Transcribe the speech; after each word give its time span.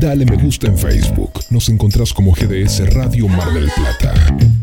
Dale 0.00 0.24
me 0.24 0.36
gusta 0.36 0.66
en 0.66 0.78
Facebook. 0.78 1.40
Nos 1.50 1.68
encontrás 1.68 2.12
como 2.12 2.32
GDS 2.32 2.92
Radio 2.94 3.28
Mar 3.28 3.52
del 3.52 3.70
Plata. 3.76 4.59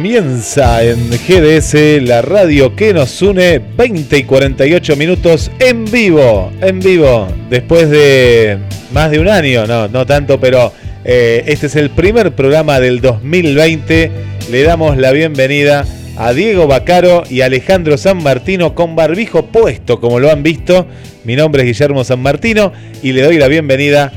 Comienza 0.00 0.82
en 0.82 1.10
GDS, 1.10 2.02
la 2.08 2.22
radio 2.22 2.74
que 2.74 2.94
nos 2.94 3.20
une, 3.20 3.58
20 3.58 4.16
y 4.16 4.24
48 4.24 4.96
minutos 4.96 5.50
en 5.58 5.84
vivo, 5.84 6.50
en 6.62 6.80
vivo, 6.80 7.28
después 7.50 7.90
de 7.90 8.56
más 8.92 9.10
de 9.10 9.18
un 9.18 9.28
año, 9.28 9.66
no, 9.66 9.88
no 9.88 10.06
tanto, 10.06 10.40
pero 10.40 10.72
eh, 11.04 11.44
este 11.48 11.66
es 11.66 11.76
el 11.76 11.90
primer 11.90 12.34
programa 12.34 12.80
del 12.80 13.02
2020. 13.02 14.10
Le 14.50 14.62
damos 14.62 14.96
la 14.96 15.12
bienvenida 15.12 15.84
a 16.16 16.32
Diego 16.32 16.66
Bacaro 16.66 17.24
y 17.28 17.42
Alejandro 17.42 17.98
San 17.98 18.22
Martino 18.22 18.74
con 18.74 18.96
barbijo 18.96 19.48
puesto, 19.48 20.00
como 20.00 20.18
lo 20.18 20.30
han 20.30 20.42
visto. 20.42 20.86
Mi 21.24 21.36
nombre 21.36 21.60
es 21.60 21.66
Guillermo 21.66 22.04
San 22.04 22.20
Martino 22.20 22.72
y 23.02 23.12
le 23.12 23.20
doy 23.20 23.36
la 23.36 23.48
bienvenida 23.48 24.10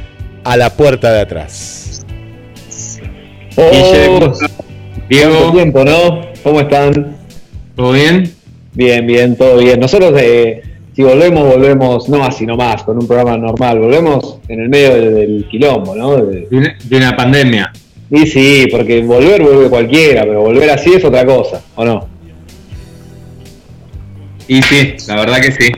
a 0.45 0.55
la 0.55 0.69
puerta 0.77 1.11
de 1.11 1.19
atrás. 1.19 2.05
Guille, 3.57 4.31
Diego. 5.15 5.31
¿Cuánto 5.37 5.53
tiempo, 5.53 5.83
no? 5.85 6.21
¿Cómo 6.43 6.61
están? 6.61 7.17
¿Todo 7.75 7.91
bien? 7.93 8.31
Bien, 8.73 9.05
bien, 9.05 9.35
todo 9.35 9.57
bien. 9.57 9.79
Nosotros, 9.79 10.13
eh, 10.21 10.61
si 10.95 11.03
volvemos, 11.03 11.47
volvemos, 11.47 12.09
no 12.09 12.23
así 12.23 12.45
nomás, 12.45 12.83
con 12.83 12.97
un 12.97 13.07
programa 13.07 13.37
normal, 13.37 13.79
volvemos 13.79 14.37
en 14.47 14.61
el 14.61 14.69
medio 14.69 14.93
del, 14.95 15.13
del 15.15 15.47
quilombo, 15.49 15.95
¿no? 15.95 16.17
De- 16.17 16.47
De 16.49 16.57
una, 16.57 16.75
de 16.83 16.97
una 16.97 17.15
pandemia. 17.15 17.71
y 18.11 18.25
sí, 18.27 18.67
porque 18.71 19.01
volver 19.01 19.41
vuelve 19.41 19.69
cualquiera, 19.69 20.21
pero 20.23 20.41
volver 20.41 20.69
así 20.69 20.93
es 20.93 21.03
otra 21.03 21.25
cosa, 21.25 21.61
¿o 21.75 21.83
no? 21.85 22.07
Y 24.47 24.61
sí, 24.61 24.95
la 25.07 25.15
verdad 25.15 25.39
que 25.41 25.51
sí. 25.51 25.71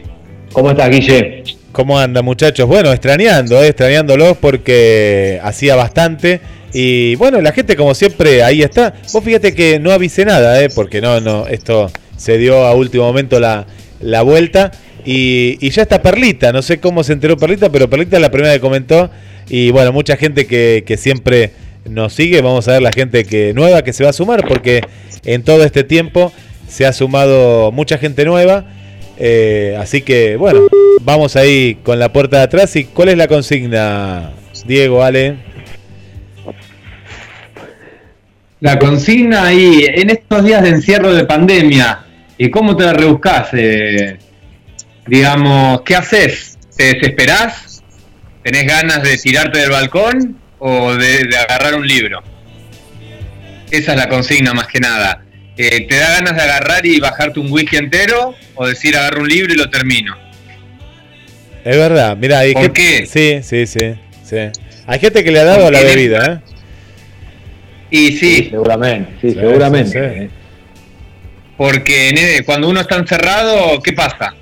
¿Cómo 0.52 0.72
estás, 0.72 0.90
Guille? 0.90 1.44
¿Cómo 1.72 2.00
anda, 2.00 2.22
muchachos? 2.22 2.68
Bueno, 2.68 2.92
extrañando, 2.92 3.62
eh, 3.64 3.68
extrañándolos 3.68 4.38
porque 4.38 5.40
hacía 5.44 5.76
bastante. 5.76 6.40
Y 6.78 7.16
bueno, 7.16 7.40
la 7.40 7.54
gente, 7.54 7.78
como 7.78 7.96
siempre, 7.96 8.44
ahí 8.44 8.62
está. 8.62 8.96
Vos 9.14 9.24
fíjate 9.24 9.56
que 9.56 9.80
no 9.80 9.94
avisé 9.94 10.26
nada, 10.26 10.62
eh, 10.62 10.68
porque 10.76 11.00
no, 11.00 11.22
no, 11.22 11.48
esto 11.48 11.90
se 12.18 12.38
dio 12.38 12.66
a 12.66 12.74
último 12.74 13.06
momento 13.06 13.40
la, 13.40 13.66
la 14.02 14.24
vuelta. 14.24 14.74
Y, 15.06 15.58
y 15.62 15.70
ya 15.70 15.84
está 15.84 16.02
Perlita, 16.02 16.52
no 16.52 16.62
sé 16.62 16.82
cómo 16.82 17.02
se 17.06 17.14
enteró 17.14 17.38
Perlita, 17.38 17.70
pero 17.72 17.90
Perlita 17.90 18.18
es 18.18 18.22
la 18.22 18.30
primera 18.30 18.54
que 18.54 18.60
comentó. 18.60 19.10
Y 19.48 19.72
bueno, 19.72 19.94
mucha 19.94 20.18
gente 20.18 20.48
que, 20.48 20.84
que 20.86 20.98
siempre 20.98 21.52
nos 21.86 22.12
sigue. 22.12 22.42
Vamos 22.42 22.68
a 22.68 22.74
ver 22.74 22.82
la 22.82 22.92
gente 22.92 23.24
que 23.24 23.54
nueva 23.54 23.82
que 23.82 23.94
se 23.94 24.04
va 24.04 24.10
a 24.10 24.14
sumar, 24.14 24.46
porque 24.46 24.82
en 25.24 25.44
todo 25.44 25.64
este 25.64 25.86
tiempo 25.86 26.34
se 26.68 26.86
ha 26.86 26.92
sumado 26.92 27.72
mucha 27.72 27.98
gente 27.98 28.26
nueva. 28.26 28.66
Eh, 29.18 29.78
así 29.80 30.02
que 30.02 30.36
bueno, 30.36 30.68
vamos 31.04 31.38
ahí 31.38 31.78
con 31.84 32.00
la 32.00 32.12
puerta 32.12 32.40
de 32.40 32.44
atrás. 32.44 32.76
¿Y 32.76 32.84
cuál 32.84 33.08
es 33.08 33.18
la 33.18 33.30
consigna, 33.30 34.34
Diego, 34.68 35.04
Ale? 35.04 35.55
La 38.66 38.80
consigna 38.80 39.46
ahí, 39.46 39.86
en 39.88 40.10
estos 40.10 40.44
días 40.44 40.64
de 40.64 40.70
encierro 40.70 41.14
de 41.14 41.24
pandemia, 41.26 42.00
¿y 42.36 42.50
cómo 42.50 42.76
te 42.76 42.84
la 42.84 42.94
rebuscás? 42.94 43.50
Eh, 43.54 44.18
digamos, 45.06 45.82
¿qué 45.84 45.96
haces? 45.96 46.58
¿Te 46.76 46.96
desesperás? 46.96 47.84
¿Tenés 48.44 48.66
ganas 48.66 49.04
de 49.04 49.20
tirarte 49.20 49.60
del 49.60 49.70
balcón 49.70 50.40
o 50.58 50.96
de, 50.96 51.26
de 51.26 51.38
agarrar 51.38 51.76
un 51.76 51.88
libro? 51.88 52.24
Esa 53.70 53.92
es 53.92 53.98
la 54.00 54.10
consigna 54.10 54.56
más 54.56 54.66
que 54.66 54.80
nada. 54.80 55.24
Eh, 55.58 55.86
¿Te 55.88 55.98
da 55.98 56.14
ganas 56.14 56.36
de 56.36 56.42
agarrar 56.42 56.88
y 56.88 57.00
bajarte 57.00 57.40
un 57.40 57.52
whisky 57.52 57.76
entero 57.76 58.34
o 58.56 58.66
decir 58.66 58.98
agarro 58.98 59.22
un 59.22 59.30
libro 59.30 59.54
y 59.54 59.58
lo 59.58 59.70
termino? 59.70 60.18
Es 61.64 61.78
verdad, 61.78 62.18
mira, 62.18 62.42
¿Por 62.52 62.74
qué? 62.74 63.06
Sí, 63.06 63.42
sí, 63.44 63.68
sí, 63.68 63.94
sí. 64.24 64.38
Hay 64.88 65.00
gente 65.00 65.24
que 65.24 65.30
le 65.30 65.42
ha 65.42 65.44
dado 65.44 65.68
a 65.68 65.72
la 65.72 65.82
bebida, 65.82 66.26
¿eh? 66.26 66.55
Y 67.92 68.12
sí, 68.14 68.48
seguramente, 68.50 69.12
sí, 69.22 69.30
Sí, 69.30 69.36
seguramente. 69.40 69.90
sí, 69.92 69.98
sí. 70.20 70.24
eh. 70.26 70.30
porque 71.58 72.42
cuando 72.46 72.70
uno 72.70 72.82
está 72.82 72.96
encerrado, 72.98 73.80
¿qué 73.82 73.94
pasa? 73.94 74.34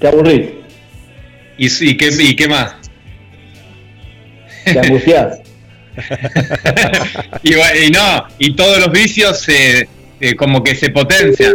Te 0.00 0.08
aburrís, 0.08 0.46
¿Y, 1.56 1.66
y, 1.90 1.96
qué, 1.96 2.08
y 2.18 2.36
qué 2.36 2.48
más? 2.48 2.74
te 4.64 4.78
angustiás. 4.78 5.38
y, 7.42 7.54
bueno, 7.54 7.80
y 7.86 7.90
no, 7.90 8.26
y 8.38 8.54
todos 8.54 8.78
los 8.78 8.92
vicios 8.92 9.38
se, 9.40 9.88
eh, 10.20 10.34
como 10.36 10.62
que 10.62 10.74
se 10.74 10.90
potencian. 10.90 11.54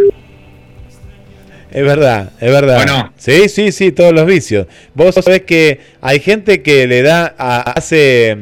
Es 1.71 1.83
verdad, 1.83 2.31
es 2.39 2.51
verdad. 2.51 2.81
¿O 2.83 2.85
no? 2.85 3.13
Sí, 3.17 3.49
sí, 3.49 3.71
sí, 3.71 3.91
todos 3.91 4.13
los 4.13 4.25
vicios. 4.25 4.67
Vos 4.93 5.15
sabés 5.15 5.41
que 5.41 5.79
hay 6.01 6.19
gente 6.19 6.61
que 6.61 6.87
le 6.87 7.01
da, 7.01 7.35
a- 7.37 7.71
hace... 7.73 8.37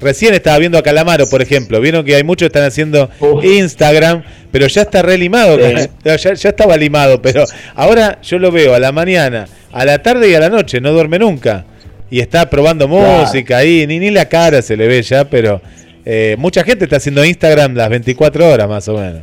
Recién 0.00 0.34
estaba 0.34 0.58
viendo 0.58 0.78
a 0.78 0.82
Calamaro, 0.82 1.26
por 1.28 1.40
ejemplo. 1.42 1.80
Vieron 1.80 2.04
que 2.04 2.14
hay 2.14 2.24
muchos 2.24 2.46
que 2.46 2.58
están 2.58 2.64
haciendo 2.64 3.08
Uf. 3.20 3.44
Instagram, 3.44 4.22
pero 4.52 4.66
ya 4.66 4.82
está 4.82 5.02
re 5.02 5.16
limado. 5.18 5.56
Sí. 5.56 5.88
Ya, 6.04 6.16
ya 6.16 6.48
estaba 6.48 6.76
limado, 6.76 7.20
pero 7.22 7.44
ahora 7.74 8.18
yo 8.22 8.38
lo 8.38 8.50
veo 8.52 8.74
a 8.74 8.78
la 8.78 8.92
mañana, 8.92 9.46
a 9.72 9.84
la 9.84 10.02
tarde 10.02 10.30
y 10.30 10.34
a 10.34 10.40
la 10.40 10.48
noche. 10.50 10.80
No 10.80 10.92
duerme 10.92 11.18
nunca. 11.18 11.64
Y 12.10 12.20
está 12.20 12.48
probando 12.48 12.88
Claro. 12.88 13.22
música 13.24 13.56
ahí. 13.58 13.86
Ni, 13.86 13.98
ni 13.98 14.10
la 14.10 14.28
cara 14.28 14.62
se 14.62 14.76
le 14.76 14.86
ve 14.86 15.02
ya, 15.02 15.24
pero 15.24 15.60
eh, 16.04 16.36
mucha 16.38 16.62
gente 16.62 16.84
está 16.84 16.96
haciendo 16.96 17.24
Instagram 17.24 17.74
las 17.74 17.88
24 17.90 18.48
horas 18.48 18.68
más 18.68 18.86
o 18.88 18.94
menos. 18.98 19.22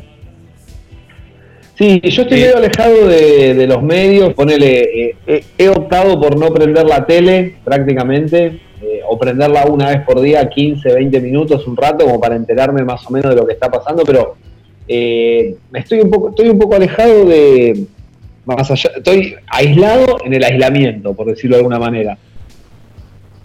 Sí, 1.75 1.99
yo 2.03 2.21
estoy 2.21 2.39
medio 2.41 2.57
alejado 2.57 3.07
de, 3.07 3.55
de 3.55 3.67
los 3.67 3.81
medios, 3.81 4.33
ponele, 4.35 4.81
eh, 5.09 5.15
eh, 5.25 5.43
he 5.57 5.69
optado 5.69 6.19
por 6.21 6.37
no 6.37 6.53
prender 6.53 6.85
la 6.85 7.03
tele 7.05 7.55
prácticamente, 7.63 8.59
eh, 8.81 9.01
o 9.07 9.17
prenderla 9.17 9.65
una 9.65 9.89
vez 9.89 10.01
por 10.05 10.21
día, 10.21 10.47
15, 10.47 10.93
20 10.93 11.19
minutos, 11.19 11.65
un 11.65 11.75
rato, 11.75 12.05
como 12.05 12.19
para 12.19 12.35
enterarme 12.35 12.83
más 12.83 13.05
o 13.07 13.11
menos 13.11 13.31
de 13.33 13.41
lo 13.41 13.47
que 13.47 13.53
está 13.53 13.71
pasando, 13.71 14.03
pero 14.03 14.35
eh, 14.87 15.55
estoy, 15.73 16.01
un 16.01 16.11
poco, 16.11 16.29
estoy 16.29 16.49
un 16.49 16.59
poco 16.59 16.75
alejado 16.75 17.25
de, 17.25 17.85
más 18.45 18.69
allá, 18.69 18.91
estoy 18.95 19.33
aislado 19.47 20.17
en 20.25 20.33
el 20.33 20.43
aislamiento, 20.43 21.13
por 21.15 21.25
decirlo 21.25 21.55
de 21.55 21.61
alguna 21.61 21.79
manera. 21.79 22.17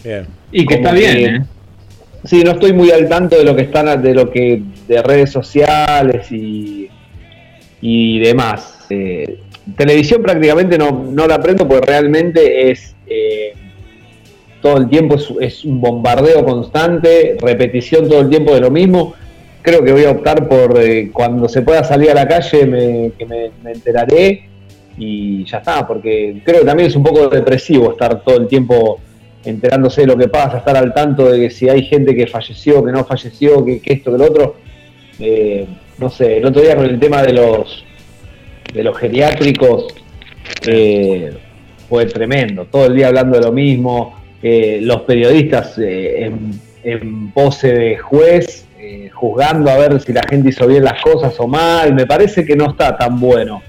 Bien. 0.03 0.27
Y 0.51 0.65
que 0.67 0.75
Como 0.75 0.77
está 0.77 0.91
bien, 0.93 1.15
que- 1.15 1.25
¿eh? 1.25 1.41
Sí, 2.25 2.43
no 2.43 2.51
estoy 2.51 2.73
muy 2.73 2.91
al 2.91 3.07
tanto 3.07 3.37
de 3.37 3.43
lo 3.45 3.55
que 3.55 3.61
están, 3.63 4.03
de 4.03 4.13
lo 4.13 4.29
que, 4.29 4.61
de 4.87 5.01
redes 5.01 5.31
sociales 5.31 6.29
y, 6.31 6.89
y 7.81 8.19
demás. 8.19 8.85
Eh, 8.89 9.39
televisión 9.77 10.21
prácticamente 10.21 10.77
no, 10.77 11.05
no 11.09 11.27
la 11.27 11.35
aprendo 11.35 11.67
porque 11.67 11.85
realmente 11.85 12.71
es, 12.71 12.95
eh, 13.07 13.53
todo 14.61 14.77
el 14.77 14.89
tiempo 14.89 15.15
es, 15.39 15.63
un 15.63 15.79
bombardeo 15.79 16.43
constante, 16.43 17.37
repetición 17.39 18.09
todo 18.09 18.21
el 18.21 18.29
tiempo 18.29 18.53
de 18.53 18.61
lo 18.61 18.71
mismo. 18.71 19.13
Creo 19.61 19.83
que 19.83 19.91
voy 19.91 20.05
a 20.05 20.11
optar 20.11 20.47
por 20.47 20.79
eh, 20.79 21.11
cuando 21.11 21.49
se 21.49 21.61
pueda 21.61 21.83
salir 21.83 22.11
a 22.11 22.13
la 22.13 22.27
calle 22.27 22.65
me, 22.65 23.11
me, 23.27 23.71
enteraré 23.71 24.47
y 24.97 25.45
ya 25.45 25.59
está, 25.59 25.87
porque 25.87 26.41
creo 26.43 26.61
que 26.61 26.65
también 26.65 26.89
es 26.89 26.95
un 26.95 27.03
poco 27.03 27.27
depresivo 27.27 27.91
estar 27.91 28.21
todo 28.21 28.37
el 28.37 28.47
tiempo 28.47 28.99
enterándose 29.45 30.01
de 30.01 30.07
lo 30.07 30.17
que 30.17 30.27
pasa, 30.27 30.57
estar 30.57 30.75
al 30.75 30.93
tanto 30.93 31.29
de 31.31 31.39
que 31.39 31.49
si 31.49 31.69
hay 31.69 31.83
gente 31.83 32.15
que 32.15 32.27
falleció, 32.27 32.83
que 32.83 32.91
no 32.91 33.05
falleció, 33.05 33.63
que, 33.63 33.79
que 33.79 33.93
esto, 33.93 34.11
que 34.11 34.17
lo 34.17 34.25
otro. 34.25 34.55
Eh, 35.19 35.65
no 35.99 36.09
sé, 36.09 36.37
el 36.37 36.45
otro 36.45 36.61
día 36.61 36.75
con 36.75 36.85
el 36.85 36.99
tema 36.99 37.21
de 37.21 37.33
los 37.33 37.85
de 38.73 38.83
los 38.83 38.97
geriátricos 38.97 39.87
eh, 40.67 41.33
fue 41.87 42.05
tremendo, 42.05 42.65
todo 42.65 42.85
el 42.85 42.95
día 42.95 43.07
hablando 43.07 43.37
de 43.37 43.45
lo 43.45 43.51
mismo, 43.51 44.15
los 44.41 45.01
periodistas 45.01 45.77
eh, 45.79 46.25
en, 46.25 46.51
en 46.83 47.31
pose 47.31 47.73
de 47.73 47.97
juez, 47.97 48.67
eh, 48.79 49.09
juzgando 49.11 49.71
a 49.71 49.77
ver 49.77 49.99
si 49.99 50.13
la 50.13 50.23
gente 50.29 50.49
hizo 50.49 50.67
bien 50.67 50.83
las 50.83 51.01
cosas 51.01 51.37
o 51.39 51.47
mal, 51.47 51.93
me 51.93 52.05
parece 52.05 52.45
que 52.45 52.55
no 52.55 52.69
está 52.71 52.95
tan 52.95 53.19
bueno. 53.19 53.61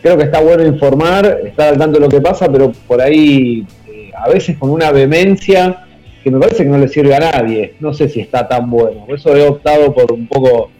Creo 0.00 0.16
que 0.16 0.24
está 0.24 0.40
bueno 0.40 0.64
informar, 0.64 1.40
estar 1.44 1.68
al 1.68 1.78
tanto 1.78 1.98
de 1.98 2.04
lo 2.04 2.08
que 2.08 2.20
pasa, 2.20 2.50
pero 2.50 2.72
por 2.86 3.00
ahí 3.00 3.66
a 4.14 4.28
veces 4.28 4.56
con 4.56 4.70
una 4.70 4.92
vehemencia 4.92 5.84
que 6.22 6.30
me 6.30 6.38
parece 6.38 6.64
que 6.64 6.70
no 6.70 6.78
le 6.78 6.88
sirve 6.88 7.14
a 7.14 7.20
nadie. 7.20 7.74
No 7.80 7.92
sé 7.92 8.08
si 8.08 8.20
está 8.20 8.48
tan 8.48 8.70
bueno. 8.70 9.04
Por 9.06 9.16
eso 9.16 9.36
he 9.36 9.46
optado 9.46 9.92
por 9.92 10.12
un 10.12 10.26
poco 10.26 10.70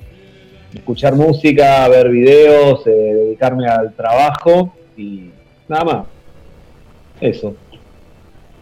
escuchar 0.77 1.15
música, 1.15 1.89
ver 1.89 2.09
videos, 2.09 2.87
eh, 2.87 2.91
dedicarme 2.91 3.67
al 3.69 3.93
trabajo 3.95 4.75
y 4.97 5.31
nada 5.69 5.85
más. 5.85 6.07
Eso. 7.21 7.55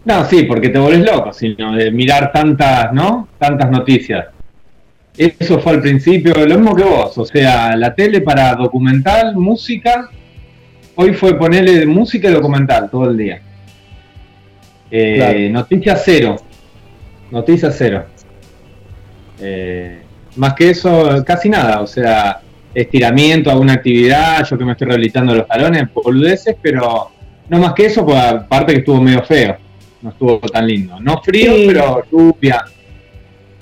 No, 0.05 0.25
sí, 0.27 0.45
porque 0.45 0.69
te 0.69 0.79
volvés 0.79 1.01
loco, 1.01 1.33
sino 1.33 1.75
de 1.75 1.91
mirar 1.91 2.31
tantas, 2.33 2.93
¿no? 2.93 3.29
Tantas 3.39 3.71
noticias. 3.71 4.27
Eso 5.17 5.61
fue 5.61 5.73
al 5.73 5.81
principio, 5.81 6.35
lo 6.35 6.59
mismo 6.59 6.75
que 6.75 6.83
vos, 6.83 7.17
o 7.19 7.25
sea, 7.25 7.77
la 7.77 7.95
tele 7.95 8.21
para 8.21 8.55
documental, 8.57 9.37
música, 9.37 10.11
hoy 10.97 11.15
fue 11.15 11.39
ponerle 11.39 11.87
música 11.87 12.29
y 12.29 12.33
documental 12.33 12.91
todo 12.91 13.11
el 13.11 13.17
día. 13.17 13.41
Eh, 14.91 15.15
Claro. 15.17 15.39
Noticias 15.51 16.03
cero, 16.05 16.37
noticias 17.31 17.75
cero. 17.79 18.05
Eh, 19.41 20.04
más 20.37 20.55
que 20.55 20.71
eso, 20.71 21.23
casi 21.27 21.49
nada, 21.49 21.81
o 21.81 21.87
sea, 21.87 22.41
estiramiento, 22.75 23.51
alguna 23.51 23.75
actividad, 23.75 24.45
yo 24.49 24.59
que 24.59 24.65
me 24.65 24.73
estoy 24.73 24.89
rehabilitando 24.89 25.35
los 25.35 25.47
talones, 25.47 25.85
boludeces, 25.93 26.57
pero 26.61 27.11
no 27.49 27.59
más 27.59 27.73
que 27.75 27.87
eso, 27.87 28.05
pues 28.05 28.19
aparte 28.19 28.73
que 28.73 28.79
estuvo 28.81 29.01
medio 29.01 29.23
feo, 29.23 29.57
no 30.03 30.11
estuvo 30.11 30.39
tan 30.41 30.67
lindo. 30.67 30.99
No 31.01 31.21
frío, 31.23 31.53
Sí. 31.55 31.65
pero 31.69 32.03
lluvia. 32.11 32.65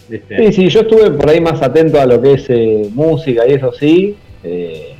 ¿viste? 0.08 0.36
Sí, 0.38 0.52
sí, 0.52 0.68
yo 0.68 0.80
estuve 0.80 1.10
por 1.10 1.28
ahí 1.30 1.40
más 1.40 1.60
atento 1.62 2.00
a 2.00 2.06
lo 2.06 2.20
que 2.20 2.32
es 2.34 2.44
eh, 2.48 2.88
música 2.94 3.46
y 3.46 3.52
eso 3.54 3.72
sí, 3.72 4.16
eh, 4.44 4.94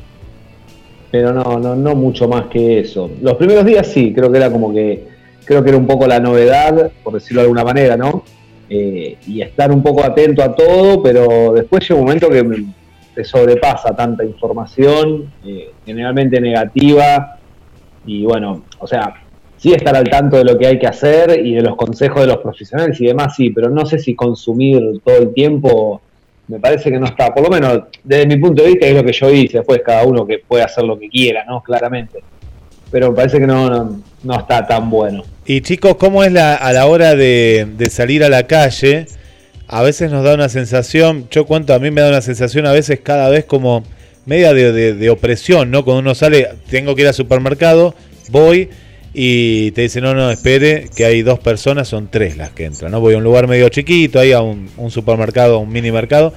pero 1.10 1.32
no, 1.32 1.58
no, 1.58 1.74
no 1.76 1.94
mucho 1.94 2.28
más 2.28 2.46
que 2.46 2.80
eso. 2.80 3.10
Los 3.20 3.34
primeros 3.36 3.64
días 3.64 3.86
sí, 3.86 4.12
creo 4.14 4.30
que 4.30 4.38
era 4.38 4.50
como 4.50 4.72
que, 4.72 5.04
creo 5.44 5.62
que 5.62 5.70
era 5.70 5.78
un 5.78 5.86
poco 5.86 6.06
la 6.06 6.20
novedad, 6.20 6.90
por 7.02 7.14
decirlo 7.14 7.40
de 7.42 7.46
alguna 7.46 7.64
manera, 7.64 7.96
¿no? 7.96 8.24
Eh, 8.74 9.18
y 9.26 9.42
estar 9.42 9.70
un 9.70 9.82
poco 9.82 10.02
atento 10.02 10.42
a 10.42 10.54
todo, 10.54 11.02
pero 11.02 11.52
después 11.52 11.86
llega 11.86 12.00
un 12.00 12.06
momento 12.06 12.30
que 12.30 12.64
te 13.14 13.22
sobrepasa 13.22 13.94
tanta 13.94 14.24
información, 14.24 15.30
eh, 15.44 15.72
generalmente 15.84 16.40
negativa, 16.40 17.36
y 18.06 18.24
bueno, 18.24 18.62
o 18.78 18.86
sea, 18.86 19.12
sí 19.58 19.74
estar 19.74 19.94
al 19.94 20.08
tanto 20.08 20.38
de 20.38 20.44
lo 20.44 20.56
que 20.56 20.68
hay 20.68 20.78
que 20.78 20.86
hacer 20.86 21.44
y 21.44 21.52
de 21.52 21.60
los 21.60 21.76
consejos 21.76 22.22
de 22.22 22.28
los 22.28 22.38
profesionales 22.38 22.98
y 22.98 23.08
demás, 23.08 23.36
sí, 23.36 23.50
pero 23.50 23.68
no 23.68 23.84
sé 23.84 23.98
si 23.98 24.14
consumir 24.14 24.80
todo 25.04 25.18
el 25.18 25.34
tiempo, 25.34 26.00
me 26.48 26.58
parece 26.58 26.90
que 26.90 26.98
no 26.98 27.04
está, 27.04 27.34
por 27.34 27.42
lo 27.42 27.50
menos 27.50 27.82
desde 28.02 28.26
mi 28.26 28.38
punto 28.38 28.62
de 28.62 28.70
vista 28.70 28.86
es 28.86 28.94
lo 28.94 29.04
que 29.04 29.12
yo 29.12 29.30
hice, 29.30 29.58
después 29.58 29.82
cada 29.84 30.06
uno 30.06 30.26
que 30.26 30.38
puede 30.38 30.64
hacer 30.64 30.84
lo 30.84 30.98
que 30.98 31.10
quiera, 31.10 31.44
¿no? 31.44 31.62
Claramente. 31.62 32.22
Pero 32.92 33.14
parece 33.14 33.38
que 33.40 33.46
no, 33.46 34.00
no, 34.22 34.38
está 34.38 34.66
tan 34.66 34.88
bueno. 34.90 35.24
Y 35.44 35.62
chicos, 35.62 35.96
¿cómo 35.96 36.22
es 36.22 36.30
la, 36.30 36.54
a 36.54 36.72
la 36.72 36.86
hora 36.86 37.16
de, 37.16 37.66
de 37.76 37.90
salir 37.90 38.22
a 38.22 38.28
la 38.28 38.46
calle? 38.46 39.06
A 39.66 39.82
veces 39.82 40.10
nos 40.12 40.22
da 40.22 40.34
una 40.34 40.48
sensación, 40.50 41.26
yo 41.30 41.46
cuento, 41.46 41.72
a 41.74 41.78
mí 41.80 41.90
me 41.90 42.02
da 42.02 42.10
una 42.10 42.20
sensación 42.20 42.66
a 42.66 42.72
veces 42.72 43.00
cada 43.02 43.28
vez 43.30 43.46
como 43.46 43.82
media 44.26 44.52
de, 44.52 44.70
de- 44.72 44.94
de 44.94 45.10
opresión, 45.10 45.70
¿no? 45.70 45.84
Cuando 45.84 46.00
uno 46.00 46.14
sale, 46.14 46.48
tengo 46.70 46.94
que 46.94 47.02
ir 47.02 47.08
al 47.08 47.14
supermercado, 47.14 47.94
voy 48.28 48.68
y 49.14 49.70
te 49.72 49.80
dicen, 49.82 50.04
no, 50.04 50.14
no, 50.14 50.30
espere, 50.30 50.88
que 50.94 51.04
hay 51.06 51.22
dos 51.22 51.38
personas, 51.38 51.88
son 51.88 52.08
tres 52.10 52.36
las 52.36 52.50
que 52.50 52.66
entran, 52.66 52.92
¿no? 52.92 53.00
Voy 53.00 53.14
a 53.14 53.18
un 53.18 53.24
lugar 53.24 53.48
medio 53.48 53.68
chiquito, 53.70 54.20
ahí 54.20 54.32
a 54.32 54.42
un, 54.42 54.68
un 54.76 54.90
supermercado, 54.90 55.58
un 55.58 55.72
mini 55.72 55.90
mercado, 55.90 56.32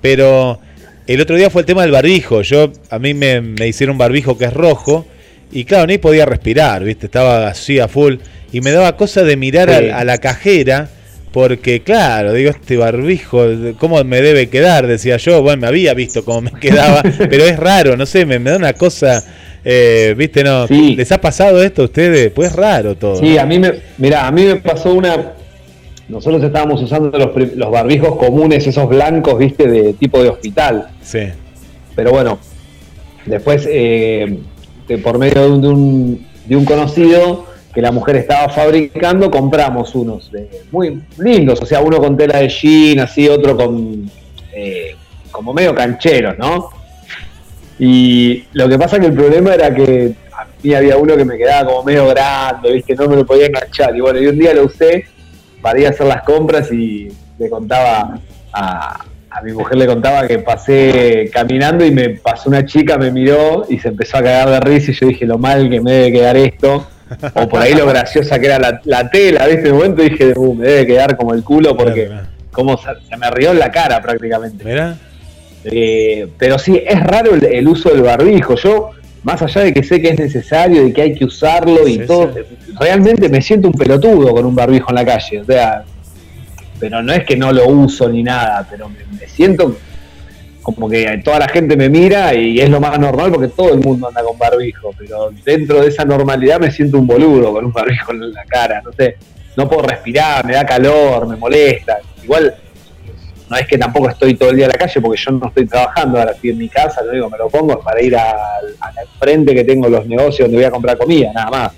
pero 0.00 0.60
el 1.08 1.20
otro 1.20 1.36
día 1.36 1.50
fue 1.50 1.62
el 1.62 1.66
tema 1.66 1.82
del 1.82 1.90
barbijo, 1.90 2.42
yo, 2.42 2.72
a 2.90 2.98
mí 3.00 3.12
me, 3.14 3.40
me 3.40 3.66
hicieron 3.66 3.94
un 3.94 3.98
barbijo 3.98 4.38
que 4.38 4.44
es 4.46 4.52
rojo, 4.54 5.04
y 5.52 5.64
claro, 5.64 5.86
ni 5.86 5.98
podía 5.98 6.26
respirar, 6.26 6.82
¿viste? 6.84 7.06
Estaba 7.06 7.48
así 7.48 7.78
a 7.78 7.88
full. 7.88 8.16
Y 8.52 8.60
me 8.60 8.70
daba 8.72 8.96
cosa 8.96 9.22
de 9.22 9.36
mirar 9.36 9.68
Sí. 9.68 9.88
a, 9.90 9.98
a 9.98 10.04
la 10.04 10.18
cajera, 10.18 10.88
porque 11.32 11.82
claro, 11.82 12.32
digo, 12.32 12.50
este 12.50 12.76
barbijo, 12.76 13.44
¿cómo 13.78 14.02
me 14.04 14.20
debe 14.22 14.48
quedar? 14.48 14.86
Decía 14.86 15.16
yo, 15.18 15.42
bueno, 15.42 15.62
me 15.62 15.66
había 15.66 15.92
visto 15.94 16.24
cómo 16.24 16.42
me 16.42 16.52
quedaba, 16.60 17.02
pero 17.28 17.44
es 17.44 17.58
raro, 17.58 17.96
no 17.96 18.06
sé, 18.06 18.24
me, 18.24 18.38
me 18.38 18.50
da 18.50 18.56
una 18.56 18.72
cosa, 18.72 19.22
eh, 19.64 20.14
¿viste? 20.16 20.42
No, 20.44 20.66
Sí. 20.66 20.94
¿Les 20.96 21.10
ha 21.12 21.20
pasado 21.20 21.62
esto 21.62 21.82
a 21.82 21.84
ustedes? 21.86 22.30
Pues 22.32 22.50
es 22.50 22.56
raro 22.56 22.94
todo. 22.96 23.16
Sí, 23.16 23.34
¿no? 23.34 23.40
a 23.42 23.46
mí 23.46 23.58
me, 23.58 23.72
mira, 23.98 24.26
a 24.26 24.32
mí 24.32 24.44
me 24.44 24.56
pasó 24.56 24.94
una. 24.94 25.32
Nosotros 26.08 26.42
estábamos 26.44 26.80
usando 26.80 27.10
los, 27.18 27.30
los 27.56 27.70
barbijos 27.70 28.16
comunes, 28.16 28.64
esos 28.66 28.88
blancos, 28.88 29.36
viste, 29.38 29.66
de 29.68 29.92
tipo 29.94 30.22
de 30.22 30.28
hospital. 30.30 30.86
Sí. 31.02 31.18
Pero 31.96 32.12
bueno, 32.12 32.38
después, 33.26 33.66
eh, 33.68 34.38
de- 34.88 34.98
por 34.98 35.18
medio 35.18 35.42
de 35.42 35.50
un, 35.50 35.60
de, 35.60 35.68
un, 35.68 36.26
de 36.46 36.56
un 36.56 36.64
conocido 36.64 37.46
que 37.74 37.82
la 37.82 37.92
mujer 37.92 38.16
estaba 38.16 38.48
fabricando, 38.48 39.30
compramos 39.30 39.94
unos 39.94 40.30
muy 40.72 41.02
lindos, 41.18 41.60
o 41.60 41.66
sea, 41.66 41.80
uno 41.80 41.98
con 41.98 42.16
tela 42.16 42.38
de 42.38 42.48
jean, 42.48 43.00
así, 43.00 43.28
otro 43.28 43.54
con 43.56 44.10
eh, 44.54 44.96
como 45.30 45.52
medio 45.52 45.74
cancheros, 45.74 46.38
¿no? 46.38 46.70
Y 47.78 48.44
lo 48.54 48.68
que 48.68 48.78
pasa 48.78 48.98
que 48.98 49.06
el 49.06 49.12
problema 49.12 49.54
era 49.54 49.74
que 49.74 50.14
a 50.32 50.46
mí 50.62 50.72
había 50.74 50.96
uno 50.96 51.14
que 51.16 51.24
me 51.26 51.36
quedaba 51.36 51.68
como 51.68 51.82
medio 51.84 52.06
grande, 52.08 52.72
¿viste? 52.72 52.94
No 52.94 53.06
me 53.08 53.16
lo 53.16 53.26
podía 53.26 53.46
enganchar. 53.46 53.94
Y 53.94 54.00
bueno, 54.00 54.18
y 54.18 54.26
un 54.26 54.38
día 54.38 54.54
lo 54.54 54.64
usé 54.64 55.04
para 55.60 55.78
ir 55.78 55.86
a 55.86 55.90
hacer 55.90 56.06
las 56.06 56.22
compras 56.22 56.72
y 56.72 57.08
le 57.38 57.50
contaba 57.50 58.18
a, 58.52 59.04
a 59.38 59.42
mi 59.42 59.52
mujer 59.52 59.76
le 59.76 59.86
contaba 59.86 60.26
que 60.26 60.38
pasé 60.38 61.28
caminando 61.32 61.84
y 61.84 61.90
me 61.90 62.10
pasó 62.10 62.48
una 62.48 62.64
chica, 62.64 62.96
me 62.96 63.10
miró 63.10 63.66
y 63.68 63.78
se 63.78 63.88
empezó 63.88 64.16
a 64.16 64.22
cagar 64.22 64.50
de 64.50 64.60
risa 64.60 64.90
y 64.92 64.94
yo 64.94 65.06
dije 65.08 65.26
lo 65.26 65.36
mal 65.38 65.68
que 65.68 65.80
me 65.80 65.92
debe 65.92 66.12
quedar 66.12 66.36
esto. 66.36 66.86
O 67.34 67.48
por 67.48 67.60
ahí 67.60 67.74
lo 67.74 67.86
graciosa 67.92 68.38
que 68.38 68.46
era 68.46 68.58
la, 68.58 68.80
la 68.84 69.10
tela, 69.10 69.46
¿viste? 69.46 69.66
En 69.68 69.72
un 69.72 69.78
momento 69.78 70.02
dije, 70.02 70.32
"Uh, 70.36 70.54
me 70.54 70.66
debe 70.66 70.86
quedar 70.86 71.16
como 71.16 71.34
el 71.34 71.42
culo 71.44 71.76
porque 71.76 72.06
Mirá, 72.06 72.26
como 72.50 72.76
se, 72.78 72.88
se 73.08 73.16
me 73.16 73.30
rió 73.30 73.50
en 73.52 73.58
la 73.58 73.70
cara 73.70 74.00
prácticamente. 74.00 74.64
mirá. 74.64 74.96
Eh, 75.64 76.28
pero 76.38 76.58
sí, 76.58 76.80
es 76.86 77.02
raro 77.02 77.34
el, 77.34 77.44
el 77.44 77.68
uso 77.68 77.90
del 77.90 78.02
barbijo. 78.02 78.54
Yo, 78.56 78.90
más 79.24 79.42
allá 79.42 79.62
de 79.62 79.74
que 79.74 79.82
sé 79.82 80.00
que 80.00 80.10
es 80.10 80.18
necesario 80.18 80.86
y 80.86 80.92
que 80.92 81.02
hay 81.02 81.14
que 81.14 81.24
usarlo 81.24 81.86
y 81.86 81.94
Sí, 81.94 82.06
todo, 82.06 82.32
realmente 82.80 83.28
me 83.28 83.42
siento 83.42 83.68
un 83.68 83.74
pelotudo 83.74 84.32
con 84.32 84.46
un 84.46 84.54
barbijo 84.54 84.90
en 84.90 84.94
la 84.94 85.04
calle. 85.04 85.40
O 85.40 85.44
sea, 85.44 85.84
pero 86.78 87.02
no 87.02 87.12
es 87.12 87.24
que 87.24 87.36
no 87.36 87.52
lo 87.52 87.68
uso 87.68 88.08
ni 88.08 88.22
nada, 88.22 88.66
pero 88.70 88.88
me, 88.88 88.98
me 89.18 89.28
siento 89.28 89.76
como 90.66 90.88
que 90.88 91.20
toda 91.24 91.38
la 91.38 91.48
gente 91.48 91.76
me 91.76 91.88
mira 91.88 92.34
y 92.34 92.58
es 92.58 92.68
lo 92.68 92.80
más 92.80 92.98
normal 92.98 93.30
porque 93.30 93.46
todo 93.46 93.72
el 93.72 93.78
mundo 93.78 94.08
anda 94.08 94.24
con 94.24 94.36
barbijo. 94.36 94.92
Pero 94.98 95.30
dentro 95.44 95.80
de 95.80 95.88
esa 95.88 96.04
normalidad 96.04 96.58
me 96.58 96.72
siento 96.72 96.98
un 96.98 97.06
boludo 97.06 97.52
con 97.52 97.66
un 97.66 97.72
barbijo 97.72 98.10
en 98.10 98.32
la 98.32 98.44
cara. 98.46 98.82
No 98.84 98.90
sé, 98.92 99.16
no 99.56 99.68
puedo 99.68 99.82
respirar, 99.82 100.44
me 100.44 100.54
da 100.54 100.66
calor, 100.66 101.28
me 101.28 101.36
molesta. 101.36 101.98
Igual 102.24 102.52
no 103.48 103.56
es 103.56 103.66
que 103.68 103.78
tampoco 103.78 104.10
estoy 104.10 104.34
todo 104.34 104.50
el 104.50 104.56
día 104.56 104.64
en 104.64 104.72
la 104.72 104.78
calle 104.78 105.00
porque 105.00 105.22
yo 105.22 105.30
no 105.30 105.46
estoy 105.46 105.66
trabajando, 105.66 106.18
ahora 106.18 106.32
estoy 106.32 106.50
en 106.50 106.58
mi 106.58 106.68
casa, 106.68 107.00
lo 107.02 107.12
único 107.12 107.26
que 107.26 107.32
me 107.32 107.38
lo 107.38 107.48
pongo 107.48 107.78
es 107.78 107.84
para 107.84 108.02
ir 108.02 108.16
al, 108.16 108.66
al 108.80 108.94
frente 109.20 109.54
que 109.54 109.62
tengo 109.62 109.88
los 109.88 110.04
negocios 110.06 110.48
donde 110.48 110.56
voy 110.56 110.64
a 110.64 110.70
comprar 110.72 110.98
comida, 110.98 111.30
nada 111.32 111.50
más. 111.50 111.72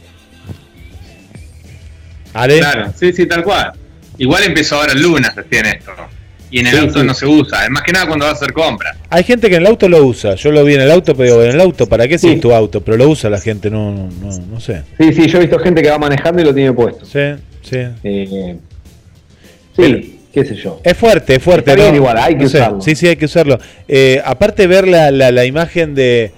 Ale, 2.33 2.59
Claro, 2.59 2.91
sí, 2.95 3.13
sí, 3.13 3.27
tal 3.27 3.45
cual. 3.45 3.73
Igual 4.19 4.43
empezó 4.45 4.77
ahora 4.77 4.93
el 4.93 5.03
lunes 5.03 5.35
recién 5.35 5.67
esto. 5.67 5.93
Y 6.51 6.61
en 6.61 6.67
el 6.67 6.73
Sí, 6.73 6.79
auto 6.79 7.01
sí. 7.01 7.07
no 7.07 7.15
se 7.15 7.27
usa. 7.27 7.65
Es 7.65 7.71
más 7.71 7.83
que 7.83 7.93
nada 7.93 8.07
cuando 8.07 8.25
vas 8.25 8.35
a 8.35 8.37
hacer 8.39 8.53
compras. 8.55 8.97
hay 9.11 9.23
gente 9.23 9.49
que 9.51 9.57
en 9.57 9.63
el 9.63 9.69
auto 9.69 9.89
lo 9.89 10.05
usa. 10.05 10.35
Yo 10.35 10.51
lo 10.51 10.65
vi 10.65 10.75
en 10.75 10.81
el 10.81 10.91
auto, 10.91 11.15
pero 11.15 11.45
en 11.45 11.51
el 11.51 11.61
auto, 11.61 11.87
¿para 11.87 12.09
qué 12.09 12.19
si 12.19 12.27
Sí. 12.29 12.33
es 12.35 12.41
tu 12.41 12.53
auto? 12.55 12.81
Pero 12.83 12.97
lo 12.97 13.09
usa 13.09 13.29
la 13.29 13.39
gente, 13.41 13.71
no, 13.71 13.93
no, 13.93 14.09
no, 14.21 14.39
no 14.39 14.61
sé. 14.61 14.83
Sí, 14.99 15.13
sí, 15.13 15.27
yo 15.29 15.39
he 15.39 15.41
visto 15.43 15.59
gente 15.59 15.83
que 15.83 15.91
va 15.91 15.99
manejando 15.99 16.41
y 16.41 16.45
lo 16.47 16.55
tiene 16.55 16.73
puesto. 16.73 17.05
Sí, 17.05 17.21
sí. 17.63 17.77
Eh, 18.03 18.57
Pero- 19.77 19.99
sí, 19.99 20.21
qué 20.33 20.45
sé 20.45 20.55
yo. 20.57 20.81
Es 20.83 20.97
fuerte, 20.97 21.35
es 21.37 21.43
fuerte. 21.43 21.71
Está 21.71 21.75
bien 21.83 21.91
¿no? 21.95 21.97
igual, 21.97 22.17
hay 22.19 22.35
que 22.37 22.45
No 22.45 22.49
sé, 22.49 22.59
usarlo. 22.59 22.81
Sí, 22.81 22.95
sí, 22.97 23.07
hay 23.09 23.17
que 23.17 23.27
usarlo. 23.27 23.59
Eh, 23.87 24.21
aparte 24.25 24.67
ver 24.67 24.89
la, 24.89 25.11
la, 25.11 25.31
la 25.31 25.45
imagen 25.45 25.95
de 25.95 26.33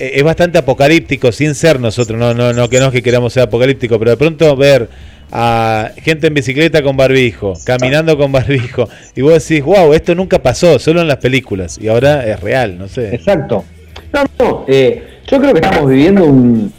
es 0.00 0.22
bastante 0.22 0.58
apocalíptico 0.58 1.30
sin 1.30 1.54
ser 1.54 1.78
nosotros, 1.78 2.18
no, 2.18 2.34
no, 2.34 2.52
no 2.52 2.68
que 2.68 2.80
no 2.80 2.86
es 2.86 2.92
que 2.92 3.02
queramos 3.02 3.32
ser 3.32 3.44
apocalíptico, 3.44 3.98
pero 3.98 4.12
de 4.12 4.16
pronto 4.16 4.56
ver 4.56 4.88
a 5.30 5.90
gente 5.96 6.26
en 6.26 6.34
bicicleta 6.34 6.82
con 6.82 6.96
barbijo, 6.96 7.54
caminando 7.64 8.16
con 8.16 8.32
barbijo, 8.32 8.88
y 9.14 9.20
vos 9.22 9.34
decís, 9.34 9.64
wow, 9.64 9.92
esto 9.92 10.14
nunca 10.14 10.40
pasó, 10.40 10.78
solo 10.78 11.00
en 11.02 11.08
las 11.08 11.18
películas, 11.18 11.78
y 11.80 11.88
ahora 11.88 12.26
es 12.26 12.40
real, 12.40 12.78
no 12.78 12.88
sé. 12.88 13.14
Exacto. 13.14 13.64
No, 14.12 14.24
no, 14.38 14.64
eh, 14.66 15.20
yo 15.30 15.38
creo 15.38 15.52
que 15.52 15.60
estamos 15.60 15.88
viviendo 15.88 16.24
un, 16.24 16.72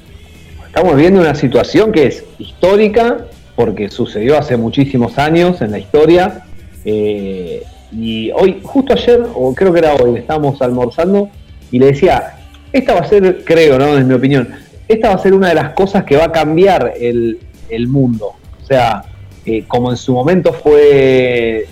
estamos 0.66 0.96
viviendo 0.96 1.22
una 1.22 1.36
situación 1.36 1.92
que 1.92 2.08
es 2.08 2.26
histórica, 2.40 3.26
porque 3.56 3.90
sucedió 3.90 4.38
hace 4.38 4.58
muchísimos 4.58 5.18
años 5.18 5.62
en 5.62 5.72
la 5.72 5.80
historia. 5.80 6.46
eh, 6.84 7.64
y 7.92 8.32
hoy, 8.32 8.60
justo 8.64 8.94
ayer, 8.94 9.22
o 9.34 9.54
creo 9.54 9.74
que 9.74 9.80
era 9.80 9.94
hoy, 9.96 10.18
estábamos 10.18 10.62
almorzando 10.62 11.30
y 11.72 11.80
le 11.80 11.88
decía, 11.88 12.38
esta 12.72 12.94
va 12.94 13.02
a 13.02 13.06
ser, 13.06 13.44
creo, 13.44 13.78
¿no? 13.78 13.98
En 13.98 14.08
mi 14.08 14.14
opinión, 14.14 14.50
esta 14.88 15.10
va 15.10 15.16
a 15.16 15.20
ser 15.20 15.34
una 15.34 15.50
de 15.50 15.56
las 15.56 15.74
cosas 15.74 16.04
que 16.04 16.16
va 16.16 16.26
a 16.26 16.32
cambiar 16.32 16.94
el, 17.00 17.40
el 17.70 17.88
mundo. 17.88 18.34
O 18.62 18.66
sea, 18.66 19.04
eh, 19.46 19.64
como 19.68 19.90
en 19.90 19.98
su 19.98 20.14
momento 20.14 20.54
fue, 20.54 21.66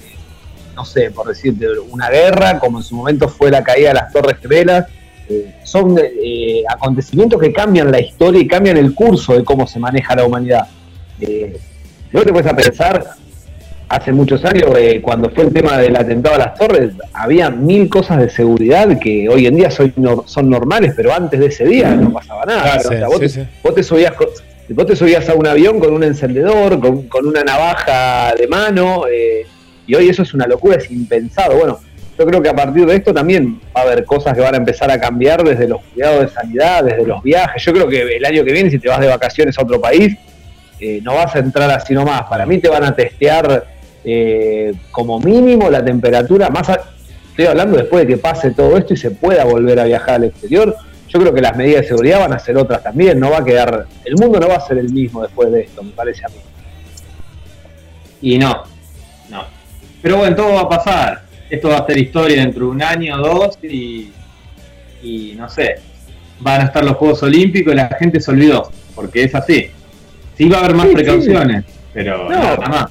no 0.75 0.83
sé, 0.85 1.11
por 1.11 1.27
decirte, 1.27 1.67
una 1.91 2.09
guerra, 2.09 2.59
como 2.59 2.79
en 2.79 2.83
su 2.83 2.95
momento 2.95 3.29
fue 3.29 3.51
la 3.51 3.63
caída 3.63 3.89
de 3.89 3.93
las 3.95 4.11
Torres 4.11 4.39
Gemelas, 4.39 4.87
eh, 5.29 5.55
son 5.63 5.95
eh, 5.99 6.63
acontecimientos 6.67 7.39
que 7.39 7.53
cambian 7.53 7.91
la 7.91 7.99
historia 7.99 8.41
y 8.41 8.47
cambian 8.47 8.77
el 8.77 8.95
curso 8.95 9.35
de 9.35 9.43
cómo 9.43 9.67
se 9.67 9.79
maneja 9.79 10.15
la 10.15 10.25
humanidad. 10.25 10.67
Luego 11.19 12.25
te 12.25 12.33
puedes 12.33 12.53
pensar, 12.53 13.05
hace 13.89 14.11
muchos 14.13 14.45
años, 14.45 14.69
eh, 14.77 15.01
cuando 15.01 15.29
fue 15.31 15.45
el 15.45 15.53
tema 15.53 15.77
del 15.79 15.95
atentado 15.95 16.35
a 16.35 16.39
las 16.39 16.53
torres, 16.55 16.91
había 17.11 17.49
mil 17.49 17.89
cosas 17.89 18.19
de 18.19 18.29
seguridad 18.29 18.99
que 18.99 19.27
hoy 19.27 19.47
en 19.47 19.55
día 19.55 19.71
son, 19.71 19.91
son 20.25 20.49
normales, 20.49 20.93
pero 20.95 21.11
antes 21.13 21.39
de 21.39 21.47
ese 21.47 21.65
día 21.65 21.95
no 21.95 22.13
pasaba 22.13 22.45
nada. 22.45 22.75
Ah, 22.75 22.77
O 22.77 22.87
sea, 22.87 23.07
vos, 23.07 23.15
sí, 23.15 23.21
te, 23.21 23.29
sí. 23.29 23.41
vos 23.63 23.75
te 23.75 23.83
subías 23.83 24.13
vos 24.69 24.85
te 24.85 24.95
subías 24.95 25.27
a 25.27 25.33
un 25.33 25.47
avión 25.47 25.79
con 25.79 25.91
un 25.91 26.03
encendedor, 26.03 26.79
con, 26.79 27.07
con 27.07 27.25
una 27.25 27.43
navaja 27.43 28.35
de 28.35 28.47
mano, 28.47 29.05
eh, 29.11 29.47
y 29.87 29.95
hoy 29.95 30.07
eso 30.07 30.21
es 30.21 30.35
una 30.35 30.45
locura, 30.45 30.77
es 30.77 30.91
impensado. 30.91 31.55
Bueno, 31.57 31.79
yo 32.19 32.25
creo 32.27 32.41
que 32.43 32.49
a 32.49 32.55
partir 32.55 32.85
de 32.85 32.95
esto 32.95 33.11
también 33.11 33.59
va 33.75 33.81
a 33.81 33.83
haber 33.85 34.05
cosas 34.05 34.35
que 34.35 34.41
van 34.41 34.53
a 34.53 34.57
empezar 34.57 34.91
a 34.91 34.99
cambiar 34.99 35.43
desde 35.43 35.67
los 35.67 35.81
cuidados 35.81 36.21
de 36.21 36.27
sanidad, 36.27 36.83
desde 36.83 37.07
los 37.07 37.23
viajes. 37.23 37.63
Yo 37.63 37.73
creo 37.73 37.87
que 37.87 38.17
el 38.17 38.25
año 38.25 38.43
que 38.43 38.51
viene, 38.51 38.69
si 38.69 38.77
te 38.77 38.87
vas 38.87 38.99
de 38.99 39.07
vacaciones 39.07 39.57
a 39.57 39.63
otro 39.63 39.81
país, 39.81 40.15
eh, 40.79 40.99
no 41.01 41.15
vas 41.15 41.35
a 41.35 41.39
entrar 41.39 41.71
así 41.71 41.95
nomás. 41.95 42.23
Para 42.23 42.45
mí 42.45 42.59
te 42.59 42.69
van 42.69 42.83
a 42.83 42.95
testear 42.95 43.78
eh, 44.03 44.73
como 44.91 45.19
mínimo 45.19 45.69
la 45.69 45.83
temperatura, 45.83 46.49
más 46.49 46.69
a- 46.69 46.81
estoy 47.29 47.45
hablando 47.45 47.77
después 47.77 48.05
de 48.05 48.13
que 48.15 48.17
pase 48.21 48.51
todo 48.51 48.77
esto 48.77 48.93
y 48.93 48.97
se 48.97 49.11
pueda 49.11 49.43
volver 49.45 49.79
a 49.79 49.83
viajar 49.85 50.15
al 50.15 50.23
exterior. 50.25 50.75
Yo 51.07 51.19
creo 51.19 51.33
que 51.33 51.41
las 51.41 51.55
medidas 51.57 51.81
de 51.81 51.87
seguridad 51.87 52.19
van 52.19 52.33
a 52.33 52.39
ser 52.39 52.57
otras 52.57 52.83
también, 52.83 53.19
no 53.19 53.31
va 53.31 53.39
a 53.39 53.43
quedar, 53.45 53.87
el 54.05 54.15
mundo 54.15 54.39
no 54.39 54.47
va 54.47 54.55
a 54.57 54.61
ser 54.61 54.77
el 54.77 54.91
mismo 54.91 55.23
después 55.23 55.51
de 55.51 55.61
esto, 55.61 55.81
me 55.83 55.91
parece 55.91 56.23
a 56.25 56.29
mí. 56.29 56.35
Y 58.21 58.37
no, 58.37 58.63
no. 59.29 59.43
Pero 60.01 60.17
bueno, 60.17 60.35
todo 60.35 60.53
va 60.53 60.61
a 60.61 60.69
pasar. 60.69 61.23
Esto 61.49 61.69
va 61.69 61.77
a 61.77 61.85
ser 61.85 61.97
historia 61.97 62.41
dentro 62.41 62.65
de 62.65 62.71
un 62.71 62.83
año 62.83 63.15
o 63.15 63.19
dos 63.39 63.57
y, 63.63 64.11
y 65.01 65.33
no 65.35 65.49
sé, 65.49 65.75
van 66.39 66.61
a 66.61 66.65
estar 66.65 66.83
los 66.85 66.95
Juegos 66.97 67.23
Olímpicos 67.23 67.73
y 67.73 67.75
la 67.77 67.87
gente 67.99 68.19
se 68.19 68.29
olvidó, 68.31 68.69
porque 68.93 69.23
es 69.23 69.33
así. 69.33 69.71
Sí 70.37 70.47
va 70.47 70.57
a 70.57 70.59
haber 70.65 70.75
más 70.75 70.85
Sí, 70.85 70.89
sí. 70.91 70.95
precauciones, 70.95 71.65
pero 71.93 72.29
No. 72.29 72.29
nada 72.29 72.67
más. 72.67 72.85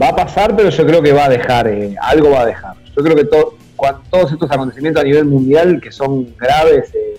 Va 0.00 0.08
a 0.08 0.16
pasar, 0.16 0.54
pero 0.56 0.68
yo 0.70 0.86
creo 0.86 1.02
que 1.02 1.12
va 1.12 1.24
a 1.26 1.28
dejar, 1.28 1.68
eh, 1.68 1.94
algo 2.00 2.30
va 2.30 2.42
a 2.42 2.46
dejar. 2.46 2.74
Yo 2.96 3.02
creo 3.02 3.16
que 3.16 3.24
to- 3.24 3.56
todos 4.10 4.32
estos 4.32 4.50
acontecimientos 4.50 5.02
a 5.02 5.04
nivel 5.04 5.24
mundial 5.26 5.80
que 5.82 5.90
son 5.92 6.34
graves 6.36 6.94
eh, 6.94 7.16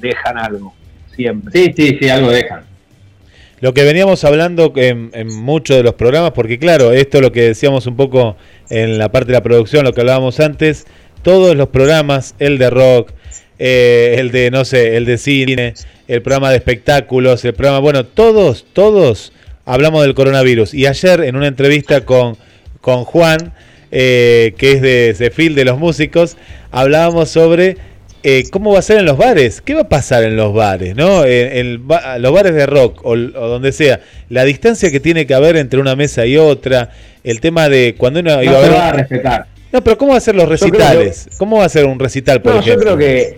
dejan 0.00 0.38
algo, 0.38 0.74
siempre. 1.14 1.52
Sí, 1.52 1.72
sí, 1.76 1.98
sí, 2.00 2.08
algo 2.08 2.30
dejan. 2.30 2.62
Lo 3.60 3.72
que 3.72 3.84
veníamos 3.84 4.22
hablando 4.24 4.72
en, 4.76 5.10
en 5.14 5.28
muchos 5.34 5.76
de 5.78 5.82
los 5.82 5.94
programas, 5.94 6.32
porque 6.32 6.58
claro, 6.58 6.92
esto 6.92 7.18
es 7.18 7.22
lo 7.22 7.32
que 7.32 7.42
decíamos 7.42 7.86
un 7.86 7.96
poco 7.96 8.36
en 8.68 8.98
la 8.98 9.10
parte 9.10 9.28
de 9.28 9.32
la 9.34 9.42
producción, 9.42 9.84
lo 9.84 9.92
que 9.94 10.00
hablábamos 10.02 10.40
antes, 10.40 10.86
todos 11.22 11.56
los 11.56 11.68
programas, 11.70 12.34
el 12.38 12.58
de 12.58 12.68
rock, 12.70 13.12
eh, 13.58 14.16
el 14.18 14.30
de, 14.30 14.50
no 14.50 14.66
sé, 14.66 14.96
el 14.98 15.06
de 15.06 15.16
cine, 15.16 15.72
el 16.06 16.20
programa 16.20 16.50
de 16.50 16.56
espectáculos, 16.56 17.44
el 17.46 17.54
programa, 17.54 17.78
bueno, 17.78 18.04
todos, 18.04 18.66
todos 18.74 19.32
hablamos 19.66 20.02
del 20.02 20.14
coronavirus. 20.14 20.72
Y 20.72 20.86
ayer 20.86 21.20
en 21.20 21.36
una 21.36 21.46
entrevista 21.48 22.00
con, 22.06 22.36
con 22.80 23.04
Juan, 23.04 23.52
eh, 23.92 24.54
que 24.56 24.72
es 24.72 24.80
de 24.82 25.14
Cefil, 25.16 25.54
de 25.54 25.64
los 25.66 25.78
músicos, 25.78 26.36
hablábamos 26.70 27.28
sobre 27.28 27.76
eh, 28.22 28.44
cómo 28.50 28.72
va 28.72 28.78
a 28.80 28.82
ser 28.82 28.98
en 28.98 29.04
los 29.04 29.16
bares, 29.18 29.60
qué 29.60 29.74
va 29.74 29.82
a 29.82 29.88
pasar 29.88 30.24
en 30.24 30.36
los 30.36 30.52
bares, 30.54 30.96
¿no? 30.96 31.24
En, 31.24 31.86
los 32.18 32.32
bares 32.32 32.54
de 32.54 32.66
rock 32.66 33.04
o, 33.04 33.10
o 33.10 33.16
donde 33.48 33.70
sea, 33.72 34.00
la 34.30 34.44
distancia 34.44 34.90
que 34.90 34.98
tiene 35.00 35.26
que 35.26 35.34
haber 35.34 35.56
entre 35.56 35.78
una 35.78 35.94
mesa 35.94 36.26
y 36.26 36.36
otra, 36.36 36.90
el 37.22 37.40
tema 37.40 37.68
de 37.68 37.94
cuando 37.96 38.20
uno 38.20 38.34
No 38.36 38.42
iba 38.42 38.58
a 38.58 38.62
se 38.62 38.68
ver... 38.68 38.78
va 38.78 38.88
a 38.88 38.92
respetar. 38.92 39.46
No, 39.72 39.82
pero 39.84 39.98
¿cómo 39.98 40.12
va 40.12 40.18
a 40.18 40.20
ser 40.20 40.34
los 40.34 40.44
que- 40.46 40.50
recitales? 40.50 41.28
¿Cómo 41.38 41.58
va 41.58 41.64
a 41.66 41.68
ser 41.68 41.84
un 41.86 41.98
recital, 41.98 42.40
por 42.42 42.54
No, 42.54 42.60
yo 42.62 42.72
ejemplo? 42.72 42.96
creo 42.96 42.98
que 42.98 43.36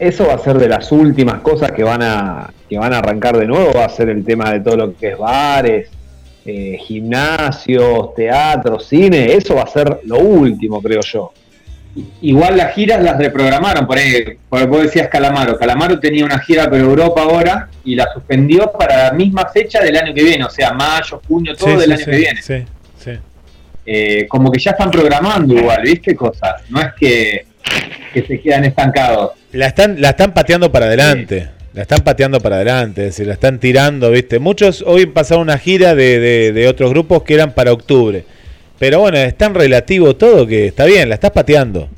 eso 0.00 0.26
va 0.26 0.34
a 0.34 0.38
ser 0.38 0.58
de 0.58 0.68
las 0.68 0.90
últimas 0.90 1.40
cosas 1.40 1.72
que 1.72 1.84
van 1.84 2.02
a 2.02 2.50
que 2.68 2.78
van 2.78 2.92
a 2.92 2.98
arrancar 2.98 3.36
de 3.36 3.46
nuevo, 3.46 3.72
va 3.74 3.84
a 3.84 3.88
ser 3.88 4.08
el 4.08 4.24
tema 4.24 4.52
de 4.52 4.60
todo 4.60 4.76
lo 4.76 4.96
que 4.96 5.08
es 5.08 5.18
bares, 5.18 5.88
eh, 6.46 6.78
gimnasios, 6.80 8.14
teatro, 8.14 8.78
cine, 8.80 9.32
eso 9.34 9.56
va 9.56 9.62
a 9.62 9.66
ser 9.66 10.00
lo 10.04 10.18
último, 10.18 10.80
creo 10.80 11.00
yo. 11.02 11.32
Igual 12.22 12.56
las 12.56 12.72
giras 12.74 13.02
las 13.02 13.18
reprogramaron, 13.18 13.84
por 13.86 13.98
ahí, 13.98 14.38
por 14.48 14.64
vos 14.68 14.82
decías 14.82 15.08
Calamaro. 15.08 15.58
Calamaro 15.58 15.98
tenía 15.98 16.24
una 16.24 16.38
gira 16.38 16.70
por 16.70 16.78
Europa 16.78 17.22
ahora 17.22 17.68
y 17.84 17.96
la 17.96 18.06
suspendió 18.14 18.70
para 18.70 19.06
la 19.08 19.12
misma 19.12 19.46
fecha 19.52 19.80
del 19.80 19.96
año 19.96 20.14
que 20.14 20.22
viene, 20.22 20.44
o 20.44 20.50
sea, 20.50 20.72
mayo, 20.72 21.20
junio, 21.26 21.56
todo 21.56 21.70
Sí, 21.70 21.76
del 21.76 21.86
sí, 21.86 21.92
año 21.92 21.98
sí, 22.04 22.10
que 22.10 22.16
viene. 22.16 22.42
sí, 22.42 22.64
sí. 22.98 23.10
Eh, 23.84 24.26
como 24.28 24.52
que 24.52 24.60
ya 24.60 24.70
están 24.70 24.90
programando 24.90 25.52
igual, 25.54 25.82
¿viste? 25.82 26.14
Cosas. 26.14 26.62
No 26.68 26.80
es 26.80 26.92
que, 26.96 27.46
que 28.12 28.22
se 28.26 28.40
quedan 28.40 28.64
estancados. 28.64 29.32
La 29.52 29.66
están, 29.66 30.00
la 30.00 30.10
están 30.10 30.32
pateando 30.34 30.70
para 30.72 30.86
adelante. 30.86 31.48
La 31.72 31.82
están 31.82 32.00
pateando 32.00 32.40
para 32.40 32.56
adelante, 32.56 33.02
es 33.02 33.06
decir, 33.10 33.28
la 33.28 33.34
están 33.34 33.60
tirando, 33.60 34.10
¿viste? 34.10 34.40
Muchos 34.40 34.82
hoy 34.84 35.06
pasaron 35.06 35.42
una 35.42 35.56
gira 35.56 35.94
de, 35.94 36.18
de- 36.18 36.52
de 36.52 36.66
otros 36.66 36.90
grupos 36.90 37.22
que 37.22 37.34
eran 37.34 37.52
para 37.52 37.72
octubre. 37.72 38.24
Pero 38.78 38.98
bueno, 39.00 39.18
es 39.18 39.36
tan 39.38 39.54
relativo 39.54 40.16
todo 40.16 40.46
que 40.48 40.66
está 40.66 40.84
bien, 40.84 41.08
la 41.08 41.14
estás 41.14 41.30
pateando. 41.30 41.88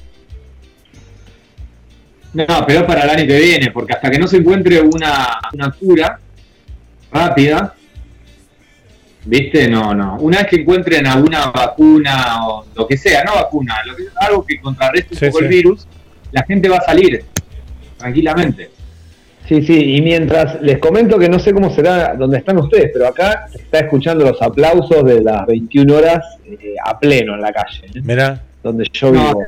No, 2.34 2.44
pero 2.66 2.86
para 2.86 3.04
el 3.04 3.10
año 3.10 3.26
que 3.26 3.38
viene, 3.38 3.70
porque 3.70 3.92
hasta 3.94 4.10
que 4.10 4.18
no 4.18 4.26
se 4.26 4.38
encuentre 4.38 4.80
una, 4.80 5.38
una 5.52 5.70
cura 5.70 6.18
rápida, 7.12 7.74
¿viste? 9.24 9.68
No, 9.68 9.94
no. 9.94 10.16
Una 10.20 10.38
vez 10.38 10.46
que 10.48 10.56
encuentren 10.56 11.06
alguna 11.06 11.46
vacuna 11.50 12.46
o 12.48 12.64
lo 12.74 12.86
que 12.86 12.96
sea, 12.96 13.22
no 13.24 13.34
vacuna, 13.34 13.76
lo 13.86 13.94
que, 13.96 14.04
algo 14.20 14.44
que 14.44 14.60
contrarreste 14.60 15.14
un 15.14 15.18
Sí, 15.20 15.26
poco 15.26 15.38
sí. 15.38 15.44
el 15.44 15.50
virus, 15.50 15.86
la 16.32 16.42
gente 16.44 16.68
va 16.68 16.76
a 16.78 16.82
salir 16.84 17.24
tranquilamente. 17.98 18.70
Sí, 19.48 19.60
sí, 19.62 19.96
y 19.96 20.00
mientras 20.02 20.60
les 20.62 20.78
comento 20.78 21.18
que 21.18 21.28
no 21.28 21.38
sé 21.38 21.52
cómo 21.52 21.68
será 21.74 22.14
donde 22.14 22.38
están 22.38 22.58
ustedes, 22.58 22.90
pero 22.92 23.08
acá 23.08 23.46
se 23.50 23.58
está 23.58 23.80
escuchando 23.80 24.24
los 24.24 24.40
aplausos 24.40 25.04
de 25.04 25.20
las 25.20 25.44
21 25.46 25.94
horas 25.96 26.20
eh, 26.46 26.74
a 26.84 26.98
pleno 26.98 27.34
en 27.34 27.40
la 27.40 27.52
calle, 27.52 27.86
¿eh? 27.86 28.00
Mirá, 28.02 28.40
donde 28.62 28.86
yo 28.92 29.10
No, 29.10 29.20
vivo. 29.28 29.44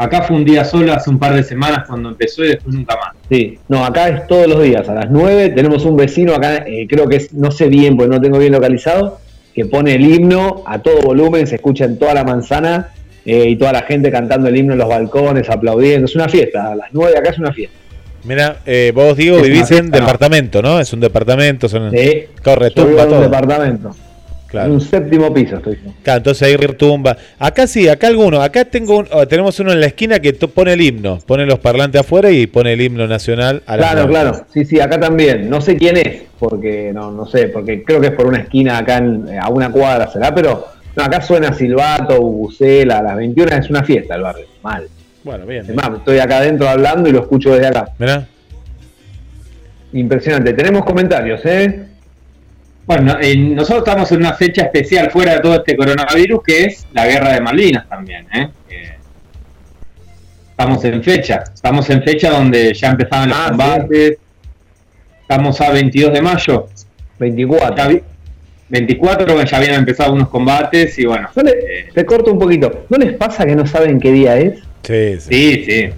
Acá 0.00 0.22
fue 0.22 0.36
un 0.36 0.46
día 0.46 0.64
solo 0.64 0.94
hace 0.94 1.10
un 1.10 1.18
par 1.18 1.34
de 1.34 1.42
semanas 1.42 1.84
cuando 1.86 2.08
empezó 2.08 2.42
y 2.42 2.48
después 2.48 2.74
nunca 2.74 2.96
más. 2.96 3.14
Sí, 3.28 3.58
no, 3.68 3.84
acá 3.84 4.08
es 4.08 4.26
todos 4.26 4.48
los 4.48 4.62
días, 4.62 4.88
a 4.88 4.94
las 4.94 5.10
9 5.10 5.50
tenemos 5.50 5.84
un 5.84 5.96
vecino 5.96 6.34
acá, 6.34 6.64
eh, 6.66 6.86
creo 6.88 7.06
que 7.06 7.16
es, 7.16 7.34
no 7.34 7.50
sé 7.50 7.68
bien, 7.68 7.98
porque 7.98 8.16
no 8.16 8.20
tengo 8.20 8.38
bien 8.38 8.52
localizado, 8.52 9.20
que 9.54 9.66
pone 9.66 9.96
el 9.96 10.02
himno 10.02 10.62
a 10.66 10.78
todo 10.78 11.02
volumen, 11.02 11.46
se 11.46 11.56
escucha 11.56 11.84
en 11.84 11.98
toda 11.98 12.14
la 12.14 12.24
manzana 12.24 12.88
eh, 13.26 13.50
y 13.50 13.56
toda 13.56 13.72
la 13.72 13.82
gente 13.82 14.10
cantando 14.10 14.48
el 14.48 14.56
himno 14.56 14.72
en 14.72 14.78
los 14.78 14.88
balcones, 14.88 15.50
aplaudiendo, 15.50 16.06
es 16.06 16.14
una 16.14 16.30
fiesta, 16.30 16.72
a 16.72 16.76
las 16.76 16.88
9 16.92 17.18
acá 17.18 17.30
es 17.30 17.38
una 17.38 17.52
fiesta. 17.52 17.76
mirá, 18.24 18.56
eh, 18.64 18.92
vos 18.94 19.14
Diego 19.18 19.36
Es 19.36 19.42
vivís 19.42 19.70
en 19.70 19.90
departamento, 19.90 20.62
¿no? 20.62 20.80
Es 20.80 20.94
un 20.94 21.00
departamento, 21.00 21.68
son, 21.68 21.90
Sí, 21.90 22.24
corre, 22.42 22.70
tumba 22.70 23.02
en 23.02 23.12
un 23.12 23.30
todo. 23.82 24.09
En 24.52 24.70
un 24.72 24.80
séptimo 24.80 25.32
piso 25.32 25.56
estoy. 25.56 25.78
Claro, 26.02 26.18
entonces 26.18 26.42
ahí 26.48 26.56
retumba. 26.56 27.16
Acá 27.38 27.66
sí, 27.66 27.88
acá 27.88 28.08
alguno. 28.08 28.42
Acá 28.42 28.64
tengo 28.64 28.98
un- 28.98 29.08
oh, 29.12 29.26
tenemos 29.26 29.58
uno 29.60 29.72
en 29.72 29.80
la 29.80 29.86
esquina 29.86 30.18
que 30.20 30.32
pone 30.34 30.72
el 30.72 30.80
himno. 30.80 31.18
Pone 31.26 31.46
los 31.46 31.58
parlantes 31.58 32.00
afuera 32.00 32.30
y 32.30 32.46
pone 32.46 32.72
el 32.72 32.80
himno 32.80 33.06
nacional 33.06 33.62
a 33.66 33.76
Claro, 33.76 34.08
claro, 34.08 34.46
sí, 34.52 34.64
sí, 34.64 34.80
acá 34.80 34.98
también. 34.98 35.48
No 35.48 35.60
sé 35.60 35.76
quién 35.76 35.96
es, 35.96 36.22
porque 36.38 36.90
no, 36.92 37.10
no 37.10 37.26
sé, 37.26 37.48
porque 37.48 37.82
creo 37.84 38.00
que 38.00 38.08
es 38.08 38.12
por 38.14 38.26
una 38.26 38.38
esquina 38.40 38.78
acá 38.78 38.98
en- 38.98 39.28
eh, 39.28 39.38
a 39.40 39.48
una 39.48 39.70
cuadra 39.70 40.10
será, 40.10 40.34
pero 40.34 40.66
no, 40.96 41.02
acá 41.04 41.20
suena 41.20 41.52
silbato, 41.52 42.20
bucela, 42.20 42.98
a 42.98 43.02
las 43.02 43.16
21 43.16 43.54
es 43.56 43.70
una 43.70 43.82
fiesta 43.84 44.14
el 44.16 44.22
barrio, 44.22 44.46
mal. 44.62 44.86
Bueno, 45.22 45.44
bien. 45.46 45.66
Es 45.68 45.74
más, 45.74 45.90
estoy 45.98 46.18
acá 46.18 46.38
adentro 46.38 46.68
hablando 46.68 47.08
y 47.08 47.12
lo 47.12 47.20
escucho 47.20 47.52
desde 47.54 47.66
acá. 47.68 47.88
Mirá. 47.98 48.26
Impresionante. 49.92 50.52
Tenemos 50.52 50.84
comentarios, 50.84 51.40
¿eh? 51.44 51.86
Bueno, 52.90 53.18
eh, 53.20 53.36
nosotros 53.36 53.86
estamos 53.86 54.10
en 54.10 54.18
una 54.18 54.32
fecha 54.34 54.62
especial 54.62 55.12
fuera 55.12 55.34
de 55.34 55.38
todo 55.42 55.54
este 55.54 55.76
coronavirus 55.76 56.40
que 56.44 56.64
es 56.64 56.88
la 56.92 57.06
guerra 57.06 57.34
de 57.34 57.40
Malvinas 57.40 57.88
también, 57.88 58.26
¿eh? 58.34 58.48
Estamos 60.50 60.84
en 60.84 61.00
fecha. 61.00 61.44
Estamos 61.54 61.88
en 61.88 62.02
fecha 62.02 62.30
donde 62.30 62.74
ya 62.74 62.88
empezaban 62.90 63.28
los 63.28 63.38
Ah, 63.38 63.46
combates. 63.50 64.18
Estamos 65.20 65.60
a 65.60 65.70
22 65.70 66.12
de 66.12 66.20
mayo. 66.20 66.66
24. 67.20 67.76
Ya 67.76 67.86
vi- 67.86 68.02
24, 68.70 69.44
ya 69.44 69.56
habían 69.56 69.74
empezado 69.74 70.12
unos 70.12 70.28
combates 70.28 70.98
y 70.98 71.06
bueno. 71.06 71.28
¿No 71.36 71.42
le- 71.44 71.50
eh, 71.52 71.88
te 71.94 72.04
corto 72.04 72.32
un 72.32 72.40
poquito. 72.40 72.86
¿No 72.88 72.98
les 72.98 73.12
pasa 73.12 73.46
que 73.46 73.54
no 73.54 73.68
saben 73.68 74.00
qué 74.00 74.10
día 74.10 74.36
es? 74.36 74.54
Sí, 74.82 75.20
sí, 75.20 75.28
sí, 75.28 75.64
sí. 75.64 75.90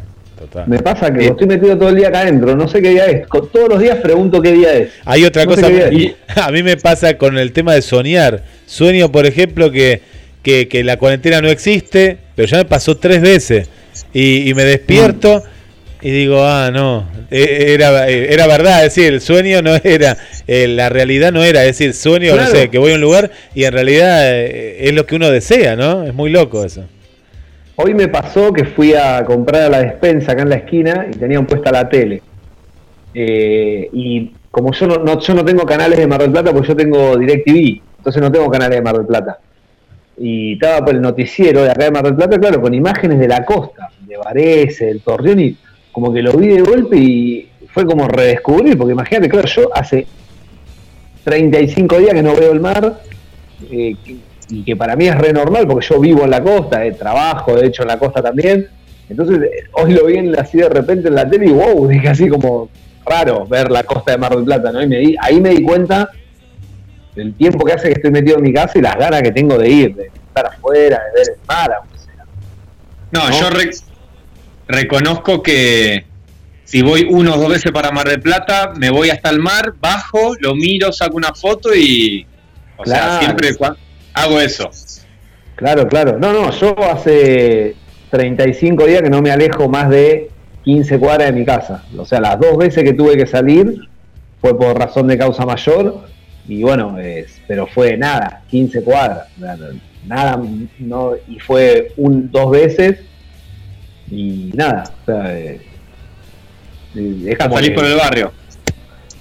Total. 0.46 0.64
Me 0.68 0.78
pasa 0.78 1.12
que 1.12 1.26
estoy 1.26 1.46
metido 1.46 1.76
todo 1.78 1.88
el 1.90 1.96
día 1.96 2.08
acá 2.08 2.20
adentro, 2.20 2.54
no 2.56 2.68
sé 2.68 2.80
qué 2.82 2.90
día 2.90 3.06
es. 3.06 3.26
Todos 3.28 3.68
los 3.68 3.80
días 3.80 3.96
pregunto 3.98 4.40
qué 4.42 4.52
día 4.52 4.74
es. 4.74 4.88
Hay 5.04 5.24
otra 5.24 5.44
No 5.44 5.50
cosa, 5.54 5.66
a 6.46 6.50
mí 6.50 6.62
me 6.62 6.76
pasa 6.76 7.16
con 7.18 7.38
el 7.38 7.52
tema 7.52 7.74
de 7.74 7.82
soñar. 7.82 8.42
Sueño, 8.66 9.10
por 9.12 9.26
ejemplo, 9.26 9.70
que, 9.70 10.00
que, 10.42 10.68
que 10.68 10.84
la 10.84 10.96
cuarentena 10.96 11.40
no 11.40 11.48
existe, 11.48 12.18
pero 12.34 12.48
ya 12.48 12.58
me 12.58 12.64
pasó 12.64 12.96
tres 12.96 13.20
veces. 13.20 13.68
Y, 14.12 14.48
y 14.48 14.54
me 14.54 14.64
despierto 14.64 15.42
y 16.00 16.10
digo, 16.10 16.42
ah, 16.44 16.70
no, 16.72 17.08
eh, 17.30 17.66
era, 17.74 18.08
eh, 18.10 18.32
era 18.32 18.46
verdad, 18.48 18.84
es 18.84 18.94
decir, 18.94 19.12
el 19.12 19.20
sueño 19.20 19.62
no 19.62 19.76
era, 19.84 20.16
eh, 20.48 20.66
la 20.66 20.88
realidad 20.88 21.30
no 21.30 21.44
era, 21.44 21.60
es 21.64 21.78
decir, 21.78 21.94
sueño, 21.94 22.32
Claro. 22.32 22.48
no 22.50 22.56
sé, 22.56 22.68
que 22.70 22.78
voy 22.78 22.90
a 22.92 22.94
un 22.96 23.00
lugar 23.00 23.30
y 23.54 23.64
en 23.64 23.72
realidad 23.72 24.20
eh, 24.34 24.88
es 24.88 24.94
lo 24.94 25.06
que 25.06 25.14
uno 25.14 25.30
desea, 25.30 25.76
¿no? 25.76 26.02
Es 26.04 26.12
muy 26.12 26.30
loco 26.30 26.64
eso. 26.64 26.84
Hoy 27.76 27.94
me 27.94 28.08
pasó 28.08 28.52
que 28.52 28.64
fui 28.64 28.94
a 28.94 29.24
comprar 29.24 29.62
a 29.62 29.68
la 29.70 29.82
despensa 29.82 30.32
acá 30.32 30.42
en 30.42 30.50
la 30.50 30.56
esquina 30.56 31.06
y 31.10 31.16
tenían 31.16 31.46
puesta 31.46 31.72
la 31.72 31.88
tele. 31.88 32.22
Eh, 33.14 33.88
y 33.92 34.32
como 34.50 34.72
yo 34.72 34.86
no, 34.86 35.18
yo 35.18 35.34
no 35.34 35.44
tengo 35.44 35.64
canales 35.64 35.98
de 35.98 36.06
Mar 36.06 36.20
del 36.20 36.30
Plata, 36.30 36.52
porque 36.52 36.68
yo 36.68 36.76
tengo 36.76 37.16
DirecTV, 37.16 37.80
entonces 37.98 38.22
no 38.22 38.30
tengo 38.30 38.50
canales 38.50 38.76
de 38.76 38.82
Mar 38.82 38.96
del 38.96 39.06
Plata. 39.06 39.38
Y 40.18 40.54
estaba 40.54 40.84
por 40.84 40.94
el 40.94 41.00
noticiero 41.00 41.62
de 41.62 41.70
acá 41.70 41.84
de 41.84 41.90
Mar 41.90 42.04
del 42.04 42.14
Plata, 42.14 42.38
claro, 42.38 42.60
con 42.60 42.74
imágenes 42.74 43.18
de 43.18 43.28
la 43.28 43.44
costa, 43.44 43.88
de 44.06 44.18
Varese, 44.18 44.86
del 44.86 45.00
Torreón, 45.00 45.40
y 45.40 45.56
como 45.90 46.12
que 46.12 46.22
lo 46.22 46.34
vi 46.34 46.48
de 46.48 46.60
golpe 46.60 46.96
y 46.96 47.48
fue 47.68 47.86
como 47.86 48.06
redescubrir, 48.06 48.76
porque 48.76 48.92
imagínate, 48.92 49.30
claro, 49.30 49.48
yo 49.48 49.70
hace 49.74 50.06
35 51.24 51.98
días 51.98 52.12
que 52.12 52.22
no 52.22 52.34
veo 52.34 52.52
el 52.52 52.60
mar, 52.60 53.00
eh, 53.70 53.96
y 54.54 54.62
que 54.64 54.76
para 54.76 54.94
mí 54.96 55.08
es 55.08 55.16
re 55.16 55.32
normal, 55.32 55.66
porque 55.66 55.86
yo 55.88 55.98
vivo 55.98 56.24
en 56.24 56.30
la 56.30 56.42
costa, 56.42 56.84
eh, 56.84 56.92
trabajo, 56.92 57.56
de 57.56 57.66
hecho 57.68 57.82
en 57.82 57.88
la 57.88 57.98
costa 57.98 58.22
también. 58.22 58.68
Entonces, 59.08 59.38
eh, 59.42 59.64
hoy 59.72 59.92
lo 59.94 60.06
vi 60.06 60.16
en 60.18 60.30
la, 60.32 60.42
así 60.42 60.58
de 60.58 60.68
repente 60.68 61.08
en 61.08 61.14
la 61.14 61.28
tele 61.28 61.46
y 61.46 61.52
wow, 61.52 61.88
dije 61.88 62.08
así 62.08 62.28
como 62.28 62.68
raro 63.06 63.46
ver 63.46 63.70
la 63.70 63.82
costa 63.82 64.12
de 64.12 64.18
Mar 64.18 64.34
del 64.36 64.44
Plata, 64.44 64.70
¿no? 64.70 64.82
Y 64.82 64.86
me 64.86 64.98
di- 64.98 65.16
ahí 65.20 65.40
me 65.40 65.50
di 65.50 65.62
cuenta 65.62 66.08
del 67.16 67.34
tiempo 67.34 67.64
que 67.64 67.72
hace 67.72 67.88
que 67.88 67.94
estoy 67.94 68.10
metido 68.10 68.36
en 68.36 68.42
mi 68.42 68.52
casa 68.52 68.78
y 68.78 68.82
las 68.82 68.96
ganas 68.96 69.22
que 69.22 69.32
tengo 69.32 69.58
de 69.58 69.68
ir, 69.68 69.94
de 69.94 70.04
estar 70.06 70.46
afuera, 70.46 71.00
de 71.12 71.20
ver 71.20 71.28
el 71.30 71.46
mar, 71.48 71.72
aunque 71.78 71.98
sea. 71.98 72.24
No, 73.10 73.28
¿No? 73.28 73.40
yo 73.40 73.50
re- 73.50 73.70
reconozco 74.68 75.42
que 75.42 76.04
si 76.64 76.80
voy 76.82 77.06
uno 77.10 77.34
o 77.34 77.38
dos 77.38 77.48
veces 77.50 77.70
para 77.72 77.90
Mar 77.90 78.08
del 78.08 78.20
Plata, 78.20 78.72
me 78.76 78.90
voy 78.90 79.10
hasta 79.10 79.30
el 79.30 79.40
mar, 79.40 79.74
bajo, 79.80 80.34
lo 80.40 80.54
miro, 80.54 80.92
saco 80.92 81.16
una 81.16 81.32
foto 81.34 81.74
y. 81.74 82.26
O 82.78 82.86
sea, 82.86 83.18
siempre 83.20 83.52
hago 84.14 84.40
eso. 84.40 84.70
Claro, 85.56 85.86
claro. 85.88 86.18
No, 86.18 86.32
no, 86.32 86.50
yo 86.50 86.74
hace 86.90 87.74
35 88.10 88.84
días 88.86 89.02
que 89.02 89.10
no 89.10 89.22
me 89.22 89.30
alejo 89.30 89.68
más 89.68 89.90
de 89.90 90.30
15 90.64 90.98
cuadras 90.98 91.32
de 91.32 91.38
mi 91.38 91.44
casa. 91.44 91.84
O 91.96 92.04
sea, 92.04 92.20
las 92.20 92.38
dos 92.40 92.56
veces 92.56 92.82
que 92.84 92.92
tuve 92.92 93.16
que 93.16 93.26
salir 93.26 93.88
fue 94.40 94.56
por 94.58 94.78
razón 94.78 95.06
de 95.06 95.18
causa 95.18 95.44
mayor 95.46 96.02
y 96.48 96.62
bueno, 96.62 96.98
es- 96.98 97.40
pero 97.46 97.66
fue 97.66 97.96
nada, 97.96 98.42
15 98.50 98.82
cuadras. 98.82 99.28
Nada, 100.06 100.40
no, 100.80 101.12
y 101.28 101.38
fue 101.38 101.92
un, 101.96 102.30
dos 102.30 102.50
veces 102.50 102.98
y 104.10 104.50
nada. 104.54 104.84
O 105.02 105.04
sea, 105.06 105.38
eh, 105.38 105.60
es 106.94 107.38
como 107.38 107.56
que- 107.58 107.70
por 107.70 107.84
el 107.84 107.96
barrio. 107.96 108.32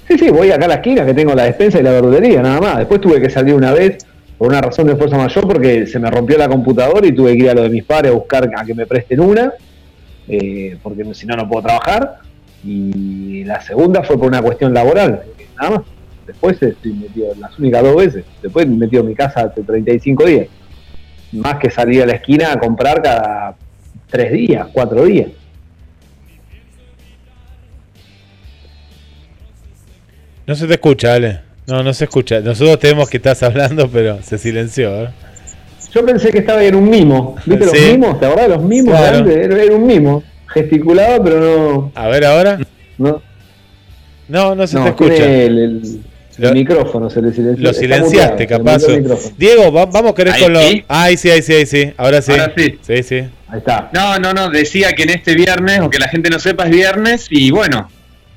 Sí, 0.07 0.17
sí, 0.17 0.29
voy 0.29 0.51
acá 0.51 0.65
a 0.65 0.69
la 0.69 0.73
esquina 0.75 1.05
que 1.05 1.13
tengo 1.13 1.33
la 1.35 1.43
despensa 1.43 1.79
y 1.79 1.83
la 1.83 1.91
verdulería, 1.91 2.41
nada 2.41 2.59
más. 2.59 2.77
Después 2.79 2.99
tuve 2.99 3.21
que 3.21 3.29
salir 3.29 3.53
una 3.53 3.71
vez 3.73 4.05
por 4.41 4.49
una 4.49 4.59
razón 4.59 4.87
de 4.87 4.95
fuerza 4.95 5.19
mayor 5.19 5.47
porque 5.47 5.85
se 5.85 5.99
me 5.99 6.09
rompió 6.09 6.35
la 6.35 6.49
computadora 6.49 7.05
y 7.05 7.11
tuve 7.11 7.37
que 7.37 7.43
ir 7.43 7.49
a 7.51 7.53
lo 7.53 7.61
de 7.61 7.69
mis 7.69 7.83
padres 7.83 8.11
a 8.11 8.15
buscar 8.15 8.49
a 8.57 8.65
que 8.65 8.73
me 8.73 8.87
presten 8.87 9.19
una, 9.19 9.53
eh, 10.27 10.79
porque 10.81 11.05
si 11.13 11.27
no, 11.27 11.35
no 11.35 11.47
puedo 11.47 11.61
trabajar. 11.61 12.21
Y 12.63 13.43
la 13.43 13.61
segunda 13.61 14.01
fue 14.01 14.17
por 14.17 14.29
una 14.29 14.41
cuestión 14.41 14.73
laboral, 14.73 15.21
nada 15.55 15.77
más. 15.77 15.81
Después 16.25 16.59
estoy 16.59 16.93
metido 16.93 17.35
las 17.39 17.59
únicas 17.59 17.83
dos 17.83 17.95
veces. 17.95 18.25
Después 18.41 18.65
me 18.65 18.73
he 18.73 18.77
metido 18.79 19.03
en 19.03 19.09
mi 19.09 19.13
casa 19.13 19.41
hace 19.41 19.61
35 19.61 20.25
días. 20.25 20.47
Más 21.33 21.59
que 21.59 21.69
salir 21.69 22.01
a 22.01 22.07
la 22.07 22.13
esquina 22.13 22.51
a 22.51 22.59
comprar 22.59 22.99
cada 22.99 23.55
tres 24.09 24.31
días, 24.31 24.65
cuatro 24.73 25.05
días. 25.05 25.29
No 30.47 30.55
se 30.55 30.65
te 30.65 30.73
escucha, 30.73 31.13
Ale. 31.13 31.50
No, 31.71 31.83
no 31.83 31.93
se 31.93 32.03
escucha. 32.03 32.39
Nosotros 32.41 32.79
tenemos 32.79 33.09
que 33.09 33.17
estás 33.17 33.41
hablando, 33.43 33.89
pero 33.89 34.19
se 34.21 34.37
silenció. 34.37 35.03
¿eh? 35.03 35.09
Yo 35.93 36.05
pensé 36.05 36.31
que 36.31 36.39
estaba 36.39 36.63
en 36.63 36.75
un 36.75 36.89
mimo. 36.89 37.35
¿Viste 37.45 37.65
Sí. 37.69 37.77
los 37.81 37.91
mimos? 37.91 38.19
¿Te 38.19 38.25
acordás 38.25 38.47
de 38.49 38.55
los 38.55 38.63
mimos? 38.63 38.93
Claro. 38.97 39.21
de 39.23 39.33
antes? 39.45 39.57
Era, 39.59 39.75
un 39.75 39.87
mimo. 39.87 40.23
Gesticulaba, 40.47 41.23
pero 41.23 41.39
no. 41.39 41.91
A 41.95 42.07
ver 42.09 42.25
ahora. 42.25 42.59
No, 42.97 43.21
No, 44.27 44.53
no 44.55 44.67
se 44.67 44.75
no 44.77 44.83
te 44.83 44.89
escucha. 44.89 45.15
tiene 45.15 45.45
el, 45.45 45.59
el- 45.59 46.01
el 46.39 46.53
micrófono, 46.53 47.09
se 47.09 47.21
le 47.21 47.31
silenció. 47.33 47.63
Lo 47.63 47.73
silenciaste, 47.73 48.47
capaz. 48.47 48.81
Diego, 49.37 49.71
va- 49.71 49.85
vamos 49.85 50.11
a 50.11 50.15
querer 50.15 50.33
Ahí 50.33 50.41
con 50.41 50.53
los. 50.53 50.63
sí. 50.65 50.83
Ahí 50.87 51.15
sí, 51.17 51.29
ahí 51.29 51.41
sí, 51.41 51.53
ahí 51.53 51.65
sí. 51.65 51.93
Ahora 51.97 52.21
sí. 52.21 52.31
Ahora 52.31 52.53
sí. 52.57 52.79
Sí, 52.81 53.03
sí. 53.03 53.15
Ahí 53.49 53.57
está. 53.59 53.89
No, 53.93 54.17
no, 54.17 54.33
no, 54.33 54.49
decía 54.49 54.91
que 54.93 55.03
en 55.03 55.09
este 55.11 55.35
viernes, 55.35 55.81
o 55.81 55.89
que 55.89 55.99
la 55.99 56.07
gente 56.07 56.29
no 56.29 56.39
sepa, 56.39 56.63
es 56.65 56.71
viernes 56.71 57.27
y 57.29 57.51
bueno, 57.51 57.89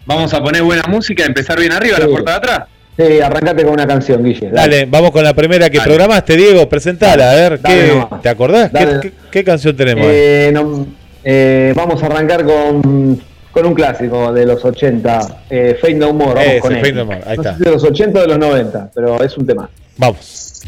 vamos 0.07 0.35
a 0.35 0.43
poner 0.43 0.63
buena 0.63 0.83
música, 0.89 1.25
empezar 1.25 1.59
bien 1.59 1.73
arriba, 1.73 1.99
la 1.99 2.07
puerta 2.09 2.33
de 2.33 2.37
atrás. 2.37 2.61
Sí, 2.97 3.21
arrancate 3.21 3.65
con 3.65 3.73
una 3.73 3.87
canción, 3.87 4.23
Guille. 4.23 4.51
Dale, 4.51 4.87
vamos 4.87 5.11
con 5.11 5.25
la 5.25 5.35
primera 5.35 5.69
que 5.69 5.79
Dale. 5.79 5.89
programaste, 5.89 6.37
Diego. 6.37 6.69
Presentala, 6.69 7.33
a 7.33 7.35
ver. 7.35 7.61
Dale 7.61 7.77
¿qué. 7.83 8.07
¿Te 8.23 8.29
acordás? 8.29 8.71
¿Qué, 8.71 8.85
Dale. 8.87 9.01
qué- 9.01 9.13
qué 9.33 9.45
canción 9.45 9.77
tenemos? 9.77 10.07
Eh, 10.09 10.51
no, 10.55 10.87
eh, 11.25 11.73
vamos 11.75 12.01
a 12.03 12.07
arrancar 12.07 12.45
con, 12.45 13.21
con 13.51 13.67
un 13.67 13.75
clásico 13.75 14.33
de 14.33 14.47
los 14.47 14.65
80, 14.65 15.45
eh, 15.51 15.77
Fade 15.81 15.95
No 15.95 16.13
More. 16.13 16.35
Vamos 16.35 16.47
Ese, 16.49 16.61
con 16.61 16.73
Fade 16.75 16.89
él. 16.89 16.95
No 16.95 17.05
More, 17.07 17.21
ahí 17.27 17.37
no 17.37 17.43
está. 17.43 17.53
sé 17.53 17.59
si 17.59 17.65
de 17.65 17.71
los 17.73 17.83
80 17.85 18.19
o 18.19 18.23
de 18.23 18.29
los 18.29 18.39
90, 18.39 18.91
pero 18.95 19.23
es 19.25 19.37
un 19.37 19.47
tema. 19.47 19.69
Vamos. 19.97 20.63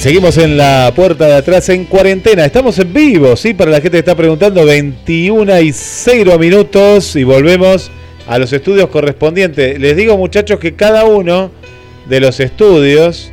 Seguimos 0.00 0.38
en 0.38 0.56
la 0.56 0.90
puerta 0.96 1.26
de 1.26 1.34
atrás 1.34 1.68
en 1.68 1.84
cuarentena. 1.84 2.46
Estamos 2.46 2.78
en 2.78 2.90
vivo, 2.90 3.36
¿sí? 3.36 3.52
Para 3.52 3.70
la 3.70 3.82
gente 3.82 3.90
que 3.90 3.98
está 3.98 4.14
preguntando, 4.14 4.64
21 4.64 5.60
y 5.60 5.72
0 5.74 6.38
minutos 6.38 7.14
y 7.16 7.24
volvemos 7.24 7.90
a 8.26 8.38
los 8.38 8.50
estudios 8.54 8.88
correspondientes. 8.88 9.78
Les 9.78 9.94
digo, 9.98 10.16
muchachos, 10.16 10.58
que 10.58 10.74
cada 10.74 11.04
uno 11.04 11.50
de 12.08 12.18
los 12.18 12.40
estudios 12.40 13.30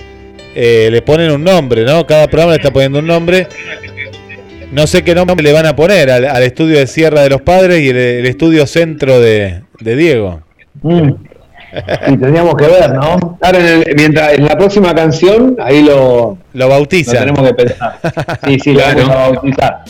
eh, 0.56 0.89
le 0.91 1.01
ponen 1.01 1.32
un 1.32 1.45
nombre, 1.45 1.86
¿no? 1.86 2.06
Cada 2.06 2.27
programa 2.27 2.51
le 2.51 2.58
está 2.58 2.73
poniendo 2.73 2.99
un 2.99 3.08
nombre. 3.08 3.47
No 4.73 4.88
sé 4.88 5.06
qué 5.06 5.15
nombre 5.15 5.41
le 5.41 5.53
van 5.53 5.67
a 5.67 5.73
poner 5.73 6.12
al, 6.12 6.43
estudio 6.43 6.80
de 6.80 6.88
Sierra 6.88 7.21
de 7.21 7.30
los 7.30 7.43
Padres 7.43 7.80
y 7.80 7.91
el, 7.91 8.25
estudio 8.25 8.67
centro 8.67 9.21
de, 9.21 9.62
de 9.80 9.95
Diego. 9.95 10.41
Mm. 10.82 11.12
Y 12.08 12.17
tendríamos 12.17 12.56
que 12.56 12.65
ver, 12.67 12.93
¿no? 12.93 13.38
Ahora, 13.41 13.60
en, 13.60 13.65
el- 13.88 13.95
mientras, 13.95 14.34
en 14.34 14.45
la 14.45 14.58
próxima 14.58 14.93
canción, 14.95 15.56
ahí 15.60 15.84
lo, 15.84 16.38
Lo 16.53 16.65
lo 16.65 16.69
bautizan. 16.69 17.19
tenemos 17.19 17.47
que 17.47 17.53
pensar. 17.53 17.99
Sí, 18.45 18.60
sí, 18.60 18.73
Claro. 18.73 18.99
lo 19.01 19.08
vamos 19.08 19.15
a 19.15 19.30
bautizar. 19.32 19.84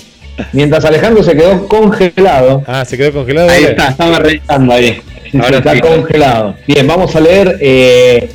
Mientras 0.53 0.85
Alejandro 0.85 1.23
se 1.23 1.35
quedó 1.35 1.67
congelado. 1.67 2.63
Ah, 2.67 2.85
se 2.85 2.97
quedó 2.97 3.11
congelado. 3.11 3.49
Ahí 3.49 3.61
Dale. 3.63 3.71
está, 3.75 3.87
estaba 3.89 4.19
revisando 4.19 4.73
ahí. 4.73 5.01
Ahora 5.41 5.57
está 5.57 5.73
sí. 5.73 5.79
congelado. 5.81 6.55
Bien, 6.67 6.87
vamos 6.87 7.15
a 7.15 7.19
leer. 7.19 7.57
eh, 7.59 8.29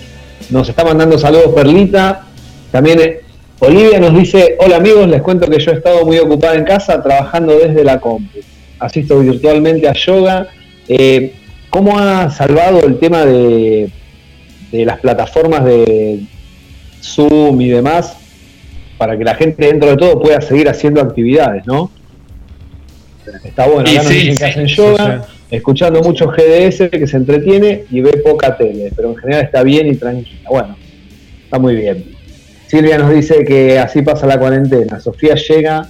nos 0.51 0.69
está 0.69 0.85
mandando 0.85 1.17
saludos 1.19 1.53
Perlita. 1.55 2.23
También 2.71 3.01
eh, 3.01 3.21
Olivia 3.61 4.01
nos 4.01 4.15
dice: 4.15 4.57
Hola 4.59 4.77
amigos, 4.77 5.07
les 5.09 5.23
cuento 5.23 5.49
que 5.49 5.61
yo 5.61 5.71
he 5.71 5.75
estado 5.75 6.05
muy 6.05 6.19
ocupada 6.19 6.55
en 6.57 6.65
casa 6.65 7.01
trabajando 7.03 7.57
desde 7.57 7.85
la 7.85 7.99
compu. 8.01 8.39
Asisto 8.81 9.21
virtualmente 9.21 9.89
a 9.89 9.93
yoga. 9.93 10.49
Eh, 10.89 11.33
¿Cómo 11.73 11.99
ha 11.99 12.31
salvado 12.31 12.85
el 12.85 12.99
tema 12.99 13.25
de, 13.25 13.91
de 14.71 14.85
las 14.85 15.01
plataformas 15.01 15.65
de 15.65 16.21
Zoom 17.03 17.59
y 17.63 17.71
demás 17.71 18.15
para 18.99 19.17
que 19.17 19.25
la 19.25 19.35
gente 19.35 19.67
dentro 19.67 19.89
de 19.89 19.97
todo 19.97 20.21
pueda 20.21 20.43
seguir 20.43 20.69
haciendo 20.69 21.01
actividades, 21.01 21.67
¿no? 21.67 21.91
Está 23.43 23.67
bueno, 23.67 23.89
acá 23.91 24.03
sí, 24.03 24.15
dicen 24.15 24.29
que 24.29 24.37
sí, 24.37 24.45
hacen 24.45 24.69
sí, 24.69 24.75
yoga, 24.75 25.27
escuchando 25.51 26.03
mucho 26.03 26.27
GDS 26.27 26.91
que 26.91 27.07
se 27.07 27.17
entretiene 27.17 27.85
y 27.91 28.03
ve 28.03 28.19
poca 28.19 28.55
tele, 28.55 28.93
pero 28.95 29.09
en 29.13 29.17
general 29.17 29.45
está 29.45 29.63
bien 29.63 29.87
y 29.87 29.97
tranquila. 29.97 30.51
Bueno, 30.51 30.77
está 31.43 31.59
muy 31.59 31.75
bien. 31.75 32.05
Silvia 32.67 32.99
nos 32.99 33.15
dice 33.15 33.45
que 33.45 33.79
así 33.79 34.03
pasa 34.03 34.27
la 34.27 34.39
cuarentena. 34.39 35.01
Sofía 35.01 35.37
llega 35.37 35.89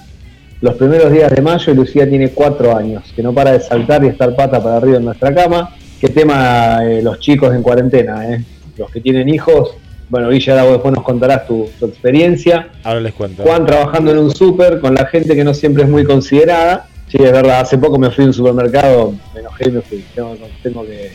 los 0.62 0.76
primeros 0.76 1.10
días 1.10 1.30
de 1.30 1.42
mayo 1.42 1.72
y 1.72 1.74
Lucía 1.74 2.08
tiene 2.08 2.30
cuatro 2.30 2.74
años, 2.74 3.12
que 3.14 3.22
no 3.22 3.34
para 3.34 3.52
de 3.52 3.60
saltar 3.60 4.04
y 4.04 4.06
estar 4.06 4.34
pata 4.34 4.62
para 4.62 4.76
arriba 4.76 4.96
en 4.96 5.04
nuestra 5.04 5.34
cama. 5.34 5.74
Qué 6.00 6.08
tema 6.08 6.78
eh, 6.84 7.02
los 7.02 7.18
chicos 7.18 7.52
en 7.52 7.62
cuarentena, 7.62 8.32
eh? 8.32 8.44
Los 8.78 8.90
que 8.90 9.00
tienen 9.00 9.28
hijos. 9.28 9.76
Bueno, 10.08 10.28
Villa, 10.28 10.60
ahora 10.60 10.72
después 10.72 10.94
nos 10.94 11.02
contarás 11.02 11.46
tu, 11.48 11.68
tu 11.80 11.86
experiencia. 11.86 12.68
Ahora 12.84 13.00
les 13.00 13.12
cuento. 13.12 13.42
Juan 13.42 13.66
trabajando 13.66 14.12
en 14.12 14.18
un 14.18 14.30
súper 14.30 14.78
con 14.80 14.94
la 14.94 15.06
gente 15.06 15.34
que 15.34 15.42
no 15.42 15.52
siempre 15.52 15.82
es 15.82 15.88
muy 15.88 16.04
considerada. 16.04 16.86
Sí, 17.08 17.18
es 17.18 17.32
verdad, 17.32 17.60
hace 17.60 17.76
poco 17.76 17.98
me 17.98 18.10
fui 18.10 18.24
a 18.24 18.28
un 18.28 18.32
supermercado, 18.32 19.14
me 19.34 19.40
enojé 19.40 19.68
y 19.68 19.72
me 19.72 19.80
fui. 19.80 20.04
Tengo, 20.14 20.36
tengo 20.62 20.86
que, 20.86 21.10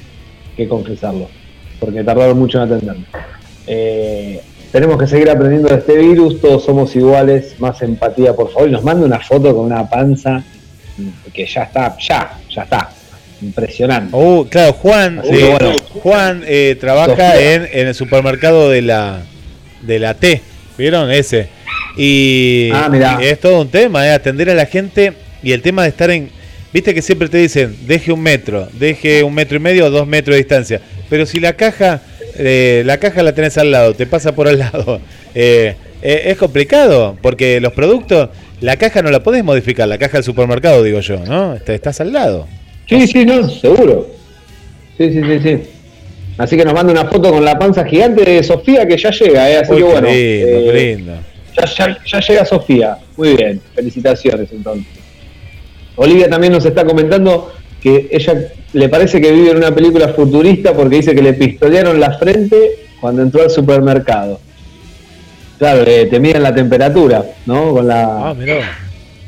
que 0.58 0.68
confesarlo, 0.68 1.30
porque 1.80 2.04
tardaron 2.04 2.38
mucho 2.38 2.62
en 2.62 2.64
atenderme. 2.66 3.06
Eh, 3.66 4.42
tenemos 4.78 5.00
que 5.00 5.08
seguir 5.08 5.28
aprendiendo 5.28 5.70
de 5.70 5.78
este 5.78 5.98
virus, 5.98 6.40
todos 6.40 6.64
somos 6.64 6.96
iguales, 6.96 7.56
más 7.58 7.82
empatía, 7.82 8.34
por 8.36 8.52
favor. 8.52 8.70
Y 8.70 8.72
nos 8.74 8.84
manda 8.84 9.08
una 9.08 9.20
foto 9.20 9.56
con 9.56 9.66
una 9.66 9.90
panza 9.90 10.44
que 11.34 11.48
ya 11.48 11.64
está, 11.64 11.98
ya, 11.98 12.38
ya 12.48 12.62
está. 12.62 12.92
Impresionante. 13.42 14.16
Uh, 14.16 14.46
claro, 14.48 14.74
Juan, 14.74 15.20
eh, 15.24 15.30
que 15.32 15.44
bueno. 15.46 15.72
Juan 16.04 16.44
eh, 16.46 16.78
trabaja 16.80 17.40
en, 17.42 17.68
en 17.72 17.88
el 17.88 17.96
supermercado 17.96 18.70
de 18.70 18.84
la 18.84 19.22
de 19.82 19.98
la 19.98 20.14
T, 20.14 20.44
¿vieron? 20.78 21.10
Ese. 21.10 21.50
Y, 21.98 22.70
Ah, 22.72 22.88
mirá. 22.88 23.18
y 23.20 23.26
es 23.26 23.40
todo 23.40 23.62
un 23.62 23.70
tema, 23.70 24.06
eh, 24.06 24.12
atender 24.12 24.48
a 24.52 24.54
la 24.54 24.68
gente 24.68 25.14
y 25.42 25.54
el 25.54 25.64
tema 25.64 25.82
de 25.82 25.90
estar 25.90 26.12
en... 26.12 26.30
Viste 26.72 26.94
que 26.94 27.02
siempre 27.02 27.30
te 27.30 27.40
dicen, 27.40 27.76
deje 27.88 28.12
un 28.12 28.22
metro, 28.22 28.68
deje 28.74 29.24
un 29.24 29.34
metro 29.34 29.58
y 29.58 29.60
medio 29.60 29.86
o 29.88 29.90
dos 29.90 30.06
metros 30.06 30.36
de 30.36 30.38
distancia. 30.38 30.82
Pero 31.10 31.26
si 31.26 31.40
la 31.40 31.54
caja, 31.54 32.02
eh, 32.38 32.84
la 32.86 32.98
caja 32.98 33.24
la 33.24 33.34
tenés 33.34 33.58
al 33.58 33.72
lado, 33.72 33.94
te 33.94 34.06
pasa 34.06 34.34
por 34.34 34.48
al 34.48 34.60
lado, 34.60 35.00
eh, 35.36 35.76
eh, 36.02 36.22
es 36.26 36.38
complicado, 36.38 37.18
porque 37.22 37.60
los 37.60 37.74
productos, 37.74 38.30
la 38.62 38.76
caja 38.78 39.02
no 39.02 39.10
la 39.12 39.22
podés 39.24 39.44
modificar, 39.44 39.88
la 39.88 39.98
caja 39.98 40.14
del 40.18 40.24
supermercado, 40.24 40.84
digo 40.84 41.00
yo, 41.00 41.18
¿no? 41.20 41.56
Está- 41.56 41.74
Estás 41.74 42.02
al 42.02 42.14
lado. 42.14 42.48
Sí, 42.88 43.06
sí, 43.08 43.26
no, 43.26 43.48
seguro. 43.50 44.08
Sí, 44.98 45.12
sí, 45.12 45.22
sí, 45.24 45.40
sí. 45.44 45.58
Así 46.38 46.56
que 46.56 46.64
nos 46.64 46.74
manda 46.74 46.92
una 46.92 47.06
foto 47.06 47.32
con 47.32 47.44
la 47.44 47.58
panza 47.58 47.84
gigante 47.84 48.24
de 48.24 48.44
Sofía 48.44 48.88
que 48.88 48.96
ya 48.98 49.10
llega, 49.12 49.50
¿eh? 49.50 49.58
Así 49.58 49.74
Uy, 49.74 49.78
que 49.82 49.84
qué 49.86 49.92
bueno. 49.92 50.08
lindo, 50.08 50.72
qué 50.72 50.74
lindo. 50.96 51.14
ya, 51.58 51.66
ya- 51.66 51.98
ya 52.06 52.20
llega 52.20 52.46
Sofía. 52.46 52.98
Muy 53.18 53.36
bien, 53.36 53.62
felicitaciones 53.76 54.48
entonces. 54.52 54.86
Olivia 55.96 56.30
también 56.30 56.54
nos 56.54 56.64
está 56.66 56.86
comentando 56.86 57.52
que 57.82 58.08
ella 58.12 58.52
le 58.74 58.90
parece 58.90 59.22
que 59.22 59.32
vive 59.32 59.52
en 59.52 59.58
una 59.58 59.74
película 59.74 60.10
futurista 60.10 60.74
porque 60.74 60.98
dice 60.98 61.16
que 61.16 61.22
le 61.22 61.34
pistolearon 61.34 62.00
la 62.00 62.18
frente 62.18 62.88
cuando 63.00 63.22
entró 63.22 63.44
al 63.44 63.50
supermercado. 63.50 64.40
Claro, 65.58 65.84
te 65.86 66.20
miden 66.20 66.44
la 66.44 66.54
temperatura, 66.54 67.24
¿no? 67.46 67.74
Con 67.74 67.88
la, 67.88 68.30
Ah, 68.30 68.36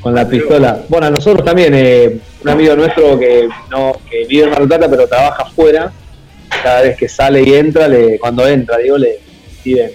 con 0.02 0.14
la 0.14 0.28
pistola. 0.28 0.82
Bueno, 0.88 1.08
a 1.08 1.10
nosotros 1.10 1.44
también, 1.44 1.74
eh, 1.76 2.20
un 2.44 2.50
amigo 2.50 2.76
nuestro 2.76 3.18
que 3.18 3.48
no 3.72 3.94
que 4.10 4.26
vive 4.26 4.44
en 4.44 4.50
Mar 4.50 4.60
del 4.60 4.68
Plata 4.68 4.90
pero 4.90 5.08
trabaja 5.08 5.44
afuera, 5.44 5.92
cada 6.64 6.82
vez 6.82 6.98
que 6.98 7.10
sale 7.10 7.42
y 7.44 7.54
entra, 7.54 7.88
le, 7.88 8.20
cuando 8.20 8.48
entra, 8.48 8.78
digo, 8.78 8.98
le 8.98 9.20
miden, 9.66 9.92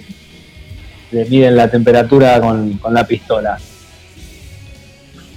le 1.11 1.25
miden 1.25 1.55
la 1.55 1.69
temperatura 1.69 2.39
con, 2.41 2.77
con 2.77 2.93
la 2.93 3.05
pistola. 3.05 3.57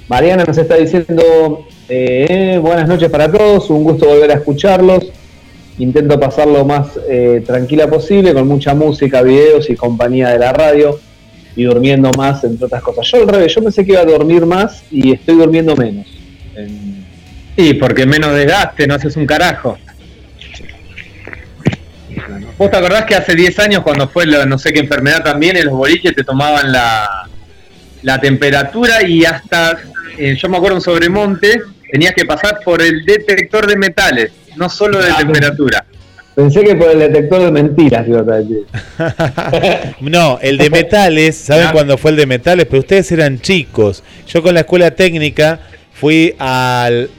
Mariana 0.08 0.44
nos 0.44 0.56
está 0.56 0.76
diciendo 0.76 1.66
eh, 1.88 2.58
buenas 2.62 2.88
noches 2.88 3.10
para 3.10 3.30
todos, 3.30 3.68
un 3.70 3.84
gusto 3.84 4.06
volver 4.06 4.30
a 4.30 4.34
escucharlos. 4.34 5.06
Intento 5.78 6.18
pasarlo 6.18 6.64
más 6.64 6.88
eh, 7.08 7.42
tranquila 7.46 7.88
posible, 7.88 8.32
con 8.34 8.48
mucha 8.48 8.74
música, 8.74 9.22
videos 9.22 9.70
y 9.70 9.76
compañía 9.76 10.30
de 10.30 10.38
la 10.38 10.52
radio 10.52 10.98
y 11.54 11.64
durmiendo 11.64 12.10
más, 12.12 12.42
entre 12.44 12.66
otras 12.66 12.82
cosas. 12.82 13.06
Yo 13.10 13.18
al 13.22 13.28
revés, 13.28 13.54
yo 13.54 13.62
pensé 13.62 13.84
que 13.84 13.92
iba 13.92 14.00
a 14.00 14.04
dormir 14.04 14.44
más 14.46 14.82
y 14.90 15.12
estoy 15.12 15.36
durmiendo 15.36 15.76
menos. 15.76 16.06
En- 16.56 16.98
Sí, 17.56 17.74
porque 17.74 18.06
menos 18.06 18.32
desgaste, 18.36 18.86
no 18.86 18.94
haces 18.94 19.16
un 19.16 19.26
carajo. 19.26 19.76
¿Vos 22.56 22.70
te 22.70 22.76
acordás 22.76 23.04
que 23.04 23.16
hace 23.16 23.34
10 23.34 23.58
años 23.58 23.82
cuando 23.82 24.08
fue 24.08 24.26
lo- 24.26 24.46
no 24.46 24.58
sé 24.58 24.72
qué 24.72 24.78
enfermedad 24.80 25.24
también 25.24 25.56
en 25.56 25.66
los 25.66 25.74
boliches 25.74 26.14
te 26.14 26.22
tomaban 26.22 26.70
la, 26.70 27.27
la 28.02 28.20
temperatura 28.20 29.02
y 29.06 29.24
hasta, 29.24 29.78
eh, 30.18 30.36
yo 30.40 30.48
me 30.48 30.56
acuerdo 30.56 30.76
en 30.76 30.82
Sobremonte, 30.82 31.60
tenías 31.90 32.12
que 32.14 32.24
pasar 32.24 32.58
por 32.64 32.80
el 32.82 33.04
detector 33.04 33.66
de 33.66 33.76
metales, 33.76 34.30
no 34.56 34.68
solo 34.68 34.98
de 34.98 35.10
Ah, 35.10 35.16
temperatura. 35.18 35.84
Pensé 36.34 36.62
que 36.62 36.76
por 36.76 36.90
el 36.90 37.00
detector 37.00 37.42
de 37.46 37.50
mentiras 37.50 38.06
iba 38.06 38.20
a 38.20 38.38
decir. 38.38 38.64
No, 40.00 40.38
el 40.40 40.56
de 40.58 40.70
metales, 40.70 41.36
¿saben 41.36 41.66
Ah. 41.68 41.72
cuándo 41.72 41.98
fue 41.98 42.12
el 42.12 42.16
de 42.16 42.26
metales? 42.26 42.66
Pero 42.66 42.80
ustedes 42.80 43.10
eran 43.12 43.40
chicos. 43.40 44.02
Yo 44.28 44.42
con 44.42 44.54
la 44.54 44.60
escuela 44.60 44.90
técnica 44.92 45.58
fui 45.92 46.34
al, 46.38 47.10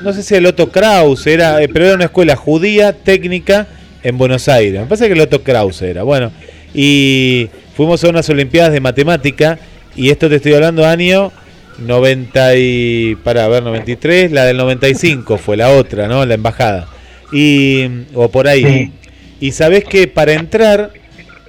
no 0.00 0.12
sé 0.12 0.22
si 0.22 0.34
el 0.34 0.46
Otto 0.46 0.70
Kraus, 0.72 1.26
era, 1.26 1.62
eh, 1.62 1.68
pero 1.72 1.86
era 1.86 1.94
una 1.94 2.04
escuela 2.06 2.34
judía 2.36 2.92
técnica 2.92 3.66
en 4.02 4.18
Buenos 4.18 4.48
Aires. 4.48 4.80
Me 4.80 4.86
parece 4.86 5.06
que 5.06 5.12
el 5.12 5.20
Otto 5.20 5.42
Kraus 5.42 5.80
era. 5.82 6.02
Bueno, 6.02 6.32
y 6.74 7.48
fuimos 7.76 8.02
a 8.04 8.08
unas 8.08 8.28
Olimpiadas 8.28 8.72
de 8.72 8.80
Matemática 8.80 9.58
y 9.96 10.10
esto 10.10 10.28
te 10.28 10.36
estoy 10.36 10.54
hablando 10.54 10.86
año 10.86 11.32
90 11.78 12.56
y, 12.56 13.16
para 13.22 13.48
ver, 13.48 13.62
93, 13.62 14.32
la 14.32 14.44
del 14.44 14.56
95 14.56 15.38
fue 15.38 15.56
la 15.56 15.70
otra, 15.70 16.08
¿no? 16.08 16.24
La 16.24 16.34
embajada. 16.34 16.88
Y, 17.32 17.86
o 18.14 18.28
por 18.30 18.48
ahí. 18.48 18.64
Sí. 18.64 18.92
Y 19.40 19.52
sabés 19.52 19.84
que 19.84 20.06
para 20.06 20.32
entrar 20.32 20.92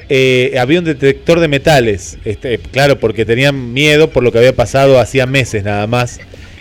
eh, 0.10 0.56
había 0.60 0.80
un 0.80 0.86
detector 0.86 1.40
de 1.40 1.48
metales. 1.48 2.18
Este, 2.26 2.58
claro, 2.58 3.00
porque 3.00 3.26
tenían 3.26 3.74
miedo 3.74 4.10
por 4.10 4.24
lo 4.24 4.32
que 4.32 4.40
había 4.40 4.56
pasado 4.56 5.00
hacía 5.00 5.26
meses 5.26 5.64
nada 5.64 5.88
más. 5.88 6.20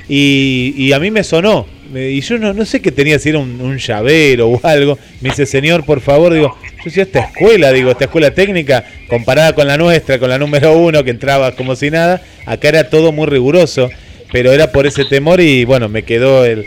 Y, 0.08 0.74
y 0.76 0.92
a 0.92 0.98
mí 0.98 1.10
me 1.10 1.24
sonó. 1.24 1.66
Y 1.92 2.20
yo 2.20 2.38
no, 2.38 2.52
no 2.52 2.64
sé 2.64 2.80
qué 2.80 2.90
tenía, 2.90 3.18
si 3.18 3.28
era 3.30 3.38
un, 3.38 3.78
llavero 3.78 4.48
o 4.48 4.60
algo. 4.62 4.98
Me 5.20 5.30
dice, 5.30 5.46
señor, 5.46 5.84
por 5.84 6.00
favor, 6.00 6.32
digo, 6.32 6.56
yo 6.78 6.84
decía, 6.84 7.02
esta 7.02 7.20
escuela, 7.20 7.72
digo, 7.72 7.90
esta 7.90 8.04
escuela 8.04 8.32
técnica, 8.32 8.84
comparada 9.08 9.54
con 9.54 9.66
la 9.66 9.76
nuestra, 9.76 10.18
con 10.18 10.30
la 10.30 10.38
número 10.38 10.76
uno, 10.76 11.04
que 11.04 11.10
entraba 11.10 11.52
como 11.52 11.76
si 11.76 11.90
nada, 11.90 12.22
acá 12.46 12.68
era 12.68 12.90
todo 12.90 13.12
muy 13.12 13.26
riguroso, 13.26 13.90
pero 14.32 14.52
era 14.52 14.72
por 14.72 14.86
ese 14.86 15.04
temor 15.04 15.40
y 15.40 15.64
bueno, 15.64 15.88
me 15.88 16.02
quedó 16.02 16.44
el, 16.44 16.66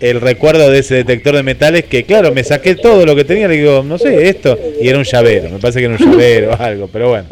el 0.00 0.20
recuerdo 0.20 0.70
de 0.70 0.78
ese 0.78 0.96
detector 0.96 1.36
de 1.36 1.42
metales 1.42 1.84
que, 1.84 2.04
claro, 2.04 2.32
me 2.32 2.44
saqué 2.44 2.74
todo 2.74 3.04
lo 3.04 3.16
que 3.16 3.24
tenía, 3.24 3.48
le 3.48 3.56
digo, 3.56 3.82
no 3.82 3.98
sé, 3.98 4.28
esto, 4.28 4.58
y 4.80 4.88
era 4.88 4.98
un 4.98 5.04
llavero, 5.04 5.50
me 5.50 5.58
parece 5.58 5.80
que 5.80 5.86
era 5.86 5.96
un 5.96 6.10
llavero 6.10 6.52
o 6.52 6.62
algo, 6.62 6.88
pero 6.92 7.10
bueno, 7.10 7.28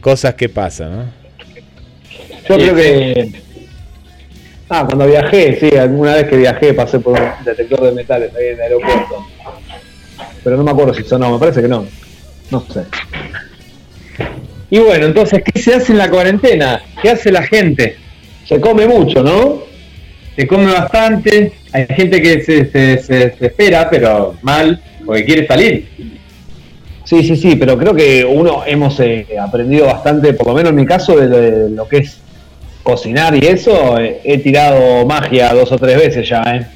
cosas 0.00 0.34
que 0.34 0.48
pasan, 0.48 0.92
¿no? 0.92 1.22
Yo 2.48 2.56
creo 2.56 2.74
que. 2.74 3.30
Ah, 4.68 4.84
cuando 4.86 5.06
viajé, 5.06 5.58
sí, 5.60 5.76
alguna 5.76 6.14
vez 6.14 6.28
que 6.28 6.36
viajé 6.36 6.72
pasé 6.72 6.98
por 6.98 7.20
un 7.20 7.44
detector 7.44 7.82
de 7.82 7.92
metales 7.92 8.34
ahí 8.34 8.46
en 8.46 8.54
el 8.54 8.60
aeropuerto. 8.60 9.26
Pero 10.42 10.56
no 10.56 10.64
me 10.64 10.70
acuerdo 10.70 10.94
si 10.94 11.02
sonó, 11.02 11.32
me 11.32 11.38
parece 11.38 11.62
que 11.62 11.68
no. 11.68 11.86
No 12.50 12.60
sé. 12.72 12.84
Y 14.70 14.78
bueno, 14.78 15.06
entonces, 15.06 15.42
¿qué 15.44 15.60
se 15.60 15.74
hace 15.74 15.92
en 15.92 15.98
la 15.98 16.08
cuarentena? 16.08 16.80
¿Qué 17.02 17.10
hace 17.10 17.30
la 17.30 17.42
gente? 17.42 17.96
Se 18.46 18.60
come 18.60 18.86
mucho, 18.86 19.22
¿no? 19.22 19.64
Se 20.34 20.46
come 20.46 20.72
bastante, 20.72 21.52
hay 21.72 21.86
gente 21.88 22.22
que 22.22 22.42
se, 22.42 22.70
se, 22.70 23.34
espera, 23.38 23.90
pero 23.90 24.34
mal, 24.40 24.82
porque 25.04 25.26
quiere 25.26 25.46
salir. 25.46 25.88
Sí, 27.04 27.22
sí, 27.22 27.36
sí, 27.36 27.56
pero 27.56 27.76
creo 27.76 27.94
que 27.94 28.24
uno 28.24 28.62
hemos 28.64 28.98
eh, 29.00 29.26
aprendido 29.38 29.84
bastante, 29.84 30.32
por 30.32 30.46
lo 30.46 30.54
menos 30.54 30.70
en 30.70 30.76
mi 30.76 30.86
caso, 30.86 31.16
de 31.16 31.68
lo 31.68 31.86
que 31.86 31.98
es 31.98 32.21
cocinar 32.82 33.34
y 33.34 33.46
eso. 33.46 33.98
eh, 33.98 34.20
he 34.24 34.38
tirado 34.38 35.04
magia 35.06 35.52
dos 35.54 35.70
o 35.72 35.78
tres 35.78 35.96
veces 35.96 36.28
ya, 36.28 36.42
¿eh? 36.42 36.66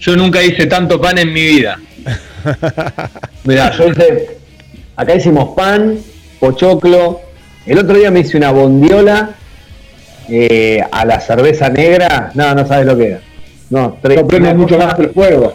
Yo 0.00 0.16
nunca 0.16 0.42
hice 0.42 0.66
tanto 0.66 1.00
pan 1.00 1.18
en 1.18 1.32
mi 1.32 1.42
vida. 1.42 1.78
Mirá, 3.44 3.70
yo 3.76 3.88
hice. 3.88 4.36
Acá 4.96 5.14
hicimos 5.14 5.54
pan, 5.54 5.96
pochoclo. 6.40 7.20
El 7.66 7.78
otro 7.78 7.96
día 7.96 8.10
me 8.10 8.20
hice 8.20 8.36
una 8.36 8.50
bondiola 8.50 9.30
eh, 10.28 10.82
a 10.90 11.04
la 11.04 11.20
cerveza 11.20 11.68
negra. 11.68 12.32
No, 12.34 12.54
no 12.54 12.66
sabes 12.66 12.86
lo 12.86 12.96
que 12.96 13.06
era. 13.06 13.20
No, 13.70 13.96
tres- 14.02 14.20
No 14.20 14.26
prende 14.26 14.52
mucho 14.54 14.76
más 14.76 14.98
el 14.98 15.10
fuego. 15.10 15.54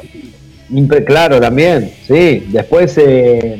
Claro, 1.06 1.40
también, 1.40 1.92
sí. 2.08 2.46
Después 2.48 2.98
eh, 2.98 3.60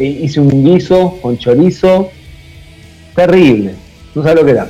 hice 0.00 0.40
un 0.40 0.64
guiso 0.64 1.18
con 1.22 1.36
chorizo. 1.38 2.10
Terrible. 3.16 3.74
No 4.14 4.22
sabes 4.22 4.38
lo 4.40 4.44
que 4.44 4.52
era. 4.52 4.68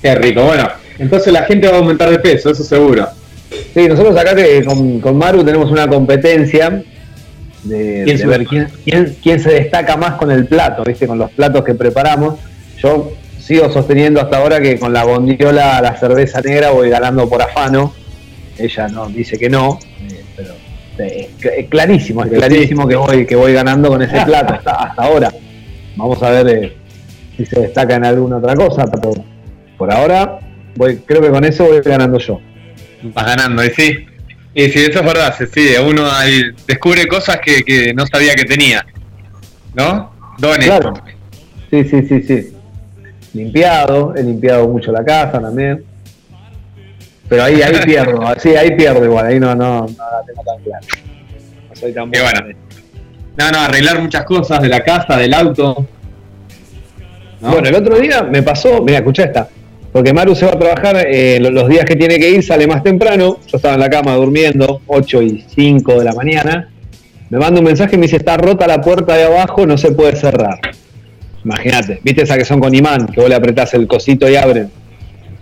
Qué 0.00 0.14
rico. 0.14 0.42
Bueno, 0.44 0.68
entonces 0.98 1.32
la 1.32 1.42
gente 1.44 1.68
va 1.68 1.76
a 1.76 1.78
aumentar 1.78 2.10
de 2.10 2.18
peso, 2.18 2.50
eso 2.50 2.62
seguro. 2.64 3.08
Sí, 3.74 3.86
nosotros 3.88 4.16
acá 4.16 4.34
que 4.34 4.64
con, 4.64 5.00
con 5.00 5.16
Maru 5.16 5.44
tenemos 5.44 5.70
una 5.70 5.86
competencia 5.88 6.82
de, 7.64 8.02
¿Quién 8.04 8.18
de 8.18 8.26
ver 8.26 8.44
quién, 8.46 8.68
quién, 8.84 9.16
quién 9.22 9.40
se 9.40 9.50
destaca 9.52 9.96
más 9.96 10.14
con 10.14 10.30
el 10.30 10.46
plato, 10.46 10.82
¿viste? 10.84 11.06
Con 11.06 11.18
los 11.18 11.30
platos 11.30 11.62
que 11.64 11.74
preparamos. 11.74 12.38
Yo 12.82 13.12
sigo 13.40 13.70
sosteniendo 13.70 14.20
hasta 14.20 14.38
ahora 14.38 14.60
que 14.60 14.78
con 14.78 14.92
la 14.92 15.04
bondiola, 15.04 15.80
la 15.80 15.96
cerveza 15.98 16.40
negra, 16.40 16.70
voy 16.70 16.88
ganando 16.90 17.28
por 17.28 17.40
afano. 17.42 17.92
Ella 18.58 18.88
no 18.88 19.08
dice 19.08 19.38
que 19.38 19.48
no, 19.48 19.78
eh, 20.10 20.22
pero 20.36 20.50
eh, 20.98 21.28
es 21.30 21.40
cl- 21.44 21.52
es 21.58 21.68
clarísimo, 21.68 22.24
es 22.24 22.30
clarísimo 22.30 22.86
que 22.86 22.96
voy 22.96 23.26
que 23.26 23.34
voy 23.36 23.52
ganando 23.52 23.88
con 23.88 24.02
ese 24.02 24.20
plato 24.26 24.54
hasta, 24.54 24.72
hasta 24.72 25.02
ahora. 25.02 25.32
Vamos 25.96 26.22
a 26.22 26.30
ver 26.30 26.48
eh, 26.48 26.72
si 27.44 27.54
se 27.54 27.60
destaca 27.60 27.96
en 27.96 28.04
alguna 28.04 28.36
otra 28.38 28.54
cosa, 28.54 28.84
pero 28.86 29.12
por 29.76 29.92
ahora 29.92 30.38
voy, 30.76 30.98
creo 30.98 31.20
que 31.20 31.30
con 31.30 31.44
eso 31.44 31.64
voy 31.64 31.80
ganando 31.80 32.18
yo. 32.18 32.40
Vas 33.02 33.26
ganando, 33.26 33.64
y 33.64 33.70
sí. 33.70 34.06
Y 34.54 34.68
sí, 34.68 34.80
eso 34.80 35.00
es 35.00 35.04
verdad, 35.04 35.34
sigue. 35.52 35.80
Uno 35.80 36.10
ahí 36.10 36.42
descubre 36.66 37.06
cosas 37.08 37.38
que, 37.42 37.64
que 37.64 37.94
no 37.94 38.06
sabía 38.06 38.34
que 38.34 38.44
tenía. 38.44 38.84
¿No? 39.74 40.12
Dones. 40.38 40.66
Claro. 40.66 40.92
Sí, 41.70 41.84
sí, 41.84 42.02
sí, 42.02 42.22
sí. 42.22 42.52
Limpiado, 43.32 44.14
he 44.14 44.22
limpiado 44.22 44.68
mucho 44.68 44.92
la 44.92 45.02
casa 45.02 45.40
también. 45.40 45.84
Pero 47.28 47.44
ahí, 47.44 47.62
ahí 47.62 47.74
pierdo, 47.84 48.20
sí, 48.38 48.50
ahí 48.54 48.76
pierdo 48.76 49.04
igual, 49.04 49.26
ahí 49.26 49.40
no, 49.40 49.54
no, 49.54 49.86
no 49.86 49.86
la 49.86 50.22
tengo 50.26 50.42
tan 50.44 50.62
clara. 50.62 50.86
No 51.70 51.76
soy 51.76 51.92
tan 51.94 52.10
Qué 52.10 52.20
bueno. 52.20 52.40
bueno. 52.42 52.58
No, 53.38 53.50
no, 53.50 53.58
arreglar 53.60 54.02
muchas 54.02 54.24
cosas 54.24 54.60
de 54.60 54.68
la 54.68 54.84
casa, 54.84 55.16
del 55.16 55.32
auto. 55.32 55.88
¿No? 57.42 57.50
Bueno, 57.52 57.68
el 57.68 57.74
otro 57.74 57.98
día 57.98 58.22
me 58.22 58.42
pasó, 58.42 58.82
mira, 58.82 58.98
escucha 58.98 59.24
esta, 59.24 59.48
porque 59.92 60.12
Maru 60.12 60.34
se 60.34 60.46
va 60.46 60.52
a 60.52 60.58
trabajar 60.58 61.04
eh, 61.08 61.38
lo- 61.40 61.50
los 61.50 61.68
días 61.68 61.84
que 61.84 61.96
tiene 61.96 62.18
que 62.18 62.30
ir, 62.30 62.42
sale 62.42 62.66
más 62.66 62.82
temprano, 62.82 63.38
yo 63.46 63.56
estaba 63.56 63.74
en 63.74 63.80
la 63.80 63.90
cama 63.90 64.14
durmiendo, 64.14 64.80
8 64.86 65.22
y 65.22 65.44
5 65.54 65.98
de 65.98 66.04
la 66.04 66.12
mañana, 66.14 66.70
me 67.30 67.38
manda 67.38 67.60
un 67.60 67.66
mensaje 67.66 67.96
y 67.96 67.98
me 67.98 68.02
dice, 68.06 68.16
está 68.16 68.36
rota 68.36 68.66
la 68.66 68.80
puerta 68.80 69.16
de 69.16 69.24
abajo, 69.24 69.66
no 69.66 69.76
se 69.78 69.92
puede 69.92 70.16
cerrar. 70.16 70.58
Imagínate, 71.44 71.98
viste 72.04 72.22
esa 72.22 72.36
que 72.38 72.44
son 72.44 72.60
con 72.60 72.74
imán, 72.74 73.06
que 73.06 73.20
vos 73.20 73.28
le 73.28 73.34
apretás 73.34 73.74
el 73.74 73.86
cosito 73.86 74.28
y 74.28 74.36
abren. 74.36 74.70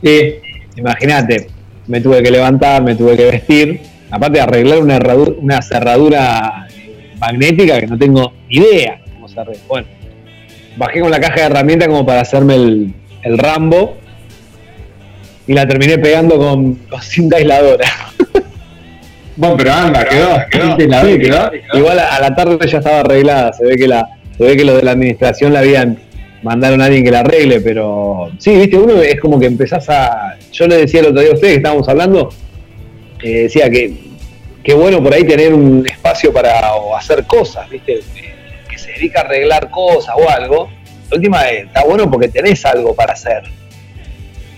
Sí. 0.02 0.34
Imagínate, 0.76 1.48
me 1.88 2.00
tuve 2.00 2.22
que 2.22 2.30
levantar, 2.30 2.82
me 2.82 2.94
tuve 2.94 3.16
que 3.16 3.24
vestir, 3.26 3.80
aparte 4.10 4.40
arreglar 4.40 4.78
una, 4.78 5.60
cerradura 5.62 6.66
magnética 7.18 7.80
que 7.80 7.86
no 7.86 7.98
tengo 7.98 8.32
idea 8.48 9.00
cómo 9.14 9.28
se 9.28 9.40
arregla. 9.40 9.62
Bueno, 9.68 9.86
bajé 10.76 11.00
con 11.00 11.10
la 11.10 11.20
caja 11.20 11.36
de 11.36 11.46
herramientas 11.46 11.88
como 11.88 12.04
para 12.06 12.20
hacerme 12.20 12.54
el, 12.54 12.94
el 13.22 13.38
Rambo 13.38 13.96
y 15.46 15.52
la 15.52 15.66
terminé 15.66 15.98
pegando 15.98 16.38
con, 16.38 16.74
con 16.74 17.02
cinta 17.02 17.36
aisladora. 17.36 17.86
Bueno, 19.36 19.56
pero 19.56 19.72
anda, 19.72 20.04
quedó. 20.04 20.36
¿Viste 20.66 20.86
la 20.86 21.00
Sí, 21.00 21.16
vez, 21.16 21.28
quedó? 21.28 21.50
Igual 21.72 21.98
a, 21.98 22.14
a 22.16 22.20
la 22.20 22.34
tarde 22.34 22.58
ya 22.68 22.76
estaba 22.76 23.00
arreglada, 23.00 23.54
se 23.54 23.64
ve 23.64 23.76
que 23.76 23.88
la, 23.88 24.06
se 24.36 24.44
ve 24.44 24.54
que 24.54 24.64
los 24.66 24.76
de 24.76 24.82
la 24.82 24.90
administración 24.90 25.54
la 25.54 25.60
habían 25.60 25.98
mandaron 26.42 26.80
a 26.80 26.86
alguien 26.86 27.04
que 27.04 27.10
la 27.10 27.20
arregle, 27.20 27.60
pero 27.60 28.30
sí, 28.38 28.54
viste, 28.54 28.76
uno 28.76 29.00
es 29.00 29.18
como 29.20 29.38
que 29.38 29.46
empezás 29.46 29.88
a. 29.88 30.36
Yo 30.52 30.66
le 30.66 30.76
decía 30.78 31.00
el 31.00 31.06
otro 31.06 31.20
día 31.20 31.30
a 31.30 31.34
ustedes 31.34 31.52
que 31.52 31.56
estábamos 31.58 31.88
hablando, 31.88 32.30
eh, 33.22 33.42
decía 33.42 33.70
que 33.70 33.94
qué 34.62 34.74
bueno 34.74 35.02
por 35.02 35.14
ahí 35.14 35.24
tener 35.24 35.54
un 35.54 35.86
espacio 35.86 36.32
para 36.32 36.74
o 36.74 36.94
hacer 36.94 37.24
cosas, 37.24 37.68
viste, 37.70 38.00
dedica 39.00 39.20
a 39.20 39.24
arreglar 39.24 39.70
cosas 39.70 40.14
o 40.16 40.28
algo. 40.28 40.70
La 41.10 41.16
última 41.16 41.48
es, 41.48 41.66
está 41.66 41.82
bueno 41.84 42.10
porque 42.10 42.28
tenés 42.28 42.64
algo 42.66 42.94
para 42.94 43.14
hacer. 43.14 43.42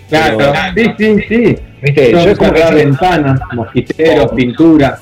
Claro, 0.09 0.37
Pero- 0.37 0.53
sí, 0.75 0.93
sí, 0.97 1.25
sí. 1.27 1.55
Viste, 1.81 2.11
yo 2.11 2.19
es 2.19 2.37
como 2.37 2.53
que 2.53 2.63
ventanas, 2.73 3.41
mosquiteros, 3.53 4.31
pintura. 4.33 4.97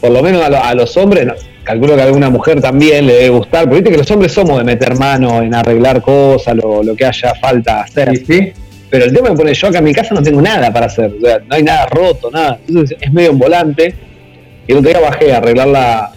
por 0.00 0.10
lo 0.10 0.22
menos 0.22 0.42
a, 0.42 0.48
lo- 0.48 0.62
a 0.64 0.74
los 0.74 0.96
hombres, 0.96 1.26
no, 1.26 1.34
calculo 1.64 1.96
que 1.96 2.02
a 2.02 2.04
alguna 2.04 2.30
mujer 2.30 2.60
también 2.62 3.06
le 3.06 3.14
debe 3.14 3.28
gustar, 3.30 3.64
porque 3.64 3.76
viste 3.76 3.90
que 3.90 3.98
los 3.98 4.10
hombres 4.10 4.32
somos 4.32 4.56
de 4.58 4.64
meter 4.64 4.96
mano 4.96 5.42
en 5.42 5.54
arreglar 5.54 6.00
cosas, 6.00 6.54
lo, 6.56 6.82
lo 6.82 6.94
que 6.96 7.04
haya 7.04 7.34
falta 7.34 7.82
hacer. 7.82 8.16
Sí, 8.16 8.24
sí. 8.26 8.52
Pero 8.88 9.06
el 9.06 9.12
tema 9.12 9.30
que 9.30 9.34
pone 9.34 9.52
yo 9.54 9.66
acá 9.68 9.78
en 9.78 9.84
mi 9.84 9.92
casa 9.92 10.14
no 10.14 10.22
tengo 10.22 10.40
nada 10.40 10.72
para 10.72 10.86
hacer, 10.86 11.12
o 11.18 11.20
sea, 11.26 11.40
no 11.40 11.54
hay 11.56 11.62
nada 11.62 11.86
roto, 11.86 12.30
nada. 12.30 12.58
Entonces 12.68 12.96
es 13.00 13.12
medio 13.12 13.30
en 13.30 13.38
volante. 13.38 13.94
Y 14.66 14.72
el 14.72 14.78
otro 14.78 14.90
día 14.90 15.00
bajé 15.00 15.32
a 15.34 15.38
arreglar 15.38 15.66
la, 15.68 16.12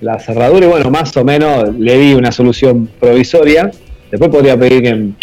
la 0.00 0.18
cerradura 0.18 0.66
y 0.66 0.68
bueno, 0.68 0.90
más 0.90 1.16
o 1.16 1.24
menos 1.24 1.74
le 1.78 1.98
di 1.98 2.14
una 2.14 2.32
solución 2.32 2.88
provisoria. 2.98 3.70
Después 4.10 4.30
podría 4.30 4.56
pedir 4.58 4.82
que 4.82 4.92
un- 4.92 5.16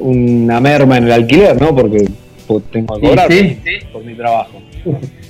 una 0.00 0.60
merma 0.60 0.98
en 0.98 1.04
el 1.04 1.12
alquiler, 1.12 1.60
¿no? 1.60 1.74
Porque 1.74 2.04
pues, 2.46 2.64
tengo 2.72 2.94
que 2.96 3.00
Sí, 3.00 3.06
cobrar 3.08 3.32
sí. 3.32 3.58
por 3.92 4.04
mi 4.04 4.14
trabajo. 4.14 4.60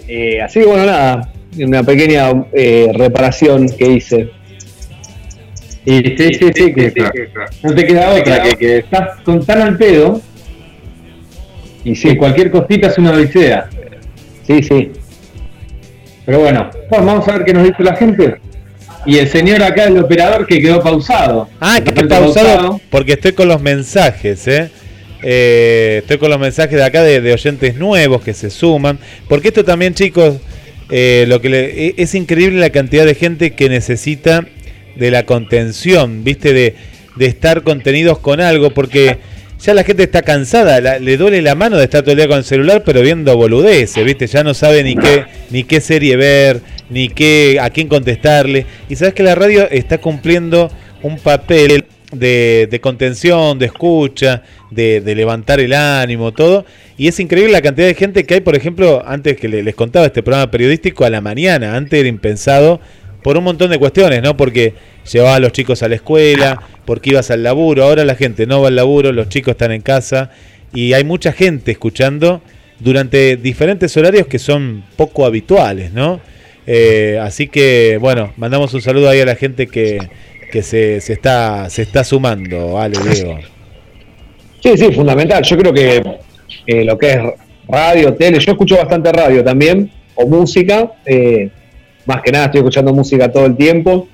Eh, 0.07 0.41
así 0.41 0.61
que 0.61 0.67
bueno, 0.67 0.87
nada, 0.87 1.33
una 1.59 1.83
pequeña 1.83 2.31
eh, 2.53 2.91
reparación 2.95 3.69
que 3.69 3.91
hice. 3.93 4.31
Y 5.85 5.99
sí, 6.03 6.35
sí, 6.35 6.51
sí, 6.55 6.73
que 6.75 6.93
no 7.63 7.75
te 7.75 7.87
queda 7.87 8.15
otra, 8.15 8.43
que, 8.43 8.57
que 8.57 8.79
estás 8.79 9.21
con 9.25 9.45
tan 9.47 9.63
al 9.63 9.79
pedo 9.79 10.21
Y 11.85 11.95
sí, 11.95 12.15
cualquier 12.17 12.51
cosita 12.51 12.89
es 12.89 12.99
una 12.99 13.13
odisea. 13.13 13.69
sí, 14.47 14.63
sí. 14.63 14.91
Pero 16.27 16.41
bueno, 16.41 16.69
bueno, 16.91 17.07
vamos 17.07 17.29
a 17.29 17.33
ver 17.39 17.45
qué 17.47 17.55
nos 17.55 17.65
dice 17.65 17.83
la 17.83 17.97
gente. 17.97 18.37
Y 19.07 19.19
el 19.19 19.29
señor 19.29 19.63
acá, 19.63 19.85
el 19.85 19.99
operador, 19.99 20.47
que 20.47 20.61
quedó 20.61 20.83
pausado. 20.83 21.49
Ah, 21.61 21.77
que 21.81 21.91
repente 21.91 22.15
pausado 22.15 22.81
porque 22.91 23.13
estoy 23.13 23.33
con 23.33 23.49
los 23.49 23.61
mensajes, 23.63 24.47
¿eh? 24.49 24.71
Eh, 25.23 25.99
estoy 26.03 26.19
con 26.19 26.31
los 26.31 26.39
mensajes 26.39 26.77
de 26.77 26.85
acá 26.85 27.03
de, 27.03 27.21
de 27.21 27.33
oyentes 27.33 27.77
nuevos 27.77 28.23
que 28.23 28.35
se 28.35 28.51
suman. 28.51 28.99
Porque 29.29 29.49
esto 29.49 29.65
también, 29.65 29.95
chicos, 29.95 30.37
eh, 30.91 31.25
lo 31.29 31.41
que 31.41 31.49
le- 31.49 31.87
e- 31.89 31.95
es 31.97 32.15
increíble 32.15 32.61
la 32.61 32.71
cantidad 32.71 33.05
de 33.05 33.15
gente 33.15 33.55
que 33.55 33.69
necesita 33.69 34.47
de 34.97 35.11
la 35.11 35.25
contención, 35.25 36.23
¿viste? 36.25 36.53
De, 36.53 36.75
de 37.17 37.27
estar 37.27 37.63
contenidos 37.63 38.19
con 38.19 38.41
algo, 38.41 38.71
porque 38.71 39.19
ya 39.61 39.75
la 39.75 39.83
gente 39.83 40.05
está 40.05 40.23
cansada, 40.23 40.81
la- 40.81 40.99
le 41.01 41.17
duele 41.17 41.43
la 41.43 41.55
mano 41.57 41.77
de 41.79 41.85
estar 41.85 42.03
todo 42.03 42.13
el 42.13 42.19
día 42.19 42.29
con 42.29 42.39
el 42.39 42.45
celular, 42.45 42.83
pero 42.85 43.01
viendo 43.03 43.37
boludeces, 43.37 44.05
¿viste? 44.05 44.27
Ya 44.29 44.45
no 44.45 44.55
sabe 44.55 44.85
ni 44.85 44.95
qué, 44.97 45.25
ni 45.51 45.65
qué 45.65 45.81
serie 45.81 46.17
ver, 46.17 46.61
ni 46.91 47.09
qué, 47.09 47.59
a 47.61 47.71
quién 47.71 47.89
contestarle. 47.89 48.67
Y 48.89 48.97
sabes 48.97 49.15
que 49.15 49.23
la 49.23 49.35
radio 49.35 49.69
está 49.71 49.99
cumpliendo 49.99 50.71
un 51.03 51.19
papel 51.19 51.85
de, 52.13 52.69
de 52.71 52.81
contención, 52.81 53.59
de 53.59 53.67
escucha, 53.67 54.43
de, 54.71 55.01
de 55.01 55.15
levantar 55.15 55.61
el 55.61 55.73
ánimo, 55.75 56.33
todo. 56.33 56.65
Y 56.97 57.09
es 57.09 57.21
increíble 57.21 57.53
la 57.53 57.63
cantidad 57.63 57.87
de 57.87 57.95
gente 57.95 58.25
que 58.25 58.35
hay, 58.35 58.41
por 58.41 58.57
ejemplo, 58.57 59.03
antes 59.07 59.37
que 59.37 59.49
le- 59.49 59.63
les 59.63 59.75
contaba 59.75 60.07
este 60.07 60.23
programa 60.23 60.51
periodístico 60.51 61.05
a 61.05 61.11
la 61.11 61.21
mañana, 61.21 61.77
antes 61.77 62.01
era 62.01 62.09
impensado 62.09 62.81
por 63.23 63.37
un 63.37 63.45
montón 63.45 63.71
de 63.71 63.79
cuestiones, 63.79 64.23
¿no? 64.23 64.37
Porque 64.37 64.75
llevaba 65.13 65.37
a 65.37 65.41
los 65.41 65.53
chicos 65.53 65.83
a 65.83 65.89
la 65.89 65.97
escuela, 65.97 66.61
porque 66.85 67.11
ibas 67.11 67.31
al 67.31 67.43
laburo, 67.43 67.85
ahora 67.85 68.05
la 68.05 68.15
gente 68.15 68.47
no 68.47 68.63
va 68.63 68.69
al 68.69 68.77
laburo, 68.77 69.13
los 69.13 69.29
chicos 69.29 69.53
están 69.53 69.73
en 69.73 69.83
casa 69.83 70.31
y 70.75 70.93
hay 70.95 71.05
mucha 71.05 71.33
gente 71.33 71.73
escuchando 71.73 72.41
durante 72.81 73.37
diferentes 73.37 73.97
horarios 73.97 74.27
que 74.29 74.39
son 74.39 74.85
poco 74.97 75.27
habituales, 75.27 75.93
¿no? 75.93 76.21
Eh, 76.71 77.19
así 77.23 77.49
que, 77.49 77.97
bueno, 77.99 78.33
mandamos 78.37 78.75
un 78.75 78.83
saludo 78.83 79.09
ahí 79.09 79.21
a 79.21 79.25
la 79.25 79.37
gente 79.37 79.67
que, 79.69 79.99
que 80.53 80.63
se, 80.63 81.01
se 81.01 81.15
está, 81.15 81.71
se 81.71 81.81
está 81.81 82.05
sumando, 82.05 82.75
vale, 82.75 82.99
Diego. 83.11 83.39
Sí, 84.63 84.77
sí, 84.77 84.93
fundamental. 84.93 85.43
Yo 85.43 85.57
creo 85.57 85.73
que 85.73 86.03
eh, 86.67 86.85
lo 86.85 86.99
que 86.99 87.13
es 87.13 87.19
radio, 87.67 88.13
tele, 88.15 88.39
yo 88.39 88.53
escucho 88.53 88.77
bastante 88.77 89.11
radio 89.13 89.43
también, 89.43 89.91
o 90.15 90.27
música. 90.27 90.93
eh, 91.07 91.49
más 92.05 92.23
que 92.23 92.33
nada 92.33 92.47
estoy 92.47 92.61
escuchando 92.61 92.93
música 92.93 93.31
todo 93.31 93.47
el 93.47 93.57
tiempo. 93.57 94.09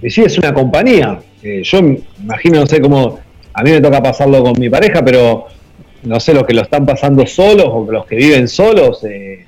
Y 0.00 0.10
sí, 0.10 0.22
es 0.22 0.38
una 0.38 0.54
compañía. 0.54 1.20
Eh, 1.42 1.62
yo 1.64 1.78
imagino, 2.22 2.60
no 2.60 2.66
sé 2.66 2.80
cómo, 2.80 3.18
a 3.52 3.62
mí 3.62 3.70
me 3.70 3.80
toca 3.80 4.02
pasarlo 4.02 4.42
con 4.42 4.58
mi 4.58 4.70
pareja, 4.70 5.04
pero 5.04 5.46
no 6.04 6.20
sé, 6.20 6.32
los 6.32 6.44
que 6.44 6.54
lo 6.54 6.62
están 6.62 6.86
pasando 6.86 7.26
solos 7.26 7.66
o 7.70 7.90
los 7.90 8.06
que 8.06 8.16
viven 8.16 8.46
solos, 8.46 9.02
eh, 9.04 9.44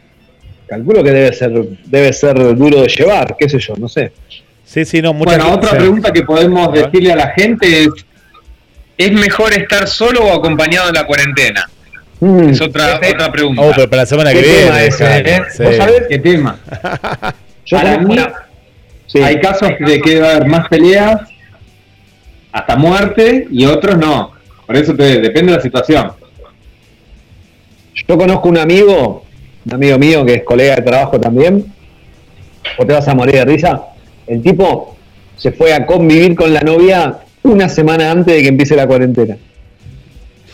calculo 0.67 1.03
que 1.05 1.11
debe 1.13 1.33
ser, 1.33 1.53
debe 1.85 2.13
ser 2.13 2.57
duro 2.57 2.83
de 2.83 2.89
llevar, 2.89 3.37
qué 3.39 3.49
sé 3.49 3.59
yo, 3.59 3.75
no 3.79 3.89
sé. 3.89 4.13
Sí, 4.65 4.85
sí, 4.85 5.01
no, 5.01 5.13
muchas 5.15 5.37
Bueno, 5.39 5.55
otra 5.55 5.71
pregunta 5.79 6.13
que 6.13 6.23
podemos 6.23 6.73
decirle 6.73 7.13
a 7.13 7.17
la 7.17 7.29
gente 7.31 7.85
es, 7.85 7.89
¿es 8.99 9.13
mejor 9.13 9.53
estar 9.53 9.87
solo 9.87 10.25
o 10.25 10.33
acompañado 10.33 10.89
en 10.89 10.95
la 10.95 11.07
cuarentena? 11.07 11.69
Mm, 12.19 12.49
Es 12.49 12.61
otra, 12.61 12.95
este- 12.95 13.11
otra 13.13 13.31
pregunta. 13.31 13.63
Oh, 13.63 13.71
pero 13.77 13.89
para 13.91 14.03
la 14.03 14.07
semana 14.07 14.33
que 14.33 14.41
¿Qué 14.43 14.47
tema 14.65 14.77
viene. 14.79 14.91
Jaime, 14.91 15.31
eh? 15.37 15.43
sí. 15.51 15.63
¿Vos 15.63 15.77
sabés? 15.77 16.03
¿Qué 16.09 16.19
tema? 16.19 16.59
Yo 17.67 17.77
Para 17.77 17.99
mí- 17.99 18.17
sí. 19.07 19.19
Hay 19.23 19.39
casos 19.41 19.71
de 19.79 20.01
que 20.01 20.21
va 20.21 20.29
a 20.29 20.37
haber 20.37 20.49
más 20.49 20.67
peleas, 20.69 21.21
hasta 22.53 22.75
muerte, 22.77 23.47
y 23.51 23.67
otros 23.67 23.99
no. 23.99 24.33
Por 24.67 24.77
eso 24.77 24.95
te, 24.97 25.21
depende 25.21 25.53
de 25.53 25.59
la 25.59 25.63
situación. 25.63 26.13
Yo 28.09 28.17
conozco 28.17 28.49
un 28.49 28.59
amigo, 28.59 29.26
un 29.67 29.75
amigo 29.75 29.99
mío 29.99 30.25
que 30.25 30.35
es 30.35 30.43
colega 30.45 30.77
de 30.77 30.83
trabajo 30.83 31.21
también, 31.21 31.65
o 32.79 32.87
te 32.87 32.93
vas 32.93 33.07
a 33.09 33.15
morir 33.15 33.35
de 33.35 33.45
risa. 33.45 33.83
El 34.27 34.41
tipo 34.43 34.97
se 35.37 35.53
fue 35.53 35.75
a 35.75 35.85
convivir 35.85 36.37
con 36.37 36.55
la 36.55 36.61
novia 36.61 37.19
una 37.43 37.69
semana 37.69 38.11
antes 38.11 38.35
de 38.35 38.43
que 38.43 38.49
empiece 38.49 38.77
la 38.77 38.87
cuarentena. 38.87 39.37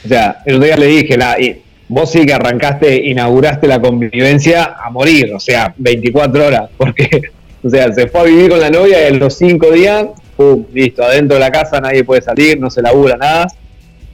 O 0.05 0.09
sea, 0.09 0.43
el 0.47 0.57
otro 0.57 0.67
día 0.67 0.77
le 0.77 0.87
dije, 0.87 1.17
la, 1.17 1.39
y 1.39 1.63
vos 1.89 2.11
sí 2.11 2.25
que 2.25 2.33
arrancaste, 2.33 3.07
inauguraste 3.09 3.67
la 3.67 3.81
convivencia 3.81 4.77
a 4.83 4.91
morir, 4.91 5.33
o 5.35 5.41
sea, 5.41 5.75
24 5.77 6.47
horas, 6.47 6.71
porque, 6.77 7.23
o 7.63 7.69
sea, 7.69 7.93
se 7.93 8.09
fue 8.09 8.21
a 8.21 8.25
vivir 8.25 8.51
con 8.51 8.61
la 8.61 8.71
novia 8.71 9.05
y 9.05 9.13
en 9.13 9.19
los 9.19 9.35
cinco 9.35 9.71
días, 9.71 10.07
pum, 10.37 10.65
listo, 10.73 11.05
adentro 11.05 11.35
de 11.35 11.41
la 11.41 11.51
casa 11.51 11.81
nadie 11.81 12.03
puede 12.03 12.23
salir, 12.23 12.59
no 12.59 12.71
se 12.71 12.81
labura 12.81 13.17
nada. 13.17 13.47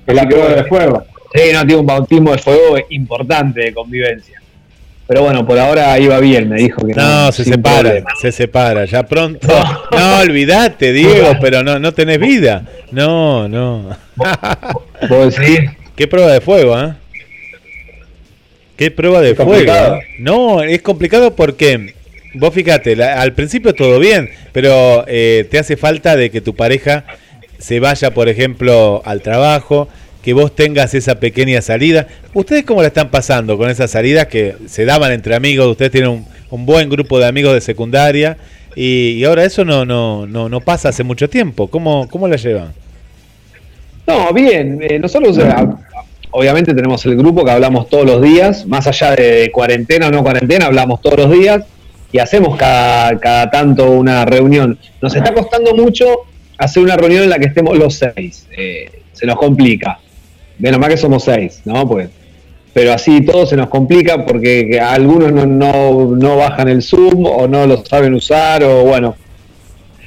Es 0.07 0.15
la 0.15 0.27
prueba 0.27 0.55
de 0.55 0.65
fuego. 0.65 1.05
Sí, 1.35 1.43
no, 1.53 1.61
tiene 1.67 1.77
un 1.77 1.87
bautismo 1.87 2.33
de 2.33 2.39
fuego 2.39 2.79
importante 2.89 3.61
de 3.61 3.75
convivencia. 3.75 4.41
Pero 5.09 5.23
bueno, 5.23 5.47
por 5.47 5.59
ahora 5.59 5.99
iba 5.99 6.21
bien, 6.21 6.49
me 6.51 6.57
dijo 6.61 6.87
que 6.87 6.93
no. 6.95 7.03
No, 7.27 7.33
se 7.33 7.43
separa, 7.43 7.81
problema. 7.81 8.11
se 8.21 8.31
separa, 8.31 8.85
ya 8.85 9.03
pronto. 9.05 9.49
No, 9.91 10.19
olvídate, 10.21 10.93
Diego, 10.93 11.33
pero 11.41 11.63
no, 11.65 11.79
no 11.79 11.93
tenés 11.93 12.19
vida. 12.21 12.63
No, 12.93 13.49
no. 13.49 13.97
¿Vos 15.09 15.35
decís? 15.35 15.61
Qué 15.97 16.07
prueba 16.07 16.31
de 16.33 16.41
fuego, 16.43 16.79
¿eh? 16.79 16.93
Qué 18.77 18.91
prueba 18.91 19.21
de 19.21 19.31
Es 19.31 19.37
fuego. 19.37 19.51
complicado. 19.53 19.99
No, 20.19 20.63
es 20.63 20.83
complicado 20.83 21.35
porque 21.35 21.95
vos 22.35 22.55
fíjate, 22.55 22.95
la- 22.95 23.21
al 23.21 23.33
principio 23.33 23.75
todo 23.75 23.99
bien, 23.99 24.31
pero 24.53 25.05
eh, 25.09 25.47
te 25.51 25.59
hace 25.59 25.77
falta 25.77 26.17
de 26.17 26.31
que 26.31 26.41
tu 26.41 26.55
pareja 26.55 27.05
se 27.59 27.81
vaya, 27.81 28.13
por 28.13 28.29
ejemplo, 28.29 29.03
al 29.05 29.21
trabajo, 29.23 29.89
que 30.29 30.35
vos 30.35 30.55
tengas 30.55 30.93
esa 30.93 31.15
pequeña 31.15 31.63
salida. 31.63 32.07
¿Ustedes 32.35 32.63
cómo 32.67 32.83
la 32.83 32.89
están 32.89 33.09
pasando 33.09 33.57
con 33.57 33.71
esas 33.71 33.91
salidas 33.91 34.27
que 34.27 34.57
se 34.67 34.85
daban 34.85 35.11
entre 35.11 35.35
amigos? 35.35 35.67
Ustedes 35.69 35.91
tienen 35.91 36.23
un, 36.51 36.67
buen 36.67 36.91
grupo 36.91 37.19
de 37.19 37.27
amigos 37.27 37.55
de 37.55 37.63
secundaria 37.63 38.37
y, 38.77 39.25
ahora 39.25 39.45
eso 39.45 39.65
no, 39.65 39.87
no, 39.87 40.27
no, 40.27 40.51
no 40.51 40.61
pasa 40.61 40.91
hace 40.91 41.03
mucho 41.03 41.31
tiempo. 41.31 41.69
¿Cómo, 41.69 42.07
cómo 42.11 42.29
la 42.29 42.37
llevan? 42.37 42.75
No, 44.07 44.31
bien. 44.35 44.81
eh, 44.83 44.99
nosotros, 44.99 45.39
obviamente, 46.31 46.75
tenemos 46.75 47.07
el 47.07 47.17
grupo 47.17 47.43
que 47.43 47.51
hablamos 47.51 47.89
todos 47.89 48.05
los 48.05 48.21
días, 48.21 48.67
más 48.67 48.87
allá 48.87 49.13
de 49.13 49.51
cuarentena 49.51 50.09
o 50.09 50.11
no 50.11 50.23
cuarentena, 50.23 50.67
hablamos 50.67 51.01
todos 51.01 51.21
los 51.21 51.33
días 51.33 51.65
y 52.13 52.19
hacemos 52.19 52.59
cada, 52.59 53.19
cada 53.19 53.51
tanto 53.51 53.91
una 53.93 54.27
reunión. 54.27 54.79
Nos 55.01 55.17
está 55.17 55.33
costando 55.33 55.75
mucho 55.75 56.05
hacer 56.59 56.83
una 56.83 56.99
reunión 56.99 57.23
en 57.23 57.31
la 57.31 57.39
que 57.39 57.47
estemos 57.47 57.79
los 57.79 57.95
seis. 57.95 58.47
eh, 58.55 58.91
se 59.15 59.27
nos 59.27 59.37
complica. 59.37 59.99
Menos 60.59 60.81
mal 60.81 60.91
que 60.91 60.97
somos 60.97 61.25
seis, 61.25 61.61
¿no? 61.65 61.87
Pues. 61.89 62.09
Pero 62.75 62.93
así 62.93 63.23
todo 63.23 63.47
se 63.47 63.57
nos 63.57 63.69
complica 63.69 64.25
porque 64.25 64.69
que 64.71 64.81
algunos 64.81 65.33
no, 65.33 65.47
no, 65.47 66.17
no 66.17 66.37
bajan 66.37 66.69
el 66.69 66.83
Zoom 66.83 67.25
o 67.27 67.49
no 67.49 67.67
lo 67.67 67.85
saben 67.85 68.15
usar 68.15 68.63
o 68.65 68.85
bueno. 68.85 69.17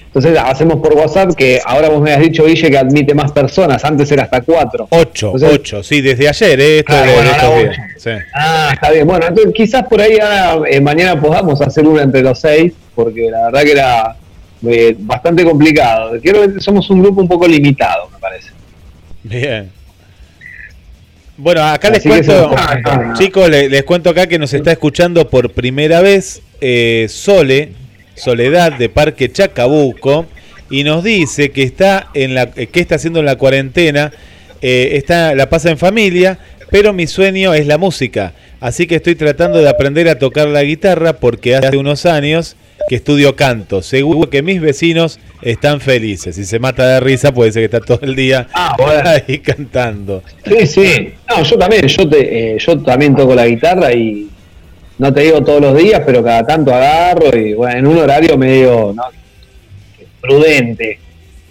Entonces 0.08 0.38
hacemos 0.38 0.78
por 0.82 0.94
WhatsApp 0.94 1.32
que 1.36 1.62
ahora 1.66 1.88
vos 1.88 2.02
me 2.02 2.12
has 2.12 2.20
dicho, 2.20 2.46
Guille, 2.46 2.70
que 2.70 2.78
admite 2.78 3.14
más 3.14 3.32
personas. 3.32 3.84
Antes 3.86 4.12
era 4.12 4.24
hasta 4.24 4.42
cuatro. 4.42 4.88
Ocho, 4.90 5.28
Entonces- 5.28 5.50
ocho, 5.54 5.84
sí, 5.84 6.02
desde 6.02 6.28
ayer, 6.28 6.60
¿eh? 6.60 6.80
Esto 6.80 6.94
Ah, 6.94 7.02
de- 7.04 7.14
bueno, 7.14 7.30
estos 7.32 7.44
ahora 7.44 7.60
días. 7.62 7.78
Sí. 7.98 8.10
Ah, 8.36 8.70
está 8.74 8.92
bien. 8.92 9.08
Bueno, 9.08 9.26
entonces 9.28 9.54
quizás 9.56 9.84
por 9.88 10.02
ahí 10.02 10.18
ahora, 10.20 10.70
eh, 10.70 10.82
mañana 10.82 11.20
podamos 11.20 11.62
hacer 11.62 11.88
una 11.88 12.04
entre 12.04 12.22
los 12.22 12.40
seis, 12.40 12.74
porque 12.94 13.30
la 13.32 13.46
verdad 13.46 13.62
que 13.64 13.72
era 13.72 14.16
eh, 14.68 14.96
bastante 15.00 15.44
complicado. 15.46 16.20
Quiero 16.22 16.54
que 16.54 16.60
somos 16.60 16.90
un 16.90 17.02
grupo 17.02 17.22
un 17.22 17.28
poco 17.28 17.48
limitado, 17.48 18.10
me 18.12 18.20
parece. 18.20 18.52
Bien. 19.24 19.72
Bueno, 21.44 21.64
acá 21.64 21.90
les 21.90 22.00
Así 22.00 22.10
cuento, 22.10 22.34
nos 22.34 22.56
complica. 22.62 23.14
chicos, 23.18 23.50
le- 23.50 23.68
les, 23.68 23.84
cuento 23.84 24.12
acá 24.12 24.28
que 24.28 24.38
nos 24.38 24.54
está 24.54 24.72
escuchando 24.72 25.28
por 25.28 25.52
primera 25.52 26.00
vez 26.02 26.42
eh, 26.62 27.08
Sole, 27.10 27.70
Soledad 28.16 28.74
de 28.74 28.90
Parque 28.90 29.32
Chacabuco, 29.32 30.28
y 30.70 30.84
nos 30.84 31.04
dice 31.04 31.50
que 31.50 31.64
está 31.64 32.10
en 32.14 32.36
la, 32.36 32.52
eh, 32.56 32.68
que 32.68 32.80
está 32.80 32.96
haciendo 32.96 33.20
en 33.22 33.26
la 33.26 33.38
cuarentena, 33.38 34.12
eh, 34.62 34.92
está, 34.94 35.34
la 35.34 35.50
pasa 35.50 35.72
en 35.72 35.80
familia, 35.80 36.38
pero 36.70 36.94
mi 36.94 37.08
sueño 37.08 37.56
es 37.56 37.66
la 37.66 37.80
música, 37.80 38.34
así 38.60 38.86
que 38.86 38.96
estoy 38.98 39.16
tratando 39.16 39.58
de 39.58 39.68
aprender 39.68 40.10
a 40.10 40.20
tocar 40.20 40.48
la 40.48 40.62
guitarra 40.62 41.14
porque 41.14 41.56
hace 41.56 41.76
unos 41.76 42.06
años 42.06 42.56
que 42.88 42.96
estudio 42.96 43.36
canto. 43.36 43.82
Seguro 43.82 44.30
que 44.30 44.42
mis 44.42 44.62
vecinos 44.62 45.20
están 45.42 45.82
felices. 45.82 46.36
Si 46.36 46.46
se 46.46 46.60
mata 46.60 46.88
de 46.88 47.00
risa, 47.00 47.34
puede 47.34 47.52
ser 47.52 47.70
que 47.70 47.78
está 47.78 47.80
todo 47.86 48.00
el 48.04 48.16
día 48.16 48.48
Ah, 48.54 48.76
bueno. 48.78 49.10
ahí 49.10 49.40
cantando. 49.44 50.24
Sí, 50.46 50.68
sí. 50.68 51.14
No, 51.30 51.44
yo 51.44 51.58
también, 51.58 51.88
yo, 51.88 52.10
te, 52.10 52.56
eh, 52.56 52.58
yo 52.60 52.80
también 52.82 53.16
toco 53.16 53.36
la 53.36 53.48
guitarra 53.48 53.94
y 53.94 54.30
no 54.98 55.14
te 55.14 55.22
digo 55.22 55.44
todos 55.44 55.62
los 55.62 55.78
días, 55.78 56.02
pero 56.06 56.24
cada 56.24 56.46
tanto 56.46 56.74
agarro 56.74 57.36
y 57.38 57.54
bueno, 57.54 57.80
en 57.80 57.88
un 57.88 57.98
horario 57.98 58.38
medio 58.38 58.94
¿no? 58.96 59.04
prudente. 60.22 61.00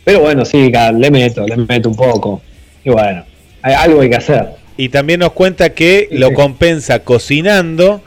Pero 0.04 0.20
bueno, 0.20 0.44
sí, 0.44 0.70
le 0.98 1.10
meto, 1.10 1.46
le 1.46 1.56
meto 1.56 1.88
un 1.88 1.96
poco. 1.96 2.40
Y 2.84 2.90
bueno, 2.90 3.24
hay, 3.62 3.74
algo 3.74 4.00
hay 4.00 4.10
que 4.10 4.16
hacer. 4.16 4.50
Y 4.76 4.88
también 4.88 5.20
nos 5.20 5.32
cuenta 5.32 5.70
que 5.70 6.08
lo 6.10 6.32
compensa 6.32 7.00
cocinando 7.00 8.02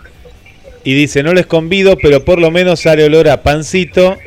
y 0.83 0.93
dice, 0.93 1.23
no 1.23 1.33
les 1.33 1.45
convido, 1.45 1.97
pero 1.97 2.23
por 2.25 2.39
lo 2.39 2.51
menos 2.51 2.81
sale 2.81 3.03
olor 3.03 3.29
a 3.29 3.41
pancito 3.43 4.17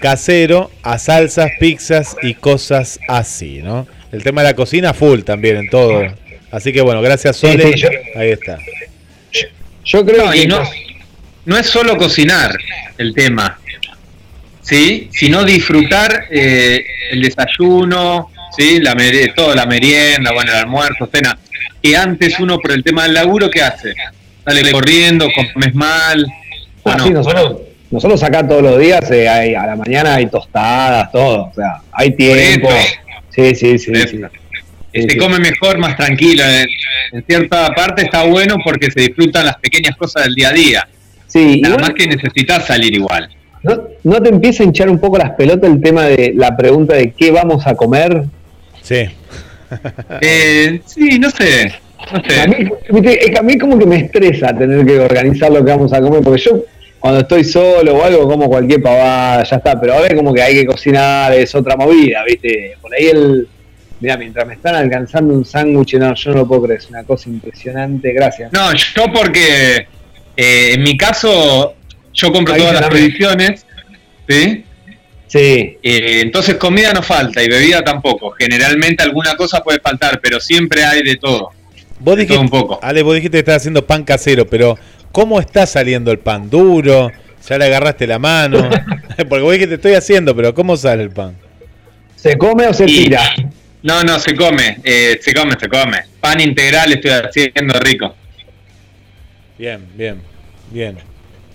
casero, 0.00 0.70
a 0.82 0.98
salsas, 0.98 1.52
pizzas 1.60 2.16
y 2.22 2.34
cosas 2.34 2.98
así, 3.08 3.60
¿no? 3.62 3.86
El 4.10 4.22
tema 4.24 4.42
de 4.42 4.48
la 4.48 4.54
cocina 4.56 4.92
full 4.94 5.20
también 5.22 5.56
en 5.56 5.70
todo. 5.70 6.02
Así 6.50 6.72
que 6.72 6.80
bueno, 6.82 7.00
gracias 7.02 7.36
Sole. 7.36 7.72
sí, 7.72 7.80
yo- 7.80 7.88
Ahí 8.16 8.30
está. 8.30 8.58
Yo 9.84 10.04
creo 10.04 10.26
No, 10.26 10.32
que 10.32 10.38
y 10.38 10.46
no, 10.46 10.60
no 11.46 11.56
es 11.56 11.66
solo 11.66 11.96
cocinar 11.96 12.56
el 12.98 13.14
tema, 13.14 13.58
¿sí? 14.60 15.08
Sino 15.12 15.44
disfrutar 15.44 16.26
eh, 16.30 16.84
el 17.10 17.22
desayuno, 17.22 18.30
¿sí? 18.56 18.80
La 18.80 18.94
mere- 18.94 19.32
toda 19.34 19.54
la 19.54 19.66
merienda, 19.66 20.32
bueno, 20.32 20.52
el 20.52 20.58
almuerzo, 20.58 21.08
cena. 21.12 21.38
Que 21.82 21.96
antes 21.96 22.38
uno 22.38 22.58
por 22.58 22.72
el 22.72 22.84
tema 22.84 23.04
del 23.04 23.14
laburo, 23.14 23.50
¿qué 23.50 23.62
hace? 23.62 23.94
Sale 24.44 24.72
corriendo, 24.72 25.28
comes 25.34 25.74
mal. 25.74 26.24
¿o 26.82 26.90
Ah, 26.90 26.96
no? 26.96 27.04
sí, 27.06 27.10
nosotros, 27.10 27.56
nosotros 27.90 28.22
acá 28.22 28.46
todos 28.46 28.62
los 28.62 28.78
días, 28.78 29.08
eh, 29.10 29.28
hay- 29.28 29.54
a 29.54 29.66
la 29.66 29.76
mañana 29.76 30.14
hay 30.16 30.26
tostadas, 30.26 31.10
todo. 31.12 31.44
O 31.44 31.52
sea, 31.54 31.76
hay 31.92 32.10
tiempo. 32.16 32.68
eso. 32.70 32.94
Sí, 33.30 33.54
sí, 33.54 33.78
sí. 33.78 33.92
Se 33.94 35.08
sí. 35.08 35.16
come 35.16 35.38
mejor, 35.38 35.78
más 35.78 35.96
tranquilo. 35.96 36.44
En, 36.44 36.66
en 37.12 37.24
cierta 37.24 37.68
parte 37.74 38.02
está 38.02 38.24
bueno 38.24 38.56
porque 38.64 38.90
se 38.90 39.00
disfrutan 39.00 39.46
las 39.46 39.56
pequeñas 39.56 39.96
cosas 39.96 40.24
del 40.24 40.34
día 40.34 40.48
a 40.48 40.52
día. 40.52 40.88
Sí, 41.28 41.60
Nada 41.62 41.76
igual, 41.76 41.80
más 41.92 41.94
que 41.98 42.06
necesitas 42.08 42.66
salir 42.66 42.92
igual. 42.94 43.28
¿no, 43.62 43.80
¿no 44.02 44.20
te 44.20 44.28
empieza 44.28 44.64
a 44.64 44.66
hinchar 44.66 44.90
un 44.90 44.98
poco 44.98 45.16
las 45.18 45.30
pelotas 45.30 45.70
el 45.70 45.80
tema 45.80 46.04
de 46.06 46.32
la 46.36 46.54
pregunta 46.56 46.96
de 46.96 47.12
qué 47.12 47.30
vamos 47.30 47.66
a 47.66 47.74
comer? 47.74 48.24
Sí. 48.82 49.06
Eh, 50.20 50.80
sí, 50.84 51.18
no 51.18 51.30
sé. 51.30 51.72
No 52.10 52.18
A 52.18 52.46
mí, 52.46 52.68
viste, 52.90 53.24
es 53.24 53.30
que 53.30 53.38
a 53.38 53.42
mí 53.42 53.58
como 53.58 53.78
que 53.78 53.86
me 53.86 53.96
estresa 53.96 54.56
tener 54.56 54.84
que 54.84 54.98
organizar 54.98 55.50
lo 55.50 55.64
que 55.64 55.70
vamos 55.70 55.92
a 55.92 56.00
comer, 56.00 56.22
porque 56.22 56.40
yo 56.40 56.64
cuando 56.98 57.20
estoy 57.20 57.44
solo 57.44 57.96
o 57.96 58.04
algo 58.04 58.28
como 58.28 58.48
cualquier 58.48 58.80
pavada, 58.80 59.42
ya 59.42 59.56
está, 59.56 59.80
pero 59.80 59.94
ahora 59.94 60.06
es 60.06 60.14
como 60.14 60.32
que 60.32 60.42
hay 60.42 60.54
que 60.54 60.66
cocinar, 60.66 61.32
es 61.32 61.54
otra 61.54 61.76
movida, 61.76 62.22
¿viste? 62.24 62.76
Por 62.80 62.94
ahí 62.94 63.06
el... 63.06 63.48
Mira, 64.00 64.16
mientras 64.16 64.46
me 64.46 64.54
están 64.54 64.74
alcanzando 64.74 65.34
un 65.34 65.44
sándwich, 65.44 65.94
no, 65.94 66.14
yo 66.14 66.30
no 66.30 66.38
lo 66.38 66.48
puedo 66.48 66.62
creer, 66.62 66.80
es 66.80 66.88
una 66.90 67.04
cosa 67.04 67.28
impresionante, 67.28 68.12
gracias. 68.12 68.52
No, 68.52 68.72
yo 68.72 69.12
porque 69.12 69.86
eh, 70.36 70.72
en 70.74 70.82
mi 70.82 70.96
caso 70.96 71.74
yo 72.12 72.32
compro 72.32 72.54
Ahí 72.54 72.60
todas 72.60 72.80
las 72.80 72.88
provisiones, 72.88 73.66
¿sí? 74.28 74.64
Sí, 75.26 75.78
Eh, 75.82 76.20
entonces 76.20 76.56
comida 76.56 76.92
no 76.92 77.02
falta 77.02 77.42
y 77.42 77.48
bebida 77.48 77.82
tampoco. 77.82 78.32
Generalmente 78.32 79.02
alguna 79.02 79.34
cosa 79.34 79.62
puede 79.62 79.80
faltar, 79.80 80.20
pero 80.22 80.38
siempre 80.38 80.84
hay 80.84 81.02
de 81.02 81.16
todo. 81.16 81.50
Vos 82.02 82.16
dijiste, 82.16 82.38
un 82.38 82.48
poco. 82.48 82.78
Ale, 82.82 83.02
vos 83.02 83.14
dijiste 83.14 83.36
que 83.36 83.40
estás 83.40 83.56
haciendo 83.58 83.86
pan 83.86 84.04
casero, 84.04 84.46
pero 84.46 84.76
¿cómo 85.12 85.38
está 85.40 85.66
saliendo 85.66 86.10
el 86.10 86.18
pan? 86.18 86.50
¿Duro? 86.50 87.10
¿Ya 87.48 87.58
le 87.58 87.64
agarraste 87.66 88.06
la 88.06 88.18
mano? 88.18 88.68
Porque 89.28 89.42
vos 89.42 89.52
dijiste 89.52 89.74
estoy 89.76 89.94
haciendo, 89.94 90.34
pero 90.34 90.52
¿cómo 90.54 90.76
sale 90.76 91.02
el 91.04 91.10
pan? 91.10 91.36
¿Se 92.16 92.36
come 92.36 92.66
o 92.66 92.74
se 92.74 92.84
Y- 92.84 93.04
tira? 93.04 93.22
No, 93.84 94.02
no, 94.04 94.18
se 94.20 94.36
come, 94.36 94.78
eh, 94.84 95.18
se 95.20 95.34
come, 95.34 95.56
se 95.58 95.68
come. 95.68 96.04
Pan 96.20 96.40
integral 96.40 96.92
estoy 96.92 97.10
haciendo 97.10 97.78
rico. 97.80 98.14
Bien, 99.58 99.84
bien, 99.96 100.22
bien. 100.70 100.98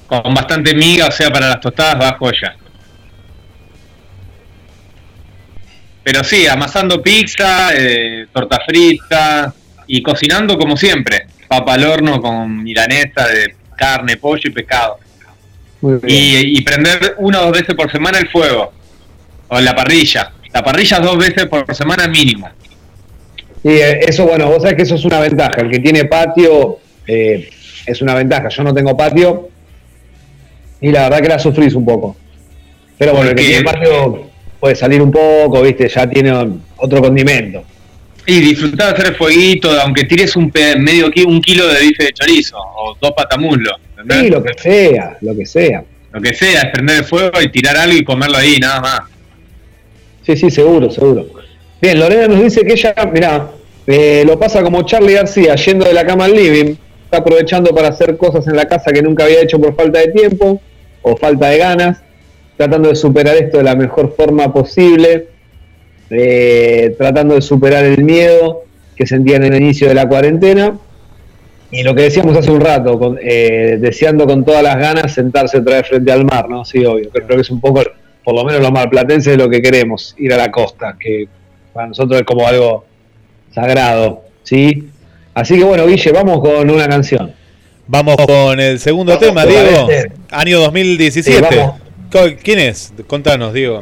Con 0.08 0.34
bastante 0.34 0.74
miga, 0.76 1.08
o 1.08 1.12
sea, 1.12 1.30
para 1.32 1.48
las 1.50 1.62
tostadas 1.62 2.02
va 2.02 2.18
joya. 2.18 2.56
Pero 6.04 6.24
sí, 6.24 6.48
amasando 6.48 7.02
pizza, 7.02 7.70
eh, 7.74 8.28
torta 8.34 8.60
frita 8.66 9.54
y 9.88 10.02
cocinando 10.04 10.58
como 10.58 10.78
siempre. 10.78 11.28
Papa 11.48 11.74
al 11.74 11.86
horno 11.86 12.22
con 12.22 12.64
milanesa 12.64 13.28
de 13.28 13.56
carne, 13.76 14.18
pollo 14.18 14.42
y 14.44 14.52
pescado. 14.52 14.98
Muy 15.82 16.00
bien. 16.02 16.06
Y, 16.08 16.58
y 16.58 16.62
prender 16.62 17.16
una 17.20 17.42
o 17.42 17.46
dos 17.46 17.54
veces 17.54 17.76
por 17.76 17.92
semana 17.92 18.20
el 18.20 18.30
fuego. 18.30 18.74
O 19.48 19.60
la 19.60 19.76
parrilla. 19.76 20.34
La 20.54 20.64
parrilla 20.64 21.00
dos 21.00 21.18
veces 21.18 21.46
por 21.46 21.74
semana 21.74 22.08
mínimo. 22.08 22.50
Y 23.64 23.70
eh, 23.70 24.00
eso, 24.08 24.26
bueno, 24.26 24.48
vos 24.48 24.62
sabés 24.62 24.76
que 24.76 24.84
eso 24.84 24.96
es 24.96 25.06
una 25.06 25.20
ventaja. 25.20 25.62
El 25.62 25.70
que 25.70 25.80
tiene 25.80 26.06
patio 26.06 26.80
eh, 27.06 27.50
es 27.86 28.02
una 28.02 28.16
ventaja. 28.16 28.50
Yo 28.50 28.64
no 28.64 28.74
tengo 28.74 28.96
patio 28.96 29.50
y 30.82 30.92
la 30.92 31.04
verdad 31.04 31.22
que 31.22 31.30
la 31.30 31.40
sufrís 31.40 31.74
un 31.74 31.86
poco. 31.86 32.16
Pero 32.98 33.14
bueno, 33.14 33.30
el 33.30 33.36
que 33.36 33.44
tiene 33.44 33.64
patio 33.64 34.30
puede 34.60 34.76
salir 34.76 35.02
un 35.02 35.12
poco, 35.12 35.62
¿viste? 35.62 35.88
Ya 35.88 36.10
tiene 36.10 36.32
otro 36.78 37.02
condimento. 37.02 37.64
Y 38.28 38.42
disfrutar 38.42 38.88
de 38.88 38.94
hacer 38.94 39.14
el 39.14 39.16
fueguito, 39.16 39.72
aunque 39.82 40.04
tires 40.04 40.36
un 40.36 40.52
medio 40.80 41.10
un 41.26 41.42
kilo 41.42 41.66
de 41.68 41.80
bife 41.80 42.04
de 42.04 42.12
chorizo 42.12 42.58
o 42.58 42.96
dos 43.00 43.14
patamuslos. 43.14 43.78
Sí, 44.10 44.30
lo 44.30 44.44
que 44.44 44.54
sea, 44.58 45.18
lo 45.22 45.36
que 45.36 45.46
sea. 45.46 45.84
Lo 46.12 46.22
que 46.22 46.34
sea, 46.34 46.62
es 46.64 46.72
prender 46.72 46.98
el 46.98 47.04
fuego 47.06 47.42
y 47.42 47.50
tirar 47.50 47.78
algo 47.78 47.98
y 47.98 48.04
comerlo 48.04 48.38
ahí, 48.38 48.58
nada 48.60 48.82
más. 48.82 49.02
Sí, 50.26 50.36
sí, 50.36 50.52
seguro, 50.52 50.92
seguro. 50.92 51.26
Bien, 51.82 52.00
Lorena 52.00 52.28
nos 52.28 52.44
dice 52.44 52.66
que 52.66 52.74
ella, 52.74 52.94
mirá, 53.14 53.50
eh, 53.86 54.24
lo 54.28 54.38
pasa 54.38 54.62
como 54.62 54.84
Charlie 54.84 55.14
García, 55.14 55.56
yendo 55.56 55.86
de 55.86 55.94
la 55.94 56.06
cama 56.06 56.26
al 56.26 56.34
living, 56.34 56.76
está 57.06 57.20
aprovechando 57.20 57.74
para 57.74 57.88
hacer 57.88 58.18
cosas 58.18 58.46
en 58.48 58.58
la 58.58 58.68
casa 58.68 58.92
que 58.92 59.02
nunca 59.02 59.24
había 59.24 59.42
hecho 59.42 59.58
por 59.60 59.74
falta 59.76 60.00
de 60.00 60.10
tiempo 60.10 60.62
o 61.02 61.16
falta 61.16 61.48
de 61.48 61.58
ganas, 61.60 62.02
tratando 62.58 62.90
de 62.90 62.96
superar 62.96 63.38
esto 63.38 63.60
de 63.60 63.64
la 63.64 63.76
mejor 63.76 64.14
forma 64.18 64.52
posible, 64.52 65.28
eh, 66.10 66.96
tratando 66.98 67.36
de 67.36 67.42
superar 67.42 67.84
el 67.86 68.04
miedo 68.04 68.64
que 68.96 69.06
sentían 69.06 69.44
en 69.44 69.54
el 69.54 69.62
inicio 69.64 69.88
de 69.88 69.94
la 69.94 70.08
cuarentena. 70.08 70.78
Y 71.70 71.84
lo 71.84 71.94
que 71.94 72.04
decíamos 72.04 72.36
hace 72.38 72.50
un 72.52 72.62
rato, 72.62 72.98
con- 72.98 73.20
eh, 73.22 73.78
deseando 73.80 74.26
con 74.26 74.46
todas 74.46 74.64
las 74.64 74.78
ganas 74.78 75.14
sentarse 75.14 75.58
otra 75.58 75.78
vez 75.78 75.88
frente 75.88 76.12
al 76.12 76.24
mar, 76.24 76.48
¿no? 76.50 76.64
Sí, 76.64 76.86
obvio. 76.86 77.10
Creo 77.10 77.28
que 77.28 77.42
es 77.42 77.50
un 77.50 77.60
poco, 77.60 77.84
por 78.24 78.36
lo 78.36 78.44
menos 78.46 78.62
los 78.62 78.72
marplatenses, 78.72 79.34
es 79.34 79.38
lo 79.38 79.50
que 79.50 79.62
queremos, 79.62 80.16
ir 80.18 80.34
a 80.34 80.38
la 80.38 80.50
costa, 80.50 80.96
que 81.00 81.26
para 81.74 81.88
nosotros 81.88 82.20
es 82.22 82.26
como 82.26 82.48
algo 82.48 82.86
sagrado, 83.54 84.22
¿sí? 84.44 84.88
Así 85.34 85.58
que 85.58 85.64
bueno, 85.66 85.86
Guille, 85.88 86.12
vamos 86.12 86.40
con 86.40 86.70
una 86.70 86.88
canción. 86.88 87.34
Vamos 87.86 88.16
con 88.26 88.60
el 88.60 88.80
segundo 88.80 89.14
Vamos, 89.14 89.28
tema, 89.28 89.44
¿te 89.44 89.50
Diego. 89.50 89.88
parece? 89.88 90.12
Año 90.32 90.60
2017. 90.60 91.48
Sí, 92.12 92.36
¿Quién 92.44 92.60
es? 92.60 92.94
Contanos, 93.08 93.54
Diego. 93.54 93.82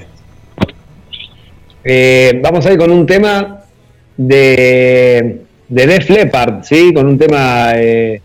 Eh, 1.87 2.39
vamos 2.41 2.65
a 2.65 2.73
ir 2.73 2.79
con 2.79 2.89
un 2.89 3.05
tema 3.05 3.61
de, 4.17 5.41
de 5.69 5.87
Def 5.87 6.09
Leppard, 6.09 6.63
¿sí? 6.63 6.91
Con 6.91 7.05
un 7.05 7.19
tema, 7.19 7.73
eh, 7.75 8.19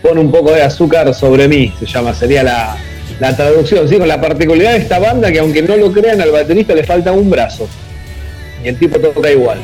pon 0.00 0.16
un 0.16 0.30
poco 0.30 0.52
de 0.52 0.62
azúcar 0.62 1.12
sobre 1.12 1.48
mí, 1.48 1.72
se 1.80 1.86
llama, 1.86 2.14
sería 2.14 2.44
la, 2.44 2.76
la 3.18 3.36
traducción, 3.36 3.88
¿sí? 3.88 3.96
Con 3.96 4.06
la 4.06 4.20
particularidad 4.20 4.74
de 4.74 4.78
esta 4.78 5.00
banda 5.00 5.32
que 5.32 5.40
aunque 5.40 5.60
no 5.60 5.76
lo 5.76 5.90
crean, 5.92 6.20
al 6.20 6.30
baterista 6.30 6.72
le 6.72 6.84
falta 6.84 7.10
un 7.10 7.28
brazo. 7.28 7.68
Y 8.64 8.68
el 8.68 8.78
tipo 8.78 9.00
toca 9.00 9.28
igual. 9.28 9.58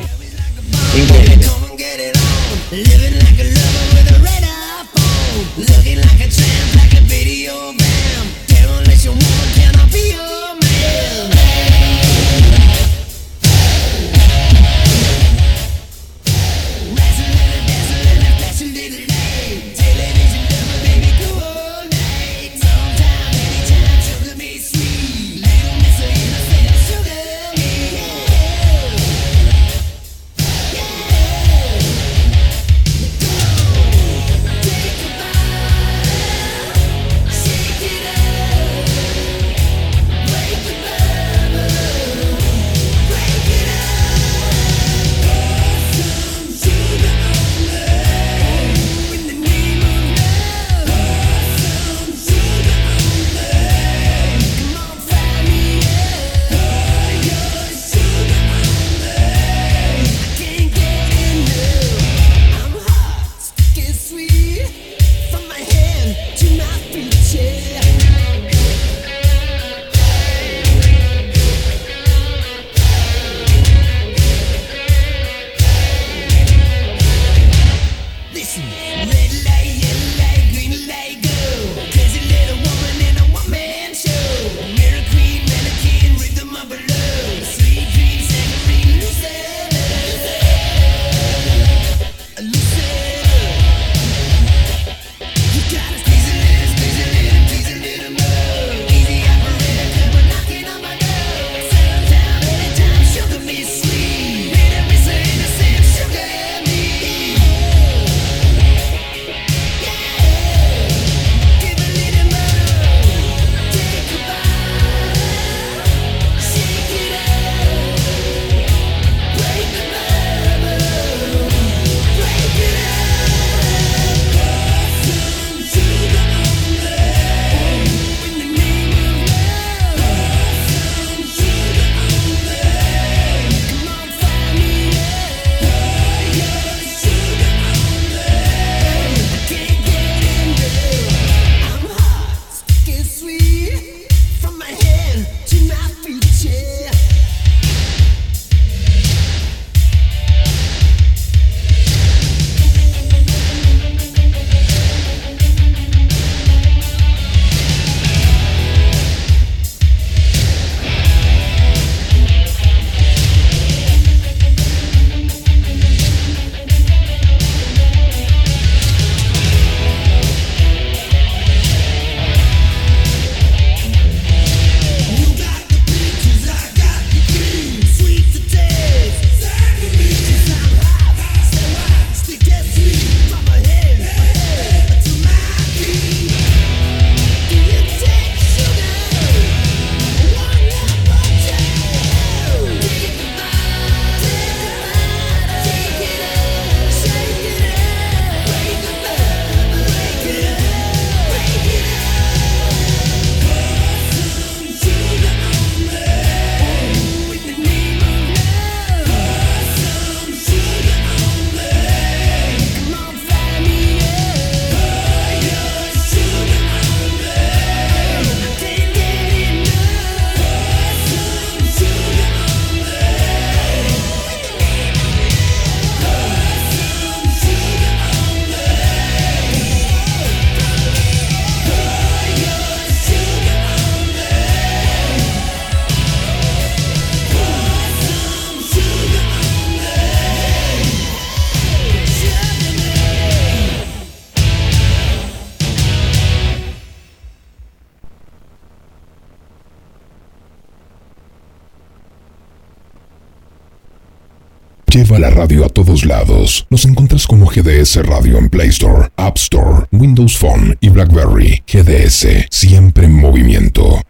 Lleva 255.17 255.29
la 255.29 255.35
radio 255.35 255.65
a 255.65 255.69
todos 255.69 256.05
lados. 256.05 256.65
Nos 256.69 256.85
encuentras 256.85 257.27
como 257.27 257.47
GDS 257.47 258.05
Radio 258.05 258.37
en 258.37 258.49
Play 258.49 258.69
Store, 258.69 259.09
App 259.17 259.37
Store, 259.37 259.85
Windows 259.91 260.37
Phone 260.37 260.77
y 260.79 260.89
BlackBerry. 260.89 261.63
GDS, 261.67 262.47
siempre 262.49 263.05
en 263.05 263.13
movimiento. 263.13 264.01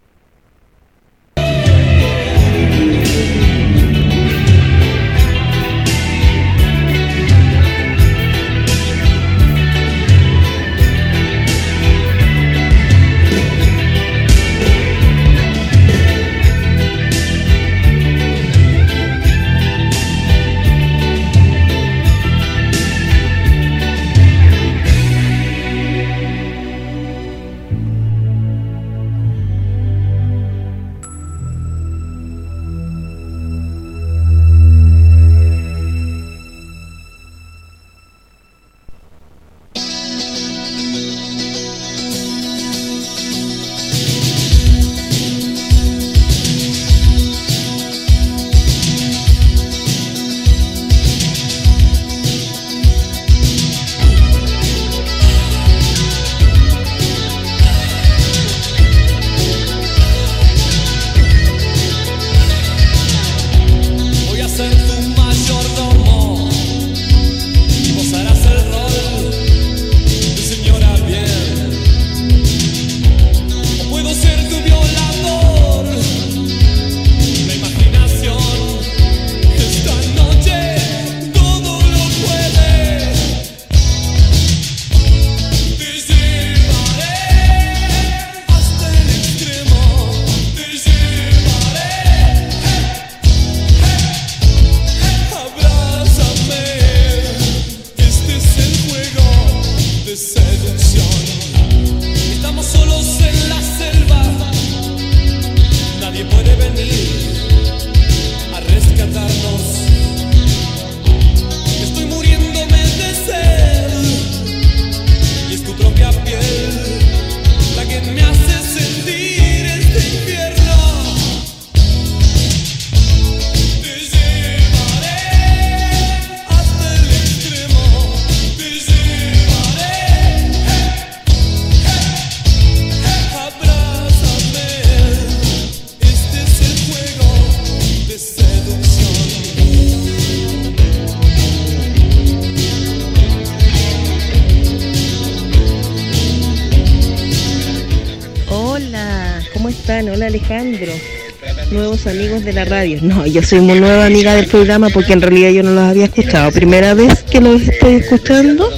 No, 153.07 153.25
yo 153.25 153.41
soy 153.41 153.61
muy 153.61 153.79
nueva 153.79 154.05
amiga 154.05 154.33
del 154.33 154.47
programa 154.47 154.89
porque 154.89 155.13
en 155.13 155.21
realidad 155.21 155.51
yo 155.51 155.63
no 155.63 155.71
los 155.71 155.83
había 155.85 156.05
escuchado. 156.05 156.51
Primera 156.51 156.93
vez 156.93 157.23
que 157.23 157.39
los 157.39 157.61
estoy 157.61 157.95
escuchando. 157.95 158.69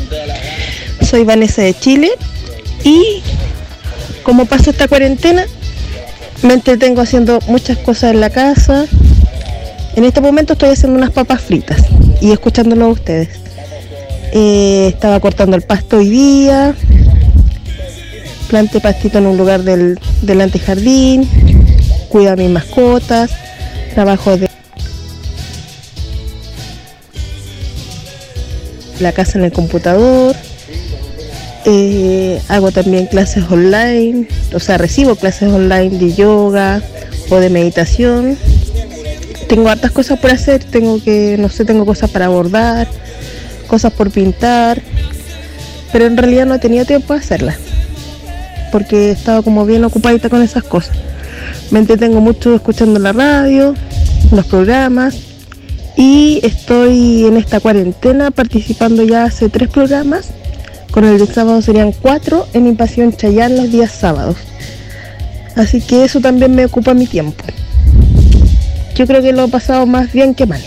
Soy 1.02 1.24
Vanessa 1.24 1.64
de 1.64 1.74
Chile 1.74 2.12
y 2.84 3.24
como 4.22 4.46
pasa 4.46 4.70
esta 4.70 4.88
cuarentena, 4.88 5.46
me 6.44 6.54
entretengo 6.54 7.02
haciendo 7.02 7.40
muchas 7.48 7.80
cosas 7.80 8.14
en 8.14 8.22
la 8.22 8.30
casa. 8.30 8.86
En 9.96 10.04
este 10.04 10.22
momento 10.22 10.54
estoy 10.54 10.70
haciendo 10.70 11.00
unas 11.00 11.10
papas 11.10 11.42
fritas 11.42 11.82
y 12.22 12.32
escuchándolo 12.32 12.86
a 12.86 12.90
ustedes. 12.90 13.30
Eh, 14.32 14.90
estaba 14.94 15.20
cortando 15.20 15.56
el 15.56 15.64
pasto 15.64 15.98
hoy 15.98 16.10
día, 16.10 16.76
plante 18.48 18.80
pastito 18.80 19.18
en 19.18 19.26
un 19.26 19.38
lugar 19.38 19.64
del, 19.64 20.00
del 20.22 20.42
antejardín, 20.42 21.28
cuido 22.10 22.34
a 22.34 22.36
mis 22.36 22.52
mascotas, 22.52 23.32
trabajo 23.90 24.38
de 24.38 24.50
la 29.00 29.12
casa 29.12 29.38
en 29.38 29.46
el 29.46 29.52
computador, 29.52 30.36
eh, 31.66 32.42
hago 32.48 32.72
también 32.72 33.08
clases 33.08 33.46
online, 33.50 34.28
o 34.54 34.60
sea, 34.60 34.78
recibo 34.78 35.16
clases 35.16 35.50
online 35.50 35.98
de 35.98 36.14
yoga 36.14 36.82
o 37.30 37.38
de 37.38 37.50
meditación. 37.50 38.38
Tengo 39.48 39.70
hartas 39.70 39.92
cosas 39.92 40.20
por 40.20 40.32
hacer, 40.32 40.64
tengo 40.64 41.02
que, 41.02 41.38
no 41.40 41.50
sé, 41.50 41.66
tengo 41.66 41.86
cosas 41.86 42.10
para 42.10 42.28
bordar, 42.28 42.88
cosas 43.68 43.94
por 43.94 44.12
pintar, 44.12 44.82
pero 45.92 46.06
en 46.06 46.18
realidad 46.18 46.46
no 46.46 46.56
he 46.56 46.60
tenido 46.60 46.86
tiempo 46.86 47.14
de 47.14 47.20
hacerlas 47.20 47.58
porque 48.72 49.10
he 49.10 49.12
estado 49.12 49.44
como 49.44 49.66
bien 49.66 49.84
ocupadita 49.84 50.30
con 50.30 50.42
esas 50.42 50.64
cosas. 50.64 50.98
Me 51.72 51.80
entretengo 51.80 52.20
mucho 52.20 52.56
escuchando 52.56 53.00
la 53.00 53.14
radio, 53.14 53.76
los 54.32 54.46
programas 54.48 55.16
y 55.96 56.40
estoy 56.44 57.26
en 57.26 57.38
esta 57.38 57.60
cuarentena 57.60 58.32
participando 58.32 59.04
ya 59.04 59.26
hace 59.26 59.50
tres 59.50 59.70
programas. 59.70 60.32
Con 60.90 61.06
el 61.06 61.20
de 61.20 61.28
sábado 61.28 61.62
serían 61.62 61.92
cuatro 61.92 62.48
en 62.54 62.66
Impasión 62.66 63.14
Chayán 63.14 63.56
los 63.56 63.72
días 63.72 63.92
sábados. 63.92 64.38
Así 65.56 65.80
que 65.82 66.06
eso 66.06 66.20
también 66.20 66.56
me 66.56 66.66
ocupa 66.66 66.96
mi 66.96 67.06
tiempo. 67.06 67.44
Yo 68.96 69.06
creo 69.06 69.22
que 69.22 69.32
lo 69.32 69.46
he 69.46 69.50
pasado 69.50 69.86
más 69.86 70.12
bien 70.12 70.34
que 70.34 70.48
mal. 70.48 70.62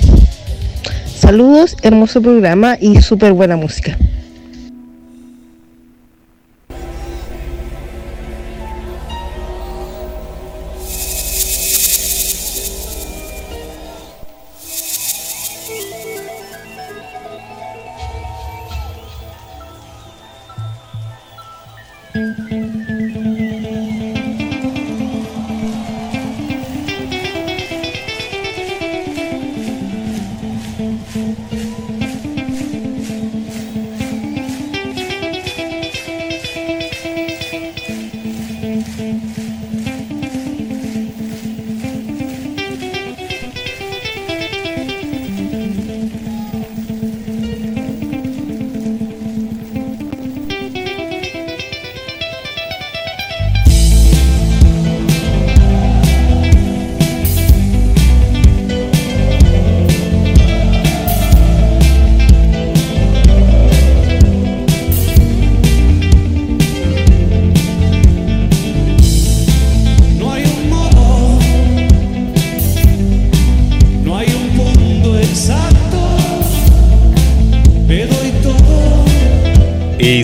Saludos, 1.18 1.76
hermoso 1.82 2.22
programa 2.22 2.76
y 2.80 3.02
súper 3.02 3.32
buena 3.32 3.56
música. 3.56 3.98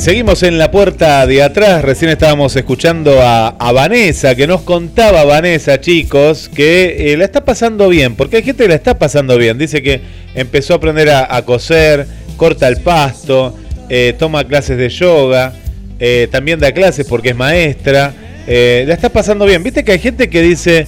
Seguimos 0.09 0.43
en 0.43 0.57
la 0.57 0.71
puerta 0.71 1.27
de 1.27 1.43
atrás. 1.43 1.83
Recién 1.83 2.11
estábamos 2.11 2.57
escuchando 2.57 3.21
a, 3.21 3.73
Vanessa, 3.73 4.35
que 4.35 4.47
nos 4.47 4.63
contaba 4.63 5.23
Vanessa, 5.25 5.83
chicos, 5.83 6.49
que 6.49 7.13
eh, 7.13 7.17
la 7.19 7.27
está 7.27 7.45
pasando 7.45 7.91
bien, 7.91 8.17
porque 8.17 8.39
hay 8.39 8.43
gente 8.43 8.63
que 8.63 8.71
la 8.71 8.75
está 8.77 8.99
pasando 8.99 9.37
bien. 9.37 9.59
Dice 9.59 9.83
que 9.83 10.01
empezó 10.35 10.73
a 10.73 10.77
aprender 10.77 11.11
a, 11.11 11.43
coser, 11.43 12.07
corta 12.39 12.69
el 12.69 12.79
pasto, 12.79 13.55
eh, 13.91 14.15
toma 14.19 14.45
clases 14.45 14.79
de 14.79 14.89
yoga, 14.89 15.53
eh, 16.01 16.27
también 16.31 16.59
da 16.59 16.73
clases 16.73 17.07
porque 17.07 17.29
es 17.29 17.37
maestra. 17.37 18.15
La 18.47 18.95
está 18.95 19.11
pasando 19.11 19.45
bien. 19.45 19.63
Viste 19.63 19.85
que 19.85 19.93
hay 19.93 19.99
gente 19.99 20.31
que 20.31 20.41
dice, 20.41 20.87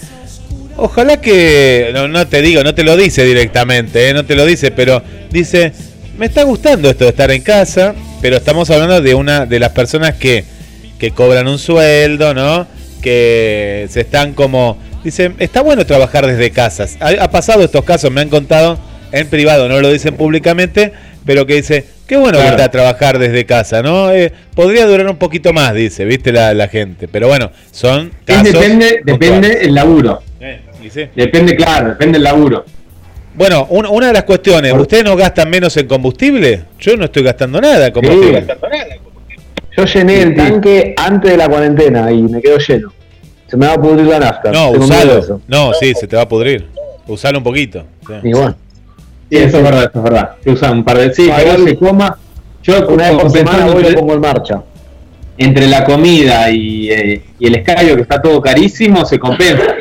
ojalá 0.79 1.21
que, 1.21 1.91
no, 1.93 2.09
no 2.09 2.27
te 2.27 2.41
digo, 2.41 2.65
no 2.65 2.75
te 2.75 2.85
lo 2.85 2.97
dice 2.97 3.27
directamente, 3.27 4.15
no 4.15 4.25
te 4.25 4.35
lo 4.35 4.47
dice, 4.47 4.71
pero 4.71 5.03
dice, 5.31 5.75
me 6.17 6.25
está 6.25 6.43
gustando 6.45 6.89
esto 6.89 7.05
de 7.05 7.11
estar 7.11 7.31
en 7.31 7.43
casa, 7.43 7.95
pero 8.21 8.37
estamos 8.37 8.71
hablando 8.71 9.01
de 9.01 9.15
una 9.15 9.47
de 9.47 9.59
las 9.59 9.71
personas 9.71 10.15
que, 10.15 10.45
que 10.99 11.11
cobran 11.13 11.49
un 11.49 11.59
sueldo, 11.59 12.35
¿no? 12.35 12.67
Que 13.03 13.87
se 13.91 14.01
están 14.01 14.35
como, 14.35 14.79
dicen, 15.05 15.35
está 15.39 15.63
bueno 15.63 15.85
trabajar 15.87 16.27
desde 16.27 16.51
casas. 16.51 16.97
Ha, 17.01 17.09
ha 17.25 17.31
pasado 17.31 17.65
estos 17.65 17.85
casos, 17.85 18.11
me 18.11 18.21
han 18.21 18.29
contado 18.29 18.79
en 19.13 19.27
privado, 19.29 19.69
no 19.69 19.81
lo 19.81 19.91
dicen 19.91 20.15
públicamente, 20.17 20.93
pero 21.25 21.47
que 21.47 21.55
dice, 21.57 21.85
qué 22.07 22.17
bueno 22.17 22.39
que 22.39 22.45
Claro. 22.45 22.71
trabajar 22.71 23.19
desde 23.19 23.45
casa, 23.47 23.83
¿no? 23.83 24.11
Eh, 24.13 24.33
podría 24.55 24.87
durar 24.87 25.09
un 25.09 25.17
poquito 25.17 25.53
más, 25.53 25.75
dice, 25.75 26.05
viste 26.05 26.33
la, 26.33 26.55
la 26.55 26.69
gente. 26.69 27.09
Pero 27.09 27.29
bueno, 27.29 27.51
son 27.73 28.13
casos 28.25 28.53
depende, 28.53 29.01
depende 29.05 29.17
puntuales. 29.49 29.57
el 29.67 29.75
laburo. 29.75 30.23
Eh, 30.41 30.61
y 30.83 30.91
sí. 30.91 31.07
Depende, 31.15 31.57
claro, 31.57 31.89
depende 31.91 32.19
el 32.19 32.25
laburo. 32.25 32.65
Bueno, 33.41 33.67
un- 33.71 33.87
una 33.87 34.09
de 34.09 34.13
las 34.13 34.25
cuestiones, 34.25 34.75
¿ustedes 34.75 35.03
no 35.03 35.17
gastan 35.17 35.49
menos 35.49 35.75
en 35.79 35.87
combustible? 35.89 36.65
Yo 36.79 36.95
no 36.99 37.07
estoy 37.07 37.23
gastando 37.23 37.59
nada 37.59 37.87
en 37.87 37.93
combustible. 37.95 38.47
Yo 39.75 39.85
llené 39.87 40.21
el 40.21 40.37
tanque 40.37 40.95
antes 40.95 41.31
de 41.31 41.37
la 41.39 41.49
cuarentena 41.49 42.13
y 42.13 42.21
me 42.21 42.43
quedó 42.43 42.59
lleno. 42.59 42.93
Se 43.47 43.57
me 43.57 43.67
va 43.67 43.73
a 43.73 43.81
pudrir 43.81 44.05
la 44.09 44.19
nafta. 44.19 44.53
No, 44.53 44.73
usalo. 44.73 45.41
No, 45.49 45.73
sí, 45.73 45.95
se 45.95 46.07
te 46.07 46.17
va 46.17 46.23
a 46.23 46.29
pudrir. 46.29 46.67
Usalo 47.07 47.39
un 47.39 47.45
poquito. 47.45 47.83
sí. 48.07 48.13
Y 48.25 48.33
bueno, 48.35 48.55
Sí, 49.31 49.37
eso 49.39 49.57
es 49.57 49.63
verdad, 49.63 49.85
eso 49.85 49.99
es 49.99 50.03
verdad. 50.05 50.31
Que 50.45 50.51
usan 50.51 50.73
un 50.79 50.85
par 50.85 50.99
de. 50.99 51.15
Sí, 51.15 51.31
que 51.31 51.65
se 51.71 51.77
coma. 51.79 52.19
Yo 52.63 52.87
una 52.89 53.05
vez 53.05 53.13
por 53.13 53.23
como 53.23 53.31
semana 53.35 53.65
voy 53.73 53.85
y 53.87 53.91
lo 53.91 54.01
pongo 54.01 54.13
en 54.15 54.21
marcha. 54.21 54.63
entre 55.39 55.67
la 55.67 55.83
comida 55.85 56.51
y, 56.51 56.91
eh, 56.91 57.23
y 57.39 57.47
el 57.47 57.55
escabio 57.55 57.97
que 57.97 58.03
está 58.03 58.21
todo 58.21 58.43
carísimo, 58.43 59.07
se 59.07 59.19
compensa. 59.19 59.77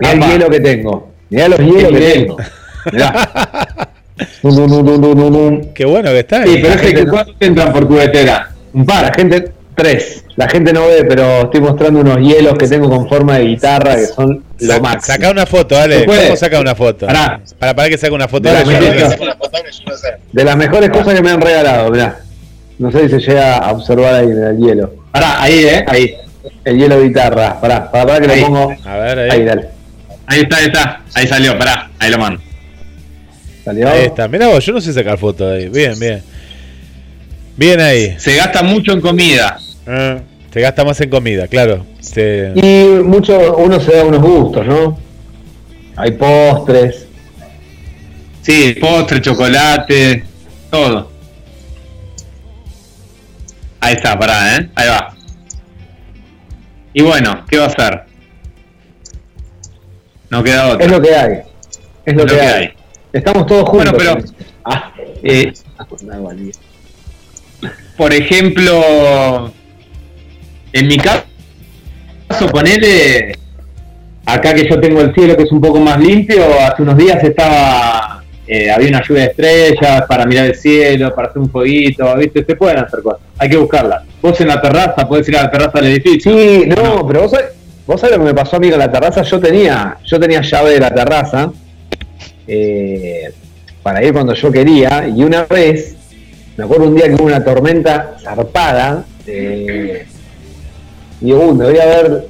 El 0.00 0.20
hielo 0.20 0.50
que 0.50 0.60
tengo. 0.60 1.08
Mirá 1.30 1.48
los 1.48 1.58
hielos 1.58 1.92
que 1.92 1.98
tengo. 2.12 2.36
Mirá. 2.92 3.28
Qué 5.74 5.84
bueno 5.84 6.10
que 6.10 6.18
está. 6.20 6.44
Sí, 6.44 6.58
pero 6.60 6.78
gente 6.78 6.94
que 6.94 7.04
no- 7.04 7.12
cuánto 7.12 7.34
entran 7.40 7.72
por 7.72 7.86
cubetera. 7.86 8.50
Un 8.72 8.80
La 8.86 8.86
par. 8.86 9.14
gente, 9.16 9.52
tres. 9.74 10.24
La 10.36 10.48
gente 10.48 10.72
no 10.72 10.86
ve, 10.88 11.04
pero 11.04 11.42
estoy 11.42 11.60
mostrando 11.60 12.00
unos 12.00 12.18
hielos 12.18 12.54
que 12.58 12.66
tengo 12.68 12.88
con 12.88 13.08
forma 13.08 13.38
de 13.38 13.44
guitarra 13.46 13.96
que 13.96 14.06
son 14.06 14.42
lo 14.60 14.80
máximo. 14.80 15.14
Saca 15.16 15.30
una 15.30 15.46
foto, 15.46 15.74
dale. 15.74 16.04
¿Cómo 16.04 16.36
saca 16.36 16.60
una 16.60 16.74
foto? 16.74 17.06
Pará. 17.06 17.40
Para, 17.58 17.74
para 17.74 17.88
que 17.88 17.98
saque 17.98 18.14
una 18.14 18.28
foto. 18.28 18.48
De 20.32 20.44
las 20.44 20.56
mejores 20.56 20.90
cosas 20.90 21.14
que 21.14 21.22
me 21.22 21.30
han 21.30 21.40
regalado, 21.40 21.90
mirá. 21.90 22.18
No 22.78 22.92
sé 22.92 23.08
si 23.08 23.08
se 23.08 23.18
llega 23.20 23.56
a 23.58 23.72
observar 23.72 24.14
ahí 24.14 24.26
en 24.30 24.44
el 24.44 24.58
hielo. 24.58 24.94
Pará, 25.10 25.42
ahí, 25.42 25.64
eh, 25.64 25.84
ahí. 25.88 26.14
El 26.64 26.78
hielo 26.78 27.02
guitarra. 27.02 27.60
Pará, 27.60 27.90
pará, 27.90 28.06
pará 28.06 28.26
que 28.26 28.32
Ahí. 28.32 28.40
lo 28.40 28.46
pongo. 28.46 28.74
A 28.84 28.96
ver, 28.98 29.18
ahí. 29.18 29.30
Ahí, 29.30 29.44
dale. 29.44 29.68
Ahí 30.30 30.40
está, 30.40 30.56
ahí 30.58 30.66
está. 30.66 31.00
Ahí 31.14 31.26
salió, 31.26 31.58
pará, 31.58 31.90
ahí 31.98 32.10
lo 32.10 32.18
mando. 32.18 32.40
¿Salió? 33.64 33.88
Ahí 33.88 34.02
está. 34.04 34.28
Mirá 34.28 34.48
vos, 34.48 34.64
yo 34.64 34.72
no 34.74 34.80
sé 34.80 34.92
sacar 34.92 35.18
fotos 35.18 35.50
ahí. 35.52 35.68
Bien, 35.68 35.98
bien. 35.98 36.22
Bien 37.56 37.80
ahí. 37.80 38.14
Se 38.18 38.36
gasta 38.36 38.62
mucho 38.62 38.92
en 38.92 39.00
comida. 39.00 39.58
Ah, 39.86 40.18
se 40.52 40.60
gasta 40.60 40.84
más 40.84 41.00
en 41.00 41.10
comida, 41.10 41.48
claro. 41.48 41.84
Se- 42.00 42.52
Y 42.54 43.02
mucho, 43.02 43.56
uno 43.56 43.80
se 43.80 43.92
da 43.96 44.04
unos 44.04 44.20
gustos, 44.20 44.66
¿no? 44.66 44.98
Hay 45.96 46.12
postres. 46.12 47.06
Sí, 48.42 48.76
postre, 48.80 49.20
chocolate, 49.20 50.24
todo. 50.70 51.10
Ahí 53.80 53.94
está, 53.94 54.18
pará, 54.18 54.56
¿eh? 54.56 54.68
Ahí 54.74 54.88
va. 54.88 55.14
Y 56.92 57.02
bueno, 57.02 57.44
¿qué 57.48 57.58
va 57.58 57.64
a 57.64 57.68
hacer? 57.68 58.02
No 60.30 60.42
queda 60.42 60.68
otra. 60.68 60.86
Es 60.86 60.92
lo 60.92 61.00
que 61.00 61.14
hay. 61.14 61.38
Es 62.04 62.14
lo, 62.14 62.26
que, 62.26 62.40
hay. 62.40 62.70
Estamos 63.12 63.46
todos 63.46 63.68
juntos. 63.68 63.92
Bueno, 63.92 64.16
pero- 64.22 64.24
Ah, 64.64 64.92
Eh, 65.22 65.52
da 66.02 66.16
igual, 66.16 66.36
bien. 66.36 66.52
por 67.96 68.12
ejemplo, 68.12 69.50
en 70.72 70.86
mi 70.86 70.96
caso, 70.98 71.24
ponele, 72.52 73.32
acá 74.26 74.54
que 74.54 74.68
yo 74.68 74.78
tengo 74.80 75.00
el 75.00 75.14
cielo 75.14 75.36
que 75.36 75.42
es 75.44 75.52
un 75.52 75.60
poco 75.60 75.80
más 75.80 75.98
limpio, 75.98 76.44
hace 76.60 76.82
unos 76.82 76.96
días 76.98 77.22
estaba, 77.24 78.22
eh, 78.46 78.70
había 78.70 78.88
una 78.90 79.02
lluvia 79.02 79.22
de 79.22 79.28
estrellas 79.30 80.04
para 80.06 80.26
mirar 80.26 80.46
el 80.46 80.54
cielo, 80.54 81.14
para 81.14 81.28
hacer 81.28 81.40
un 81.42 81.50
fueguito, 81.50 82.14
¿viste? 82.16 82.44
Se 82.44 82.54
pueden 82.54 82.78
hacer 82.78 83.02
cosas, 83.02 83.20
hay 83.38 83.48
que 83.48 83.56
buscarlas. 83.56 84.02
Vos 84.22 84.40
en 84.40 84.48
la 84.48 84.60
terraza, 84.60 85.08
podés 85.08 85.28
ir 85.28 85.36
a 85.38 85.44
la 85.44 85.50
terraza 85.50 85.80
del 85.80 85.92
edificio. 85.92 86.32
Sí, 86.32 86.64
no, 86.66 87.06
pero 87.06 87.22
vos 87.22 87.30
sabés, 87.32 87.46
vos 87.88 88.00
sabés 88.00 88.16
lo 88.18 88.22
que 88.24 88.28
me 88.30 88.34
pasó 88.34 88.56
a 88.56 88.60
mí 88.60 88.70
con 88.70 88.78
la 88.78 88.92
terraza. 88.92 89.22
Yo 89.22 89.40
tenía, 89.40 89.96
yo 90.04 90.20
tenía 90.20 90.40
llave 90.42 90.72
de 90.74 90.80
la 90.80 90.90
terraza 90.90 91.50
eh, 92.46 93.32
para 93.82 94.02
ir 94.04 94.12
cuando 94.12 94.34
yo 94.34 94.52
quería. 94.52 95.08
Y 95.08 95.22
una 95.24 95.44
vez, 95.44 95.96
me 96.56 96.64
acuerdo 96.64 96.84
un 96.86 96.94
día 96.94 97.06
que 97.08 97.14
hubo 97.14 97.24
una 97.24 97.42
tormenta 97.42 98.14
zarpada. 98.22 99.04
Eh, 99.26 100.06
y 101.20 101.24
digo, 101.26 101.46
"Uy, 101.46 101.54
me 101.56 101.64
voy 101.64 101.78
a 101.78 101.86
ver 101.86 102.26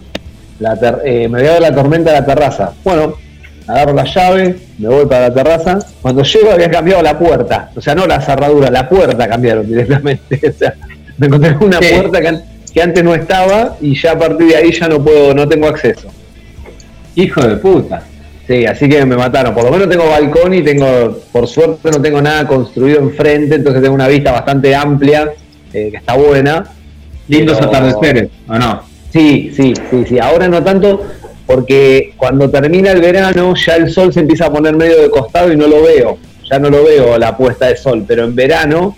la 0.60 0.76
ter- 0.78 1.02
eh, 1.04 1.28
me 1.28 1.40
voy 1.40 1.48
a 1.48 1.52
ver 1.54 1.62
la 1.62 1.74
tormenta 1.74 2.12
de 2.12 2.20
la 2.20 2.26
terraza. 2.26 2.72
Bueno, 2.84 3.14
agarro 3.66 3.92
la 3.94 4.04
llave, 4.04 4.56
me 4.78 4.88
voy 4.88 5.06
para 5.06 5.28
la 5.28 5.34
terraza. 5.34 5.78
Cuando 6.00 6.22
llego 6.22 6.50
había 6.52 6.70
cambiado 6.70 7.02
la 7.02 7.18
puerta. 7.18 7.70
O 7.76 7.80
sea, 7.80 7.94
no 7.94 8.06
la 8.06 8.20
cerradura, 8.20 8.70
la 8.70 8.88
puerta 8.88 9.28
cambiaron 9.28 9.66
directamente. 9.66 10.40
O 10.48 10.58
sea, 10.58 10.74
me 11.18 11.26
encontré 11.26 11.54
con 11.56 11.66
una 11.68 11.80
puerta 11.80 12.20
que, 12.20 12.38
que 12.72 12.82
antes 12.82 13.02
no 13.04 13.14
estaba 13.14 13.76
y 13.80 13.98
ya 14.00 14.12
a 14.12 14.18
partir 14.18 14.48
de 14.48 14.56
ahí 14.56 14.72
ya 14.72 14.88
no 14.88 15.02
puedo, 15.02 15.34
no 15.34 15.48
tengo 15.48 15.66
acceso. 15.68 16.08
Hijo 17.14 17.40
de 17.46 17.56
puta. 17.56 18.02
Sí, 18.46 18.64
así 18.64 18.88
que 18.88 19.04
me 19.04 19.16
mataron. 19.16 19.54
Por 19.54 19.64
lo 19.64 19.70
menos 19.70 19.88
tengo 19.88 20.08
balcón 20.08 20.54
y 20.54 20.62
tengo, 20.62 21.18
por 21.32 21.46
suerte 21.46 21.90
no 21.90 22.00
tengo 22.00 22.22
nada 22.22 22.46
construido 22.46 22.98
enfrente, 23.00 23.56
entonces 23.56 23.82
tengo 23.82 23.94
una 23.94 24.08
vista 24.08 24.32
bastante 24.32 24.74
amplia, 24.74 25.32
eh, 25.72 25.88
que 25.90 25.96
está 25.98 26.14
buena. 26.14 26.64
Lindos 27.28 27.58
Pero- 27.58 27.68
atardeceres, 27.68 28.30
¿o 28.48 28.58
no? 28.58 28.82
Sí, 29.12 29.52
sí, 29.54 29.74
sí, 29.90 30.04
sí. 30.08 30.18
Ahora 30.18 30.48
no 30.48 30.62
tanto 30.62 31.02
porque 31.46 32.12
cuando 32.16 32.48
termina 32.50 32.92
el 32.92 33.00
verano 33.00 33.54
ya 33.54 33.76
el 33.76 33.90
sol 33.90 34.12
se 34.12 34.20
empieza 34.20 34.46
a 34.46 34.52
poner 34.52 34.76
medio 34.76 35.00
de 35.02 35.10
costado 35.10 35.52
y 35.52 35.56
no 35.56 35.66
lo 35.66 35.82
veo. 35.82 36.18
Ya 36.50 36.58
no 36.58 36.70
lo 36.70 36.84
veo 36.84 37.18
la 37.18 37.36
puesta 37.36 37.66
de 37.66 37.76
sol, 37.76 38.04
pero 38.06 38.24
en 38.24 38.34
verano 38.34 38.96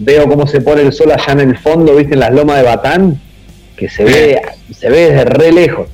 veo 0.00 0.26
cómo 0.26 0.46
se 0.46 0.60
pone 0.60 0.82
el 0.82 0.92
sol 0.92 1.12
allá 1.12 1.32
en 1.34 1.40
el 1.40 1.56
fondo, 1.58 1.94
¿viste? 1.94 2.14
En 2.14 2.20
las 2.20 2.32
lomas 2.32 2.56
de 2.56 2.62
Batán, 2.64 3.20
que 3.76 3.88
se 3.88 4.02
ve, 4.04 4.40
se 4.76 4.88
ve 4.90 5.10
desde 5.10 5.24
re 5.26 5.52
lejos. 5.52 5.88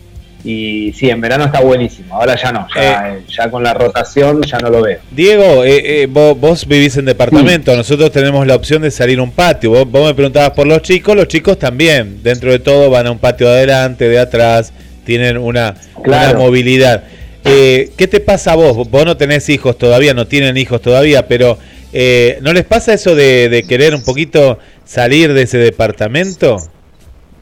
Y 0.44 0.92
sí, 0.92 1.10
en 1.10 1.20
verano 1.20 1.44
está 1.46 1.60
buenísimo. 1.60 2.14
Ahora 2.14 2.36
ya 2.40 2.52
no, 2.52 2.68
ya, 2.72 3.14
eh, 3.16 3.22
ya 3.28 3.50
con 3.50 3.64
la 3.64 3.74
rotación 3.74 4.42
ya 4.42 4.58
no 4.58 4.70
lo 4.70 4.80
veo. 4.80 5.00
Diego, 5.10 5.64
eh, 5.64 6.02
eh, 6.02 6.06
vos, 6.06 6.38
vos 6.38 6.66
vivís 6.68 6.96
en 6.96 7.04
departamento, 7.04 7.74
nosotros 7.76 8.12
tenemos 8.12 8.46
la 8.46 8.54
opción 8.54 8.82
de 8.82 8.92
salir 8.92 9.18
a 9.18 9.22
un 9.24 9.32
patio. 9.32 9.70
Vos, 9.70 9.90
vos 9.90 10.06
me 10.06 10.14
preguntabas 10.14 10.50
por 10.52 10.68
los 10.68 10.82
chicos, 10.82 11.16
los 11.16 11.26
chicos 11.26 11.58
también, 11.58 12.22
dentro 12.22 12.52
de 12.52 12.60
todo 12.60 12.88
van 12.90 13.08
a 13.08 13.10
un 13.10 13.18
patio 13.18 13.48
de 13.48 13.54
adelante, 13.54 14.08
de 14.08 14.20
atrás, 14.20 14.72
tienen 15.04 15.36
una, 15.36 15.74
Claro. 16.04 16.30
una 16.30 16.38
movilidad. 16.46 17.02
Eh, 17.44 17.90
¿Qué 17.96 18.06
te 18.06 18.20
pasa 18.20 18.52
a 18.52 18.56
vos? 18.56 18.88
Vos 18.88 19.04
no 19.04 19.16
tenés 19.16 19.48
hijos 19.48 19.76
todavía, 19.78 20.14
no 20.14 20.26
tienen 20.28 20.56
hijos 20.56 20.80
todavía, 20.80 21.26
pero 21.26 21.58
eh, 21.98 22.38
¿no 22.42 22.52
les 22.52 22.64
pasa 22.64 22.92
eso 22.92 23.14
de, 23.14 23.48
de 23.48 23.62
querer 23.62 23.94
un 23.94 24.04
poquito 24.04 24.58
salir 24.84 25.32
de 25.32 25.42
ese 25.42 25.56
departamento? 25.56 26.58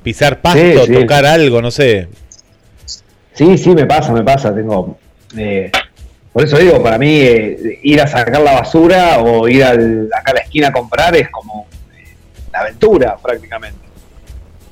Pisar 0.05 0.41
pasto, 0.41 0.87
sí. 0.87 0.93
tocar 0.93 1.27
algo, 1.27 1.61
no 1.61 1.71
sé. 1.73 2.07
Sí, 3.33 3.59
sí, 3.59 3.71
me 3.71 3.85
pasa, 3.85 4.13
me 4.13 4.23
pasa. 4.23 4.55
Tengo. 4.55 4.97
eh, 5.37 5.73
por 6.33 6.45
eso 6.45 6.57
digo, 6.59 6.81
para 6.83 6.99
mí 6.99 7.17
eh, 7.21 7.81
ir 7.83 8.01
a 8.01 8.07
sacar 8.07 8.41
la 8.43 8.53
basura 8.53 9.19
o 9.21 9.49
ir 9.49 9.65
al- 9.65 10.09
acá 10.17 10.31
a 10.31 10.35
la 10.35 10.41
esquina 10.41 10.69
a 10.69 10.73
comprar 10.73 11.17
es 11.17 11.29
como 11.31 11.67
eh, 11.97 12.15
la 12.53 12.61
aventura 12.61 13.17
prácticamente. 13.17 13.79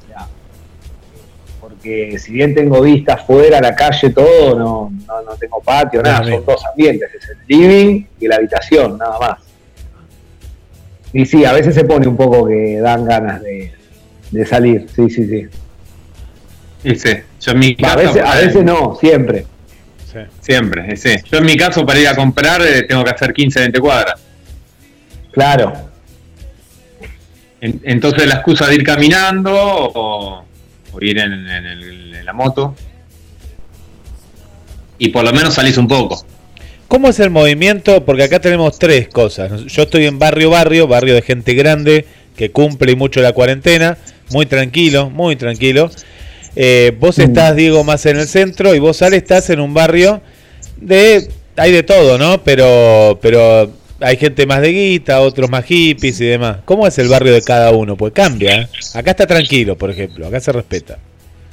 Ya. 0.08 0.28
Porque 1.60 2.18
si 2.18 2.32
bien 2.32 2.54
tengo 2.54 2.80
vista 2.82 3.14
afuera, 3.14 3.60
la 3.60 3.74
calle, 3.74 4.10
todo, 4.10 4.56
no, 4.58 4.92
no, 5.08 5.22
no 5.22 5.36
tengo 5.36 5.60
patio, 5.60 6.02
nada, 6.02 6.22
son 6.24 6.44
dos 6.44 6.64
ambientes, 6.66 7.08
es 7.14 7.28
el 7.30 7.38
living 7.48 8.04
y 8.20 8.28
la 8.28 8.36
habitación, 8.36 8.98
nada 8.98 9.18
más. 9.18 9.38
Y 11.12 11.26
sí, 11.26 11.44
a 11.44 11.52
veces 11.52 11.74
se 11.74 11.84
pone 11.84 12.06
un 12.08 12.16
poco 12.16 12.46
que 12.46 12.78
dan 12.80 13.04
ganas 13.04 13.42
de, 13.42 13.72
de 14.30 14.46
salir, 14.46 14.86
sí, 14.94 15.10
sí, 15.10 15.26
sí. 15.28 15.46
Sí, 16.82 16.94
sí. 16.96 17.16
Yo 17.40 17.52
en 17.52 17.58
mi 17.58 17.72
A 17.72 17.76
caso, 17.82 17.96
veces, 17.98 18.22
a 18.24 18.34
veces 18.36 18.64
no, 18.64 18.96
siempre. 18.98 19.46
Sí. 20.10 20.18
Siempre, 20.40 20.96
sí. 20.96 21.14
Yo 21.30 21.38
en 21.38 21.44
mi 21.46 21.56
caso 21.56 21.84
para 21.86 21.98
ir 22.00 22.08
a 22.08 22.16
comprar 22.16 22.60
eh, 22.62 22.82
tengo 22.84 23.04
que 23.04 23.10
hacer 23.10 23.32
15, 23.32 23.60
20 23.60 23.80
cuadras. 23.80 24.20
Claro. 25.32 25.72
En- 27.60 27.80
entonces 27.84 28.26
la 28.26 28.34
excusa 28.34 28.66
de 28.66 28.74
ir 28.74 28.82
caminando 28.84 29.52
o, 29.54 30.44
o 30.92 31.00
ir 31.00 31.18
en, 31.18 31.32
en 31.32 31.66
el- 31.66 32.14
en 32.14 32.24
la 32.26 32.32
moto. 32.32 32.74
Y 34.98 35.08
por 35.08 35.24
lo 35.24 35.32
menos 35.32 35.54
salís 35.54 35.76
un 35.78 35.88
poco. 35.88 36.24
¿Cómo 36.92 37.08
es 37.08 37.18
el 37.20 37.30
movimiento? 37.30 38.04
Porque 38.04 38.24
acá 38.24 38.38
tenemos 38.38 38.78
tres 38.78 39.08
cosas. 39.08 39.64
Yo 39.64 39.84
estoy 39.84 40.04
en 40.04 40.18
barrio 40.18 40.50
barrio, 40.50 40.86
barrio 40.86 41.14
de 41.14 41.22
gente 41.22 41.54
grande 41.54 42.04
que 42.36 42.50
cumple 42.50 42.94
mucho 42.96 43.22
la 43.22 43.32
cuarentena, 43.32 43.96
muy 44.28 44.44
tranquilo, 44.44 45.08
muy 45.08 45.36
tranquilo. 45.36 45.90
Eh, 46.54 46.94
vos 47.00 47.18
estás, 47.18 47.56
Diego, 47.56 47.82
más 47.82 48.04
en 48.04 48.18
el 48.18 48.28
centro 48.28 48.74
y 48.74 48.78
vos, 48.78 49.00
Ale, 49.00 49.16
estás 49.16 49.48
en 49.48 49.60
un 49.60 49.72
barrio 49.72 50.20
de... 50.76 51.30
Hay 51.56 51.72
de 51.72 51.82
todo, 51.82 52.18
¿no? 52.18 52.44
Pero, 52.44 53.18
pero 53.22 53.72
hay 53.98 54.18
gente 54.18 54.44
más 54.44 54.60
de 54.60 54.72
guita, 54.72 55.22
otros 55.22 55.48
más 55.48 55.64
hippies 55.64 56.20
y 56.20 56.26
demás. 56.26 56.58
¿Cómo 56.66 56.86
es 56.86 56.98
el 56.98 57.08
barrio 57.08 57.32
de 57.32 57.40
cada 57.40 57.70
uno? 57.70 57.96
Pues 57.96 58.12
cambia. 58.12 58.54
¿eh? 58.54 58.68
Acá 58.92 59.12
está 59.12 59.26
tranquilo, 59.26 59.78
por 59.78 59.90
ejemplo. 59.90 60.26
Acá 60.26 60.40
se 60.40 60.52
respeta. 60.52 60.98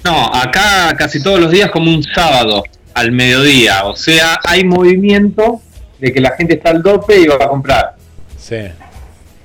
No, 0.03 0.33
acá 0.33 0.93
casi 0.97 1.23
todos 1.23 1.39
los 1.39 1.49
días 1.49 1.71
como 1.71 1.89
un 1.91 2.03
sábado 2.03 2.61
al 2.93 3.11
mediodía. 3.11 3.85
O 3.85 3.95
sea, 3.95 4.39
hay 4.45 4.63
movimiento 4.63 5.61
de 5.99 6.13
que 6.13 6.19
la 6.19 6.31
gente 6.31 6.55
está 6.55 6.71
al 6.71 6.81
dope 6.81 7.19
y 7.19 7.27
va 7.27 7.35
a 7.35 7.47
comprar. 7.47 7.95
Sí. 8.37 8.67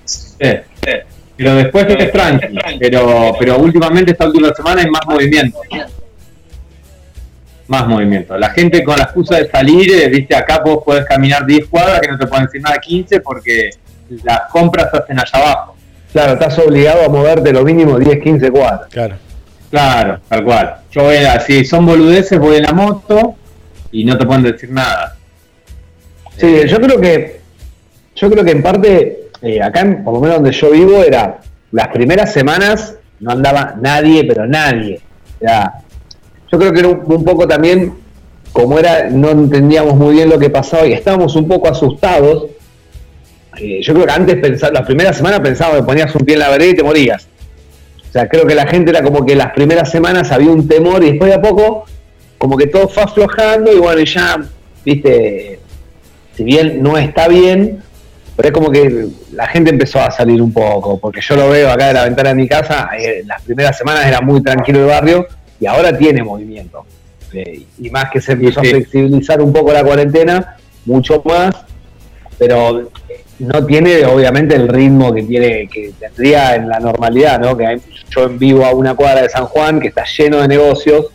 Sí, 0.04 0.36
sí. 0.40 0.92
Pero 1.36 1.54
después 1.56 1.86
es 1.88 2.12
tranqui. 2.12 2.58
Pero, 2.78 3.34
pero 3.38 3.58
últimamente, 3.58 4.12
esta 4.12 4.26
última 4.26 4.52
semana, 4.54 4.82
hay 4.82 4.90
más 4.90 5.06
movimiento. 5.06 5.58
Más 7.66 7.88
movimiento. 7.88 8.36
La 8.36 8.50
gente 8.50 8.84
con 8.84 8.96
la 8.96 9.04
excusa 9.04 9.38
de 9.38 9.50
salir, 9.50 9.90
eh, 9.90 10.08
viste, 10.08 10.36
acá 10.36 10.60
vos 10.64 10.84
podés 10.84 11.04
caminar 11.06 11.46
10 11.46 11.66
cuadras 11.68 12.00
que 12.00 12.08
no 12.08 12.18
te 12.18 12.26
pueden 12.26 12.44
decir 12.44 12.60
nada 12.60 12.78
15 12.78 13.20
porque 13.20 13.70
las 14.22 14.42
compras 14.50 14.90
se 14.90 14.98
hacen 14.98 15.18
allá 15.18 15.38
abajo. 15.38 15.76
Claro, 16.12 16.34
estás 16.34 16.58
obligado 16.58 17.04
a 17.04 17.08
moverte 17.08 17.52
lo 17.52 17.64
mínimo 17.64 17.98
10, 17.98 18.22
15 18.22 18.50
cuadras. 18.50 18.88
Claro. 18.90 19.16
Claro, 19.70 20.20
tal 20.28 20.44
cual. 20.44 20.76
Yo 20.92 21.02
voy 21.04 21.16
a, 21.16 21.40
si 21.40 21.64
son 21.64 21.86
boludeces, 21.86 22.38
voy 22.38 22.56
en 22.56 22.62
la 22.64 22.72
moto 22.72 23.34
y 23.90 24.04
no 24.04 24.16
te 24.16 24.24
pueden 24.26 24.44
decir 24.44 24.70
nada. 24.70 25.16
Sí, 26.36 26.60
yo 26.66 26.80
creo 26.80 27.00
que 27.00 27.40
yo 28.16 28.30
creo 28.30 28.44
que 28.44 28.50
en 28.52 28.62
parte 28.62 29.28
eh, 29.42 29.60
acá, 29.62 29.80
en- 29.80 30.04
por 30.04 30.14
lo 30.14 30.20
menos 30.20 30.36
donde 30.36 30.52
yo 30.52 30.70
vivo, 30.70 31.02
era 31.02 31.38
las 31.72 31.88
primeras 31.88 32.32
semanas 32.32 32.94
no 33.20 33.32
andaba 33.32 33.74
nadie, 33.80 34.24
pero 34.24 34.46
nadie. 34.46 35.00
Sea, 35.40 35.72
yo 36.50 36.58
creo 36.58 36.72
que 36.72 36.78
era 36.80 36.88
un, 36.88 37.02
un 37.06 37.24
poco 37.24 37.46
también 37.46 37.94
como 38.52 38.78
era, 38.78 39.10
no 39.10 39.30
entendíamos 39.30 39.96
muy 39.96 40.14
bien 40.14 40.28
lo 40.28 40.38
que 40.38 40.50
pasaba 40.50 40.86
y 40.86 40.92
estábamos 40.92 41.34
un 41.34 41.48
poco 41.48 41.68
asustados. 41.68 42.46
Eh, 43.58 43.80
yo 43.82 43.92
creo 43.94 44.06
que 44.06 44.12
antes 44.12 44.36
pensaba, 44.36 44.72
las 44.72 44.86
primeras 44.86 45.16
semanas 45.16 45.40
pensábamos 45.40 45.80
que 45.80 45.86
ponías 45.86 46.14
un 46.14 46.24
pie 46.24 46.34
en 46.34 46.40
la 46.40 46.50
vereda 46.50 46.70
y 46.70 46.74
te 46.74 46.82
morías. 46.84 47.26
O 48.14 48.16
sea, 48.16 48.28
creo 48.28 48.46
que 48.46 48.54
la 48.54 48.68
gente 48.68 48.92
era 48.92 49.02
como 49.02 49.26
que 49.26 49.34
las 49.34 49.50
primeras 49.50 49.90
semanas 49.90 50.30
había 50.30 50.50
un 50.50 50.68
temor 50.68 51.02
y 51.02 51.10
después 51.10 51.32
de 51.32 51.34
a 51.34 51.42
poco, 51.42 51.84
como 52.38 52.56
que 52.56 52.68
todo 52.68 52.86
fue 52.86 53.02
aflojando 53.02 53.72
y 53.72 53.80
bueno, 53.80 54.04
ya, 54.04 54.40
viste, 54.84 55.58
si 56.36 56.44
bien 56.44 56.80
no 56.80 56.96
está 56.96 57.26
bien, 57.26 57.82
pero 58.36 58.50
es 58.50 58.54
como 58.54 58.70
que 58.70 59.08
la 59.32 59.48
gente 59.48 59.70
empezó 59.70 60.00
a 60.00 60.12
salir 60.12 60.40
un 60.40 60.52
poco, 60.52 60.96
porque 61.00 61.20
yo 61.20 61.34
lo 61.34 61.50
veo 61.50 61.68
acá 61.68 61.88
de 61.88 61.94
la 61.94 62.04
ventana 62.04 62.28
de 62.28 62.34
mi 62.36 62.46
casa, 62.46 62.88
eh, 62.96 63.24
las 63.26 63.42
primeras 63.42 63.76
semanas 63.76 64.06
era 64.06 64.20
muy 64.20 64.40
tranquilo 64.40 64.78
el 64.82 64.86
barrio 64.86 65.26
y 65.58 65.66
ahora 65.66 65.98
tiene 65.98 66.22
movimiento. 66.22 66.86
Eh, 67.32 67.64
y 67.80 67.90
más 67.90 68.12
que 68.12 68.20
se 68.20 68.34
empezó 68.34 68.60
sí. 68.60 68.68
a 68.68 68.70
flexibilizar 68.70 69.42
un 69.42 69.52
poco 69.52 69.72
la 69.72 69.82
cuarentena, 69.82 70.56
mucho 70.84 71.20
más, 71.24 71.64
pero 72.38 72.92
no 73.38 73.64
tiene 73.66 74.04
obviamente 74.04 74.54
el 74.54 74.68
ritmo 74.68 75.12
que 75.12 75.22
tiene 75.22 75.68
que 75.68 75.92
tendría 75.98 76.54
en 76.54 76.68
la 76.68 76.78
normalidad, 76.80 77.40
¿no? 77.40 77.56
Que 77.56 77.66
hay- 77.66 77.80
yo 78.10 78.28
vivo 78.28 78.64
a 78.64 78.72
una 78.72 78.94
cuadra 78.94 79.22
de 79.22 79.28
San 79.28 79.46
Juan 79.46 79.80
que 79.80 79.88
está 79.88 80.04
lleno 80.04 80.40
de 80.40 80.48
negocios 80.48 81.06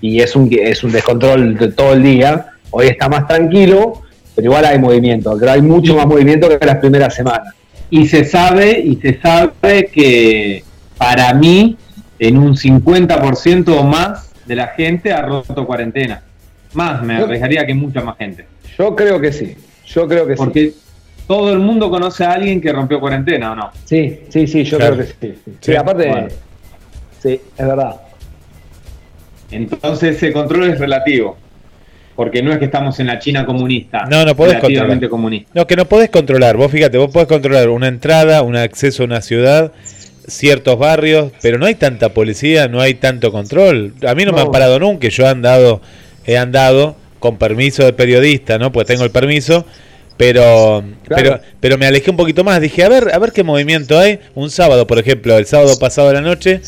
y 0.00 0.20
es 0.20 0.34
un 0.34 0.48
es 0.52 0.82
un 0.84 0.92
descontrol 0.92 1.56
de 1.56 1.72
todo 1.72 1.92
el 1.92 2.02
día. 2.02 2.46
Hoy 2.70 2.88
está 2.88 3.08
más 3.08 3.26
tranquilo, 3.28 4.02
pero 4.34 4.46
igual 4.46 4.64
hay 4.64 4.78
movimiento, 4.78 5.36
pero 5.38 5.52
hay 5.52 5.62
mucho 5.62 5.94
más 5.94 6.06
movimiento 6.06 6.48
que 6.48 6.66
las 6.66 6.76
primeras 6.78 7.14
semanas. 7.14 7.54
Y 7.90 8.06
se 8.06 8.24
sabe, 8.24 8.80
y 8.80 8.96
se 8.96 9.20
sabe 9.20 9.86
que 9.86 10.64
para 10.98 11.32
mí, 11.34 11.76
en 12.18 12.38
un 12.38 12.56
50% 12.56 13.78
o 13.78 13.84
más 13.84 14.32
de 14.46 14.56
la 14.56 14.68
gente 14.68 15.12
ha 15.12 15.22
roto 15.22 15.66
cuarentena. 15.66 16.22
Más, 16.72 17.02
me 17.02 17.16
arriesgaría 17.16 17.64
que 17.64 17.74
mucha 17.74 18.00
más 18.00 18.16
gente. 18.18 18.46
Yo 18.76 18.96
creo 18.96 19.20
que 19.20 19.32
sí, 19.32 19.54
yo 19.86 20.08
creo 20.08 20.26
que 20.26 20.32
sí. 20.34 20.38
Porque 20.38 20.72
todo 21.26 21.52
el 21.52 21.58
mundo 21.58 21.90
conoce 21.90 22.24
a 22.24 22.32
alguien 22.32 22.60
que 22.60 22.72
rompió 22.72 23.00
cuarentena, 23.00 23.52
¿o 23.52 23.54
no? 23.54 23.70
Sí, 23.84 24.20
sí, 24.28 24.46
sí, 24.46 24.64
yo 24.64 24.76
Claro. 24.78 24.96
creo 24.96 25.06
que 25.06 25.12
sí. 25.12 25.16
Sí, 25.20 25.40
Sí, 25.44 25.52
Sí, 25.60 25.76
aparte, 25.76 26.08
bueno. 26.08 26.28
sí, 27.22 27.40
es 27.56 27.66
verdad. 27.66 27.96
Entonces 29.50 30.16
ese 30.16 30.32
control 30.32 30.70
es 30.70 30.78
relativo. 30.78 31.36
Porque 32.16 32.42
no 32.44 32.52
es 32.52 32.58
que 32.58 32.66
estamos 32.66 32.98
en 33.00 33.08
la 33.08 33.18
China 33.18 33.44
comunista. 33.44 34.04
No, 34.08 34.24
no 34.24 34.36
podés 34.36 34.54
relativamente 34.54 35.08
controlar. 35.08 35.10
comunista. 35.10 35.50
No, 35.54 35.66
que 35.66 35.74
no 35.76 35.84
podés 35.86 36.10
controlar. 36.10 36.56
Vos 36.56 36.70
fíjate, 36.70 36.96
vos 36.96 37.10
podés 37.10 37.26
controlar 37.26 37.68
una 37.70 37.88
entrada, 37.88 38.42
un 38.42 38.54
acceso 38.54 39.02
a 39.02 39.06
una 39.06 39.20
ciudad, 39.20 39.72
ciertos 40.28 40.78
barrios, 40.78 41.32
pero 41.42 41.58
no 41.58 41.66
hay 41.66 41.74
tanta 41.74 42.10
policía, 42.10 42.68
no 42.68 42.80
hay 42.80 42.94
tanto 42.94 43.32
control. 43.32 43.94
A 44.06 44.14
mí 44.14 44.24
no, 44.24 44.30
me 44.30 44.38
No. 44.38 44.44
han 44.46 44.52
parado 44.52 44.78
nunca, 44.78 45.08
yo 45.08 45.24
he 45.24 45.28
andado, 45.28 45.80
he 46.24 46.38
andado 46.38 46.94
con 47.18 47.36
permiso 47.36 47.84
de 47.84 47.92
periodista, 47.92 48.58
¿no? 48.58 48.70
Pues 48.70 48.86
tengo 48.86 49.02
el 49.02 49.10
permiso, 49.10 49.66
pero, 50.16 50.82
Claro. 51.06 51.22
pero, 51.22 51.40
pero 51.60 51.78
me 51.78 51.86
alejé 51.86 52.10
un 52.10 52.16
poquito 52.16 52.44
más. 52.44 52.60
Dije, 52.60 52.84
a 52.84 52.88
ver, 52.88 53.10
a 53.12 53.18
ver 53.18 53.32
qué 53.32 53.42
movimiento 53.42 53.98
hay. 53.98 54.20
Un 54.34 54.50
sábado, 54.50 54.86
por 54.86 54.98
ejemplo, 54.98 55.36
el 55.36 55.46
sábado 55.46 55.78
pasado 55.78 56.08
de 56.08 56.14
la 56.14 56.20
noche, 56.20 56.60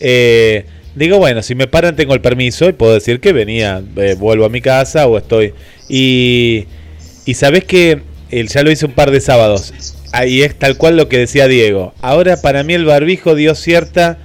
eh, 0.00 0.64
digo, 0.94 1.18
bueno, 1.18 1.42
si 1.42 1.54
me 1.54 1.66
paran 1.66 1.96
tengo 1.96 2.14
el 2.14 2.20
permiso 2.20 2.68
y 2.68 2.72
puedo 2.72 2.94
decir 2.94 3.20
que 3.20 3.32
venía, 3.32 3.82
eh, 3.96 4.16
vuelvo 4.18 4.44
a 4.44 4.48
mi 4.48 4.60
casa 4.60 5.06
o 5.06 5.16
estoy. 5.18 5.54
Y, 5.88 6.66
y 7.24 7.34
sabés 7.34 7.64
que 7.64 8.02
él 8.30 8.48
ya 8.48 8.62
lo 8.62 8.70
hice 8.70 8.86
un 8.86 8.92
par 8.92 9.10
de 9.10 9.20
sábados. 9.20 9.72
Ahí 10.12 10.42
es 10.42 10.54
tal 10.58 10.76
cual 10.76 10.96
lo 10.96 11.08
que 11.08 11.18
decía 11.18 11.48
Diego. 11.48 11.92
Ahora 12.00 12.40
para 12.40 12.62
mí 12.62 12.74
el 12.74 12.84
barbijo 12.84 13.34
dio 13.34 13.54
cierta 13.54 14.18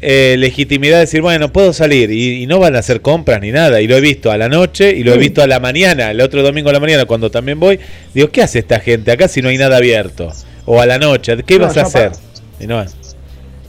eh, 0.00 0.36
legitimidad 0.38 0.96
de 0.96 1.00
decir, 1.00 1.22
bueno, 1.22 1.52
puedo 1.52 1.72
salir 1.72 2.10
y, 2.10 2.42
y 2.42 2.46
no 2.46 2.58
van 2.58 2.76
a 2.76 2.80
hacer 2.80 3.00
compras 3.00 3.40
ni 3.40 3.50
nada. 3.50 3.80
Y 3.80 3.86
lo 3.88 3.96
he 3.96 4.00
visto 4.00 4.30
a 4.30 4.36
la 4.36 4.48
noche 4.48 4.90
y 4.94 5.02
lo 5.02 5.14
he 5.14 5.18
visto 5.18 5.42
a 5.42 5.46
la 5.46 5.58
mañana, 5.60 6.10
el 6.10 6.20
otro 6.20 6.42
domingo 6.42 6.70
a 6.70 6.72
la 6.72 6.80
mañana 6.80 7.04
cuando 7.06 7.30
también 7.30 7.58
voy. 7.58 7.78
Digo, 8.14 8.28
¿qué 8.30 8.42
hace 8.42 8.58
esta 8.60 8.78
gente 8.80 9.10
acá 9.10 9.28
si 9.28 9.42
no 9.42 9.48
hay 9.48 9.58
nada 9.58 9.76
abierto? 9.78 10.32
O 10.66 10.80
a 10.80 10.86
la 10.86 10.98
noche, 10.98 11.36
¿qué 11.46 11.58
No, 11.58 11.66
vas 11.66 11.76
a 11.76 11.82
hacer? 11.82 12.12
Y 12.60 12.66
no, 12.66 12.84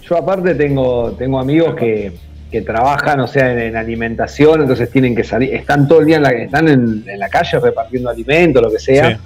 Yo 0.09 0.17
aparte 0.17 0.55
tengo, 0.55 1.11
tengo 1.17 1.39
amigos 1.39 1.75
que, 1.75 2.11
que 2.51 2.61
trabajan, 2.61 3.19
o 3.19 3.27
sea, 3.27 3.51
en, 3.51 3.59
en 3.59 3.75
alimentación, 3.75 4.61
entonces 4.61 4.89
tienen 4.89 5.15
que 5.15 5.23
salir, 5.23 5.53
están 5.53 5.87
todo 5.87 5.99
el 5.99 6.05
día 6.07 6.17
en 6.17 6.23
la, 6.23 6.29
están 6.31 6.67
en, 6.67 7.03
en 7.07 7.19
la 7.19 7.29
calle 7.29 7.59
repartiendo 7.59 8.09
alimentos, 8.09 8.61
lo 8.61 8.71
que 8.71 8.79
sea, 8.79 9.11
Sí. 9.11 9.17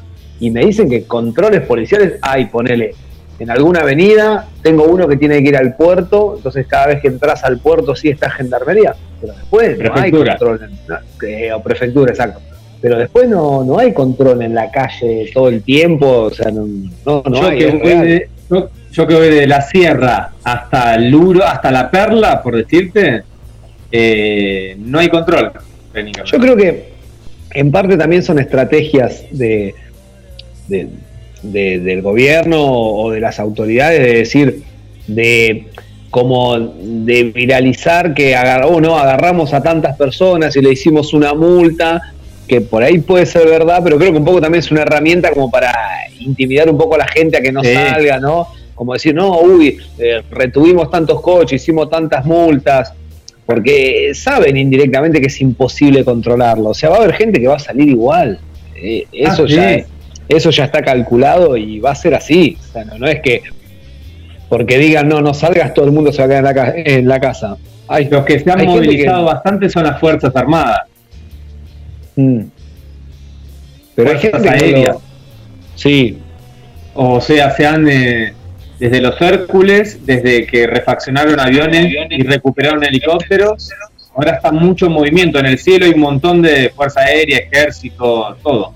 y 0.48 0.50
me 0.50 0.66
dicen 0.66 0.90
que 0.90 1.04
controles 1.04 1.62
policiales 1.62 2.14
hay, 2.22 2.46
ponele, 2.46 2.94
en 3.42 3.50
alguna 3.50 3.80
avenida, 3.80 4.48
tengo 4.62 4.84
uno 4.84 5.08
que 5.08 5.18
tiene 5.18 5.42
que 5.42 5.50
ir 5.50 5.58
al 5.58 5.76
puerto, 5.76 6.36
entonces 6.38 6.68
cada 6.68 6.88
vez 6.88 7.02
que 7.02 7.08
entras 7.08 7.44
al 7.44 7.58
puerto 7.58 7.96
sí 7.96 8.10
está 8.10 8.30
gendarmería, 8.30 8.94
pero 9.20 9.34
después 9.34 9.80
no 9.80 9.96
hay 9.96 10.12
control, 10.12 10.60
en, 10.64 11.28
eh, 11.28 11.52
o 11.52 11.62
prefectura, 11.64 12.12
exacto. 12.12 12.40
Pero 12.82 12.98
después 13.00 13.28
no, 13.28 13.64
no 13.64 13.80
hay 13.80 13.94
control 13.94 14.44
en 14.44 14.54
la 14.54 14.70
calle 14.70 15.32
todo 15.34 15.50
el 15.50 15.64
tiempo, 15.64 16.06
o 16.06 16.32
sea, 16.32 16.52
no, 16.52 16.68
no, 17.06 17.24
no 17.26 17.42
yo, 17.42 17.48
hay. 17.48 17.58
que 17.58 17.72
voy 17.72 18.08
de, 18.08 18.30
yo, 18.50 18.70
yo 18.92 19.08
que 19.08 19.16
voy 19.16 19.30
de 19.30 19.48
la 19.48 19.62
sierra 19.62 20.32
hasta 20.44 20.98
Luro, 20.98 21.44
hasta 21.44 21.72
la 21.72 21.90
Perla, 21.90 22.44
por 22.44 22.56
decirte, 22.56 23.24
eh, 23.92 24.76
no 24.80 25.00
hay 25.00 25.10
control. 25.10 25.52
Yo 26.26 26.38
creo 26.40 26.56
que 26.56 26.92
en 27.54 27.72
parte 27.72 27.98
también 27.98 28.22
son 28.22 28.38
estrategias 28.38 29.24
de, 29.32 29.74
de- 30.68 30.88
de- 31.42 31.80
del 31.80 32.02
gobierno 32.02 32.62
o 32.64 33.12
de 33.12 33.20
las 33.20 33.40
autoridades 33.40 34.00
de 34.00 34.14
decir, 34.14 34.64
de 35.08 35.68
como 36.10 36.58
de 36.60 37.24
viralizar 37.24 38.14
que 38.14 38.36
agar- 38.36 38.66
oh, 38.66 38.82
no, 38.82 38.98
agarramos 38.98 39.54
a 39.54 39.64
tantas 39.64 39.96
personas 39.98 40.56
y 40.56 40.62
le 40.62 40.72
hicimos 40.74 41.14
una 41.14 41.34
multa, 41.34 42.02
que 42.48 42.60
por 42.60 42.84
ahí 42.84 43.00
puede 43.00 43.26
ser 43.26 43.48
verdad, 43.48 43.80
pero 43.84 43.98
creo 43.98 44.12
que 44.12 44.18
un 44.18 44.26
poco 44.26 44.42
también 44.42 44.60
es 44.60 44.70
una 44.72 44.82
herramienta 44.82 45.32
como 45.32 45.50
para 45.50 45.74
intimidar 46.20 46.70
un 46.70 46.78
poco 46.78 46.96
a 46.96 47.00
la 47.00 47.08
gente 47.08 47.38
a 47.38 47.42
que 47.42 47.52
no 47.52 47.64
Sí. 47.64 47.74
salga, 47.74 48.20
¿no? 48.20 48.48
Como 48.76 48.94
decir, 48.94 49.16
no, 49.16 49.40
uy, 49.40 49.78
eh, 50.00 50.22
retuvimos 50.32 50.90
tantos 50.92 51.22
coches, 51.22 51.62
hicimos 51.62 51.90
tantas 51.90 52.26
multas, 52.26 52.94
porque 53.46 54.12
saben 54.14 54.58
indirectamente 54.58 55.22
que 55.22 55.28
es 55.28 55.40
imposible 55.42 56.04
controlarlo. 56.04 56.70
O 56.70 56.74
sea, 56.74 56.90
va 56.90 56.98
a 56.98 57.04
haber 57.04 57.14
gente 57.16 57.40
que 57.40 57.48
va 57.48 57.56
a 57.56 57.60
salir 57.60 57.88
igual. 57.88 58.38
Eh, 58.76 59.06
eso, 59.14 59.44
Ah, 59.44 59.48
sí. 59.48 59.56
ya, 59.56 59.86
eso 60.30 60.50
ya 60.50 60.66
está 60.66 60.82
calculado 60.82 61.58
y 61.58 61.80
va 61.80 61.92
a 61.92 61.96
ser 61.96 62.14
así. 62.16 62.58
O 62.60 62.74
sea, 62.74 62.86
no, 62.86 62.98
no 62.98 63.08
es 63.08 63.22
que 63.22 63.42
porque 64.50 64.78
digan, 64.78 65.08
no, 65.08 65.22
no 65.22 65.34
salgas, 65.34 65.74
todo 65.74 65.86
el 65.86 65.92
mundo 65.92 66.12
se 66.12 66.20
va 66.20 66.26
a 66.26 66.42
quedar 66.42 66.46
en 66.76 66.86
la, 66.86 66.92
en 67.00 67.08
la 67.08 67.20
casa. 67.20 67.56
Hay, 67.88 68.10
Los 68.10 68.26
que 68.26 68.40
se 68.40 68.50
han 68.52 68.60
hay 68.60 68.66
gente 68.68 68.82
movilizado 68.86 69.26
que- 69.28 69.34
bastante 69.34 69.70
son 69.70 69.84
las 69.84 70.00
Fuerzas 70.00 70.36
Armadas. 70.36 70.82
Mm. 72.16 72.42
Pero 73.96 74.10
hay 74.12 74.18
Fuerzas 74.18 74.42
gente 74.44 74.58
que 74.66 74.72
no 74.72 74.78
aéreas. 74.78 74.96
lo- 74.96 75.02
Sí, 75.76 76.18
O 76.94 77.22
sea, 77.22 77.52
se 77.52 77.66
han, 77.66 77.88
eh, 77.90 78.34
desde 78.78 79.00
los 79.00 79.20
Hércules, 79.22 80.06
desde 80.06 80.46
que 80.46 80.68
refaccionaron 80.68 81.40
aviones 81.40 81.88
y 82.10 82.24
recuperaron 82.24 82.84
helicópteros, 82.84 83.70
ahora 84.14 84.34
está 84.34 84.52
mucho 84.52 84.90
movimiento 84.90 85.40
en 85.40 85.46
el 85.46 85.58
cielo, 85.58 85.86
hay 85.86 85.92
un 85.94 86.02
montón 86.02 86.42
de 86.42 86.70
fuerza 86.76 87.00
aérea, 87.02 87.38
ejército, 87.38 88.36
todo. 88.44 88.74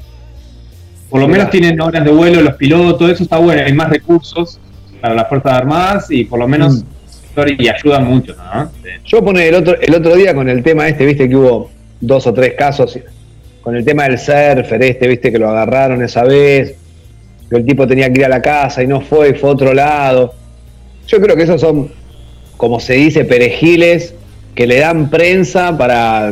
Por 1.09 1.21
lo 1.21 1.27
menos 1.27 1.49
tienen 1.49 1.79
horas 1.79 2.03
de 2.03 2.11
vuelo 2.11 2.41
los 2.41 2.55
pilotos, 2.55 3.11
eso 3.11 3.23
está 3.23 3.37
bueno, 3.37 3.61
hay 3.65 3.73
más 3.73 3.89
recursos 3.89 4.59
para 5.01 5.13
las 5.13 5.29
Fuerzas 5.29 5.53
Armadas 5.53 6.07
y 6.09 6.25
por 6.25 6.39
lo 6.39 6.47
menos 6.47 6.83
y 7.59 7.67
ayudan 7.67 8.05
mucho, 8.05 8.35
¿no? 8.35 8.71
Yo 9.05 9.23
pone 9.23 9.47
el 9.47 9.55
otro, 9.55 9.79
el 9.79 9.93
otro 9.93 10.15
día 10.15 10.33
con 10.33 10.47
el 10.49 10.63
tema 10.63 10.87
este, 10.87 11.05
viste 11.05 11.27
que 11.27 11.35
hubo 11.35 11.69
dos 11.99 12.25
o 12.27 12.33
tres 12.33 12.53
casos 12.57 12.97
con 13.61 13.75
el 13.75 13.83
tema 13.83 14.03
del 14.03 14.19
surfer 14.19 14.83
este, 14.83 15.07
viste 15.07 15.31
que 15.31 15.39
lo 15.39 15.49
agarraron 15.49 16.03
esa 16.03 16.23
vez, 16.23 16.75
que 17.49 17.57
el 17.57 17.65
tipo 17.65 17.87
tenía 17.87 18.11
que 18.13 18.19
ir 18.19 18.25
a 18.25 18.29
la 18.29 18.41
casa 18.41 18.83
y 18.83 18.87
no 18.87 19.01
fue, 19.01 19.29
y 19.29 19.33
fue 19.33 19.49
a 19.49 19.53
otro 19.53 19.73
lado. 19.73 20.33
Yo 21.07 21.19
creo 21.19 21.35
que 21.35 21.43
esos 21.43 21.61
son, 21.61 21.91
como 22.57 22.79
se 22.79 22.93
dice, 22.93 23.25
perejiles 23.25 24.13
que 24.53 24.67
le 24.67 24.79
dan 24.79 25.09
prensa 25.09 25.75
para, 25.75 26.31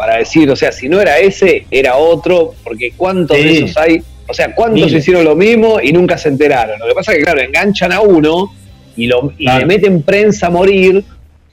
para 0.00 0.16
decir, 0.16 0.50
o 0.50 0.56
sea, 0.56 0.72
si 0.72 0.88
no 0.88 0.98
era 0.98 1.18
ese, 1.18 1.66
era 1.70 1.96
otro, 1.96 2.54
porque 2.64 2.94
cuántos 2.96 3.36
de 3.36 3.58
esos 3.58 3.76
hay, 3.76 4.02
o 4.26 4.32
sea, 4.32 4.54
cuántos 4.54 4.90
hicieron 4.94 5.24
lo 5.24 5.36
mismo 5.36 5.78
y 5.78 5.92
nunca 5.92 6.16
se 6.16 6.30
enteraron. 6.30 6.78
Lo 6.78 6.86
que 6.86 6.94
pasa 6.94 7.12
es 7.12 7.18
que, 7.18 7.24
claro, 7.24 7.42
enganchan 7.42 7.92
a 7.92 8.00
uno 8.00 8.50
y, 8.96 9.08
lo, 9.08 9.30
y 9.36 9.44
le 9.44 9.66
meten 9.66 10.00
prensa 10.00 10.46
a 10.46 10.50
morir 10.50 11.04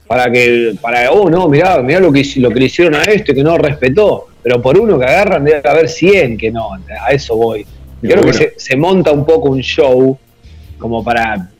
para 0.06 0.32
que, 0.32 0.76
para, 0.80 1.12
oh 1.12 1.28
no, 1.28 1.46
mirá, 1.46 1.82
mirá 1.82 2.00
lo 2.00 2.10
que, 2.10 2.26
lo 2.36 2.48
que 2.48 2.60
le 2.60 2.64
hicieron 2.64 2.94
a 2.94 3.02
este 3.02 3.34
que 3.34 3.42
no 3.42 3.58
respetó, 3.58 4.28
pero 4.42 4.62
por 4.62 4.78
uno 4.78 4.98
que 4.98 5.04
agarran 5.04 5.44
debe 5.44 5.60
haber 5.68 5.90
100 5.90 6.38
que 6.38 6.50
no, 6.50 6.70
a 6.72 7.12
eso 7.12 7.36
voy. 7.36 7.66
Creo 8.00 8.24
que 8.24 8.32
se, 8.32 8.54
se, 8.56 8.76
monta 8.78 9.12
un 9.12 9.26
poco 9.26 9.50
un 9.50 9.60
show 9.60 10.16
como 10.78 11.04
para, 11.04 11.50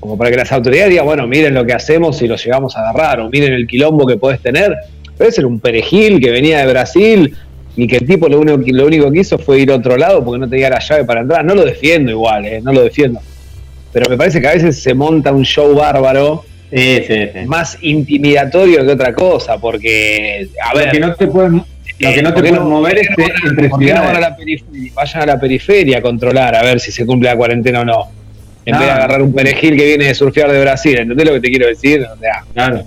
como 0.00 0.16
para 0.16 0.30
que 0.30 0.38
las 0.38 0.50
autoridades 0.50 0.92
digan, 0.92 1.04
bueno, 1.04 1.26
miren 1.26 1.52
lo 1.52 1.66
que 1.66 1.74
hacemos 1.74 2.22
y 2.22 2.26
lo 2.26 2.36
llegamos 2.36 2.74
a 2.74 2.88
agarrar, 2.88 3.20
o 3.20 3.28
miren 3.28 3.52
el 3.52 3.66
quilombo 3.66 4.06
que 4.06 4.16
podés 4.16 4.40
tener. 4.40 4.74
Puede 5.18 5.32
ser 5.32 5.44
un 5.44 5.60
perejil 5.60 6.20
que 6.20 6.30
venía 6.30 6.60
de 6.60 6.66
Brasil 6.66 7.36
y 7.76 7.86
que 7.86 7.96
el 7.96 8.06
tipo 8.06 8.28
lo 8.28 8.40
único, 8.40 8.58
lo 8.66 8.86
único 8.86 9.10
que 9.10 9.20
hizo 9.20 9.38
fue 9.38 9.60
ir 9.60 9.70
a 9.72 9.74
otro 9.74 9.96
lado 9.96 10.24
porque 10.24 10.38
no 10.38 10.48
tenía 10.48 10.70
la 10.70 10.78
llave 10.78 11.04
para 11.04 11.20
entrar. 11.20 11.44
No 11.44 11.54
lo 11.54 11.64
defiendo 11.64 12.10
igual, 12.12 12.46
eh, 12.46 12.60
no 12.62 12.72
lo 12.72 12.82
defiendo. 12.82 13.20
Pero 13.92 14.08
me 14.08 14.16
parece 14.16 14.40
que 14.40 14.48
a 14.48 14.54
veces 14.54 14.80
se 14.80 14.94
monta 14.94 15.32
un 15.32 15.44
show 15.44 15.74
bárbaro 15.74 16.44
más 17.46 17.78
intimidatorio 17.82 18.84
que 18.84 18.92
otra 18.92 19.12
cosa, 19.12 19.58
porque, 19.58 20.48
a 20.62 20.76
ver... 20.76 20.86
Lo 20.86 20.92
que 20.92 21.00
no 21.00 21.14
te 21.14 21.26
puedes, 21.26 21.52
lo 21.52 21.64
que 21.98 22.22
no 22.22 22.34
te 22.34 22.40
puedes 22.40 22.60
mover 22.60 22.98
es 22.98 23.08
entre 23.44 23.68
¿por 23.68 23.80
qué 23.80 23.94
no 23.94 24.02
van 24.02 24.16
a 24.16 24.20
la 24.20 24.36
periferia? 24.36 24.92
Vayan 24.94 25.22
a 25.22 25.26
la 25.26 25.40
periferia 25.40 25.98
a 25.98 26.02
controlar, 26.02 26.54
a 26.54 26.62
ver 26.62 26.78
si 26.80 26.92
se 26.92 27.06
cumple 27.06 27.30
la 27.30 27.36
cuarentena 27.36 27.80
o 27.80 27.84
no. 27.84 28.08
En 28.66 28.78
vez 28.78 28.86
de 28.86 28.92
agarrar 28.92 29.22
un 29.22 29.32
perejil 29.32 29.76
que 29.76 29.84
viene 29.86 30.04
de 30.04 30.14
surfear 30.14 30.52
de 30.52 30.60
Brasil, 30.60 30.98
¿entendés 30.98 31.26
lo 31.26 31.32
que 31.34 31.40
te 31.40 31.48
quiero 31.48 31.66
decir? 31.68 32.06
claro. 32.52 32.84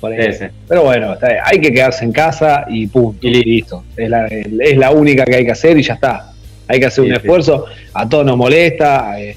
Pero 0.00 0.84
bueno, 0.84 1.16
hay 1.44 1.60
que 1.60 1.72
quedarse 1.72 2.04
en 2.04 2.12
casa 2.12 2.66
y 2.68 2.86
punto. 2.86 3.26
Y 3.26 3.42
listo. 3.42 3.84
Es 3.96 4.08
la, 4.08 4.26
es 4.26 4.76
la 4.76 4.90
única 4.90 5.24
que 5.24 5.36
hay 5.36 5.44
que 5.44 5.52
hacer 5.52 5.76
y 5.78 5.82
ya 5.82 5.94
está. 5.94 6.32
Hay 6.66 6.80
que 6.80 6.86
hacer 6.86 7.04
un 7.04 7.12
esfuerzo. 7.12 7.64
A 7.94 8.08
todos 8.08 8.24
nos 8.24 8.36
molesta. 8.36 9.20
Eh, 9.20 9.36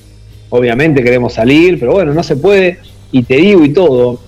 obviamente 0.49 1.03
queremos 1.03 1.33
salir, 1.33 1.79
pero 1.79 1.93
bueno, 1.93 2.13
no 2.13 2.23
se 2.23 2.35
puede. 2.35 2.79
Y 3.11 3.23
te 3.23 3.37
digo 3.37 3.65
y 3.65 3.69
todo, 3.69 4.19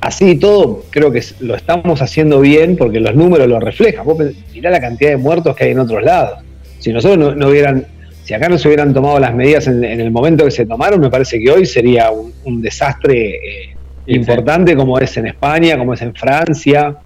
así 0.00 0.30
y 0.30 0.36
todo, 0.36 0.84
creo 0.90 1.10
que 1.10 1.22
lo 1.40 1.56
estamos 1.56 2.00
haciendo 2.00 2.40
bien 2.40 2.76
porque 2.76 3.00
los 3.00 3.14
números 3.14 3.48
lo 3.48 3.58
reflejan. 3.60 4.04
Vos 4.04 4.18
mirá 4.54 4.70
la 4.70 4.80
cantidad 4.80 5.10
de 5.10 5.16
muertos 5.16 5.56
que 5.56 5.64
hay 5.64 5.70
en 5.72 5.80
otros 5.80 6.02
lados. 6.02 6.38
Si 6.78 6.92
nosotros 6.92 7.36
no, 7.36 7.48
hubieran, 7.48 7.86
si 8.22 8.34
acá 8.34 8.48
no 8.48 8.58
se 8.58 8.68
hubieran 8.68 8.94
tomado 8.94 9.18
las 9.18 9.34
medidas 9.34 9.66
en, 9.66 9.82
el 9.84 10.10
momento 10.10 10.44
que 10.44 10.50
se 10.50 10.66
tomaron, 10.66 11.00
me 11.00 11.10
parece 11.10 11.40
que 11.40 11.50
hoy 11.50 11.66
sería 11.66 12.10
un, 12.10 12.62
desastre 12.62 13.36
eh, 13.36 13.75
importante 14.06 14.76
como 14.76 14.98
es 14.98 15.16
en 15.16 15.26
España, 15.26 15.76
como 15.76 15.94
es 15.94 16.02
en 16.02 16.14
Francia 16.14 16.96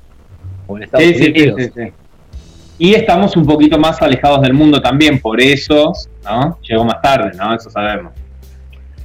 o 0.67 0.77
en 0.77 0.83
Estados 0.85 1.07
Unidos. 1.07 1.61
y 2.79 2.95
estamos 2.95 3.37
un 3.37 3.47
poquito 3.47 3.79
más 3.79 4.01
alejados 4.03 4.43
del 4.43 4.55
mundo 4.55 4.81
también, 4.81 5.21
por 5.21 5.41
eso, 5.41 5.93
¿no? 6.25 6.59
Llegó 6.63 6.85
más 6.85 7.01
tarde, 7.03 7.33
¿no? 7.37 7.55
Eso 7.55 7.71
sabemos. 7.71 8.13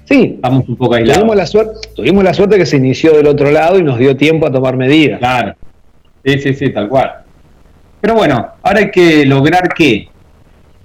Sí, 0.06 0.34
estamos 0.36 0.70
un 0.70 0.76
poco 0.76 0.96
aislados. 0.96 1.20
Tuvimos 1.20 1.36
la, 1.36 1.46
suerte, 1.46 1.90
tuvimos 1.96 2.24
la 2.24 2.34
suerte 2.34 2.58
que 2.58 2.66
se 2.66 2.78
inició 2.78 3.14
del 3.14 3.28
otro 3.28 3.52
lado 3.52 3.80
y 3.80 3.84
nos 3.84 3.98
dio 3.98 4.16
tiempo 4.16 4.46
a 4.46 4.52
tomar 4.52 4.78
medidas. 4.78 5.20
Claro. 5.20 5.56
Sí, 6.24 6.40
sí, 6.40 6.54
sí, 6.54 6.70
tal 6.70 6.88
cual. 6.88 7.12
Pero 8.02 8.14
bueno, 8.14 8.50
ahora 8.62 8.80
hay 8.80 8.92
que 8.92 9.26
lograr 9.26 9.70
qué? 9.76 10.10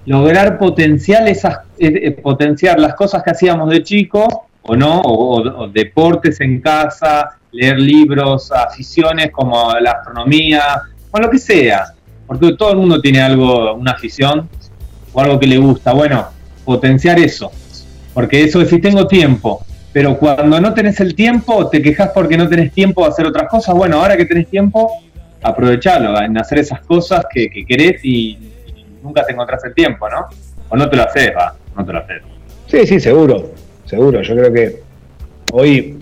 Lograr 0.05 0.57
potenciar 0.57 1.27
esas, 1.27 1.59
eh, 1.77 1.93
eh, 2.03 2.11
potenciar 2.11 2.79
las 2.79 2.95
cosas 2.95 3.21
que 3.21 3.29
hacíamos 3.29 3.69
de 3.69 3.83
chico, 3.83 4.47
o 4.63 4.75
no, 4.75 5.01
o, 5.01 5.67
deportes 5.67 6.39
en 6.41 6.61
casa, 6.61 7.37
leer 7.51 7.79
libros, 7.79 8.51
aficiones 8.51 9.31
como 9.31 9.73
la 9.79 9.91
astronomía, 9.91 10.81
o 11.09 11.19
lo 11.19 11.29
que 11.29 11.39
sea. 11.39 11.93
Porque 12.27 12.53
todo 12.53 12.71
el 12.71 12.77
mundo 12.77 13.01
tiene 13.01 13.21
algo, 13.21 13.73
una 13.73 13.91
afición 13.91 14.47
o 15.11 15.21
algo 15.21 15.39
que 15.39 15.47
le 15.47 15.57
gusta. 15.57 15.93
Bueno, 15.93 16.27
potenciar 16.63 17.19
eso 17.19 17.51
porque 18.13 18.43
eso 18.43 18.61
es 18.61 18.69
si 18.69 18.79
tengo 18.79 19.07
tiempo, 19.07 19.63
pero 19.93 20.17
cuando 20.17 20.59
no 20.59 20.73
tenés 20.73 20.99
el 20.99 21.15
tiempo, 21.15 21.69
te 21.69 21.81
quejas 21.81 22.11
porque 22.13 22.37
no 22.37 22.47
tenés 22.47 22.71
tiempo 22.71 23.03
de 23.03 23.09
hacer 23.09 23.25
otras 23.25 23.49
cosas. 23.49 23.75
Bueno, 23.75 24.01
ahora 24.01 24.17
que 24.17 24.25
tenés 24.25 24.49
tiempo, 24.49 24.91
aprovechalo 25.41 26.21
en 26.21 26.37
hacer 26.37 26.59
esas 26.59 26.81
cosas 26.81 27.25
que, 27.31 27.49
querés 27.65 28.03
y, 28.03 28.37
nunca 29.01 29.25
te 29.25 29.33
encontrás 29.33 29.63
el 29.65 29.73
tiempo, 29.73 30.07
¿no? 30.09 30.27
O 30.69 30.75
no 30.75 30.89
te 30.89 30.95
lo 30.95 31.03
haces, 31.03 31.31
va, 31.35 31.55
no 31.75 31.83
te 31.83 31.93
lo 31.93 31.99
haces. 31.99 32.21
Sí, 32.67 32.85
sí, 32.85 32.99
seguro, 32.99 33.51
seguro. 33.91 34.21
Yo 34.21 34.35
creo 34.35 34.53
que 34.53 34.79
hoy 35.51 35.97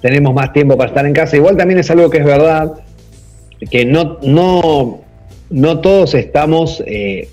tenemos 0.00 0.34
más 0.34 0.52
tiempo 0.52 0.76
para 0.76 0.88
estar 0.88 1.06
en 1.06 1.12
casa. 1.12 1.36
Igual 1.36 1.56
también 1.56 1.78
es 1.78 1.90
algo 1.90 2.08
que 2.10 2.18
es 2.18 2.24
verdad, 2.24 2.72
que 3.70 3.84
no, 3.84 4.18
no, 4.22 5.02
no 5.50 5.80
todos 5.80 6.14
estamos 6.14 6.82
eh, 6.86 7.28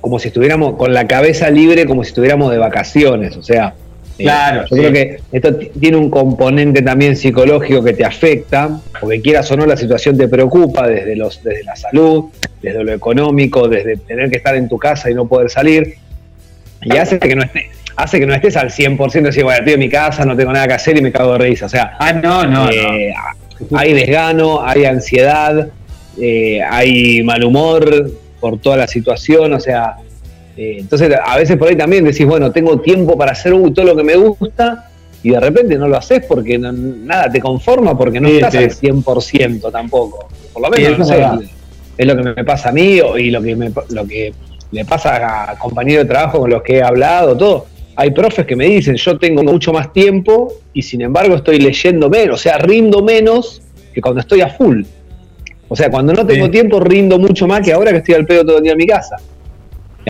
como 0.00 0.18
si 0.18 0.28
estuviéramos 0.28 0.76
con 0.76 0.94
la 0.94 1.06
cabeza 1.06 1.50
libre, 1.50 1.84
como 1.84 2.02
si 2.02 2.08
estuviéramos 2.08 2.50
de 2.50 2.58
vacaciones. 2.58 3.36
O 3.36 3.42
sea, 3.42 3.74
eh, 4.18 4.24
claro, 4.24 4.64
yo 4.70 4.76
creo 4.76 4.92
que 4.92 5.20
esto 5.30 5.54
tiene 5.78 5.98
un 5.98 6.08
componente 6.08 6.80
también 6.80 7.14
psicológico 7.14 7.84
que 7.84 7.92
te 7.92 8.06
afecta, 8.06 8.80
porque 8.98 9.20
quieras 9.20 9.50
o 9.52 9.56
no, 9.58 9.66
la 9.66 9.76
situación 9.76 10.16
te 10.16 10.28
preocupa 10.28 10.88
desde, 10.88 11.14
los, 11.14 11.44
desde 11.44 11.62
la 11.64 11.76
salud, 11.76 12.24
desde 12.62 12.82
lo 12.82 12.92
económico, 12.92 13.68
desde 13.68 13.98
tener 13.98 14.30
que 14.30 14.38
estar 14.38 14.56
en 14.56 14.66
tu 14.66 14.78
casa 14.78 15.10
y 15.10 15.14
no 15.14 15.28
poder 15.28 15.50
salir. 15.50 15.98
Y 16.82 16.96
hace 16.96 17.18
que 17.18 17.34
no 17.36 17.42
estés, 17.42 17.66
hace 17.96 18.20
que 18.20 18.26
no 18.26 18.34
estés 18.34 18.56
al 18.56 18.70
100% 18.70 19.22
decir, 19.22 19.44
bueno, 19.44 19.58
estoy 19.58 19.74
en 19.74 19.80
mi 19.80 19.88
casa, 19.88 20.24
no 20.24 20.36
tengo 20.36 20.52
nada 20.52 20.66
que 20.66 20.74
hacer 20.74 20.96
y 20.96 21.02
me 21.02 21.12
cago 21.12 21.32
de 21.34 21.38
risa. 21.38 21.66
O 21.66 21.68
sea, 21.68 21.96
ah, 21.98 22.12
no, 22.12 22.46
no, 22.46 22.70
eh, 22.70 23.12
hay 23.74 23.92
desgano, 23.92 24.62
hay 24.62 24.84
ansiedad, 24.84 25.68
eh, 26.20 26.60
hay 26.62 27.22
mal 27.22 27.44
humor, 27.44 28.10
por 28.40 28.58
toda 28.58 28.78
la 28.78 28.86
situación, 28.86 29.52
o 29.52 29.60
sea, 29.60 29.96
eh, 30.56 30.76
entonces 30.78 31.12
a 31.22 31.36
veces 31.36 31.56
por 31.56 31.68
ahí 31.68 31.76
también 31.76 32.04
decís, 32.04 32.26
bueno, 32.26 32.50
tengo 32.50 32.80
tiempo 32.80 33.16
para 33.16 33.32
hacer 33.32 33.52
todo 33.74 33.84
lo 33.84 33.94
que 33.94 34.02
me 34.02 34.16
gusta 34.16 34.88
y 35.22 35.30
de 35.30 35.40
repente 35.40 35.76
no 35.76 35.86
lo 35.86 35.98
haces 35.98 36.24
porque 36.26 36.58
nada 36.58 37.30
te 37.30 37.40
conforma 37.40 37.96
porque 37.96 38.20
no 38.20 38.28
estás 38.28 38.54
al 38.54 38.70
100% 38.70 39.70
tampoco. 39.70 40.28
Por 40.52 40.62
lo 40.62 40.70
menos, 40.70 40.98
no 40.98 41.04
sé, 41.04 41.22
es 41.98 42.06
lo 42.06 42.16
que 42.16 42.22
me 42.22 42.44
pasa 42.44 42.70
a 42.70 42.72
mí 42.72 43.00
y 43.18 43.30
lo 43.30 43.42
que, 43.42 43.54
me, 43.54 43.70
lo 43.90 44.06
que 44.06 44.32
le 44.72 44.84
pasa 44.84 45.50
a 45.50 45.58
compañeros 45.58 46.04
de 46.04 46.08
trabajo 46.08 46.40
con 46.40 46.50
los 46.50 46.62
que 46.62 46.78
he 46.78 46.82
hablado, 46.82 47.36
todo. 47.36 47.66
Hay 47.96 48.12
profes 48.12 48.46
que 48.46 48.56
me 48.56 48.66
dicen, 48.66 48.96
yo 48.96 49.18
tengo 49.18 49.42
mucho 49.42 49.72
más 49.72 49.92
tiempo 49.92 50.52
y 50.72 50.82
sin 50.82 51.02
embargo 51.02 51.34
estoy 51.34 51.58
leyendo 51.58 52.08
menos, 52.08 52.40
o 52.40 52.42
sea, 52.42 52.56
rindo 52.58 53.02
menos 53.02 53.62
que 53.92 54.00
cuando 54.00 54.20
estoy 54.20 54.40
a 54.40 54.48
full. 54.48 54.82
O 55.68 55.76
sea, 55.76 55.90
cuando 55.90 56.12
no 56.12 56.26
tengo 56.26 56.50
tiempo 56.50 56.80
rindo 56.80 57.18
mucho 57.18 57.46
más 57.46 57.60
que 57.60 57.72
ahora 57.72 57.92
que 57.92 57.98
estoy 57.98 58.14
al 58.14 58.26
pedo 58.26 58.44
todo 58.44 58.58
el 58.58 58.64
día 58.64 58.72
en 58.72 58.78
mi 58.78 58.86
casa. 58.86 59.16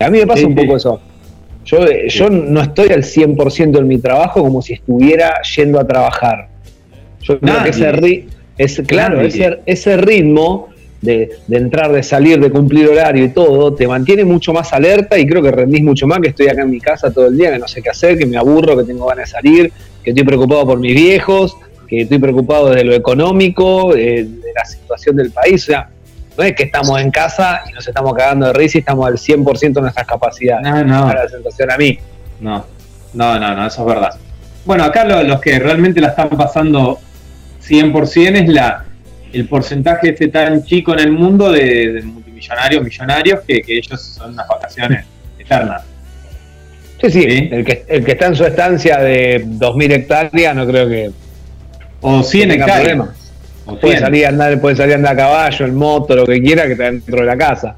A 0.00 0.08
mí 0.08 0.18
me 0.18 0.26
pasa 0.26 0.46
un 0.46 0.54
poco 0.54 0.76
eso. 0.76 1.00
Yo, 1.66 1.86
yo 2.08 2.30
no 2.30 2.62
estoy 2.62 2.88
al 2.88 3.02
100% 3.02 3.78
en 3.78 3.86
mi 3.86 3.98
trabajo 3.98 4.40
como 4.42 4.62
si 4.62 4.72
estuviera 4.74 5.34
yendo 5.54 5.78
a 5.78 5.86
trabajar. 5.86 6.48
Yo 7.20 7.38
creo 7.38 7.62
que 7.62 7.70
ese, 7.70 8.26
es, 8.56 8.82
claro, 8.86 9.20
ese, 9.20 9.96
ritmo 9.98 10.69
de, 11.00 11.38
entrar, 11.50 11.92
de 11.92 12.02
salir, 12.02 12.40
de 12.40 12.50
cumplir 12.50 12.88
horario 12.88 13.24
y 13.24 13.30
todo, 13.30 13.74
te 13.74 13.88
mantiene 13.88 14.24
mucho 14.24 14.52
más 14.52 14.72
alerta 14.72 15.18
y 15.18 15.26
creo 15.26 15.42
que 15.42 15.50
rendís 15.50 15.82
mucho 15.82 16.06
más 16.06 16.20
que 16.20 16.28
estoy 16.28 16.48
acá 16.48 16.62
en 16.62 16.70
mi 16.70 16.80
casa 16.80 17.10
todo 17.10 17.26
el 17.26 17.36
día, 17.36 17.52
que 17.52 17.58
no 17.58 17.68
sé 17.68 17.82
qué 17.82 17.90
hacer, 17.90 18.18
que 18.18 18.26
me 18.26 18.36
aburro, 18.36 18.76
que 18.76 18.84
tengo 18.84 19.06
ganas 19.06 19.30
de 19.30 19.30
salir, 19.30 19.72
que 20.02 20.10
estoy 20.10 20.24
preocupado 20.24 20.66
por 20.66 20.78
mis 20.78 20.94
viejos, 20.94 21.56
que 21.88 22.02
estoy 22.02 22.18
preocupado 22.18 22.70
de 22.70 22.84
lo 22.84 22.94
económico, 22.94 23.94
de, 23.94 24.28
la 24.54 24.64
situación 24.64 25.16
del 25.16 25.30
país. 25.30 25.62
O 25.64 25.66
sea, 25.66 25.88
no 26.36 26.44
es 26.44 26.54
que 26.54 26.64
estamos 26.64 27.00
en 27.00 27.10
casa 27.10 27.62
y 27.68 27.72
nos 27.72 27.86
estamos 27.86 28.14
cagando 28.14 28.46
de 28.46 28.52
risa 28.52 28.78
y 28.78 28.80
estamos 28.80 29.06
al 29.06 29.14
100% 29.14 29.72
de 29.72 29.80
nuestras 29.80 30.06
capacidades. 30.06 30.62
No, 30.62 30.84
no. 30.84 31.12
la 31.12 31.28
sensación 31.28 31.70
a 31.70 31.76
mí. 31.76 31.98
No, 32.40 32.64
no, 33.14 33.38
no, 33.38 33.54
no, 33.56 33.66
eso 33.66 33.80
es 33.80 33.86
verdad. 33.86 34.14
Bueno, 34.64 34.84
acá 34.84 35.04
los 35.04 35.40
que 35.40 35.58
realmente 35.58 36.00
la 36.00 36.08
están 36.08 36.28
pasando 36.30 36.98
100% 37.66 38.42
es 38.42 38.48
la 38.48 38.84
el 39.32 39.46
porcentaje 39.46 40.10
este 40.10 40.28
tan 40.28 40.64
chico 40.64 40.92
en 40.92 41.00
el 41.00 41.12
mundo 41.12 41.52
de, 41.52 42.02
multimillonarios, 42.04 42.82
millonarios, 42.82 43.40
que, 43.46 43.62
que 43.62 43.78
ellos 43.78 44.00
son 44.00 44.32
unas 44.32 44.48
vacaciones 44.48 45.04
eternas. 45.38 45.82
Sí, 47.00 47.10
sí, 47.10 47.48
El, 47.50 47.64
que, 47.64 47.84
el 47.88 48.04
que 48.04 48.12
está 48.12 48.26
en 48.26 48.36
su 48.36 48.44
estancia 48.44 48.98
de 48.98 49.42
2.000 49.44 49.92
hectáreas 49.92 50.54
no 50.54 50.66
creo 50.66 50.86
que, 50.86 51.10
O 52.02 52.22
100 52.22 52.48
tenga 52.48 52.64
hectáreas. 52.66 53.08
O 53.64 53.78
Puede 53.78 53.96
100. 53.96 54.00
salir, 54.00 54.26
a 54.26 54.28
andar, 54.28 54.60
puede 54.60 54.76
salir 54.76 54.92
a 54.94 54.96
andar 54.96 55.14
a 55.14 55.16
caballo, 55.16 55.66
en 55.66 55.74
moto, 55.74 56.16
lo 56.16 56.26
que 56.26 56.42
quiera, 56.42 56.66
que 56.66 56.72
está 56.72 56.84
dentro 56.84 57.20
de 57.20 57.26
la 57.26 57.36
casa. 57.38 57.76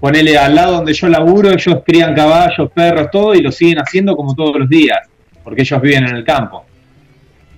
Ponele 0.00 0.38
al 0.38 0.54
lado 0.54 0.72
donde 0.76 0.94
yo 0.94 1.08
laburo, 1.08 1.50
ellos 1.50 1.78
crían 1.84 2.14
caballos, 2.14 2.70
perros, 2.72 3.10
todo, 3.10 3.34
y 3.34 3.42
lo 3.42 3.52
siguen 3.52 3.78
haciendo 3.78 4.16
como 4.16 4.34
todos 4.34 4.56
los 4.58 4.68
días, 4.68 4.98
porque 5.42 5.62
ellos 5.62 5.80
viven 5.82 6.04
en 6.04 6.16
el 6.16 6.24
campo. 6.24 6.64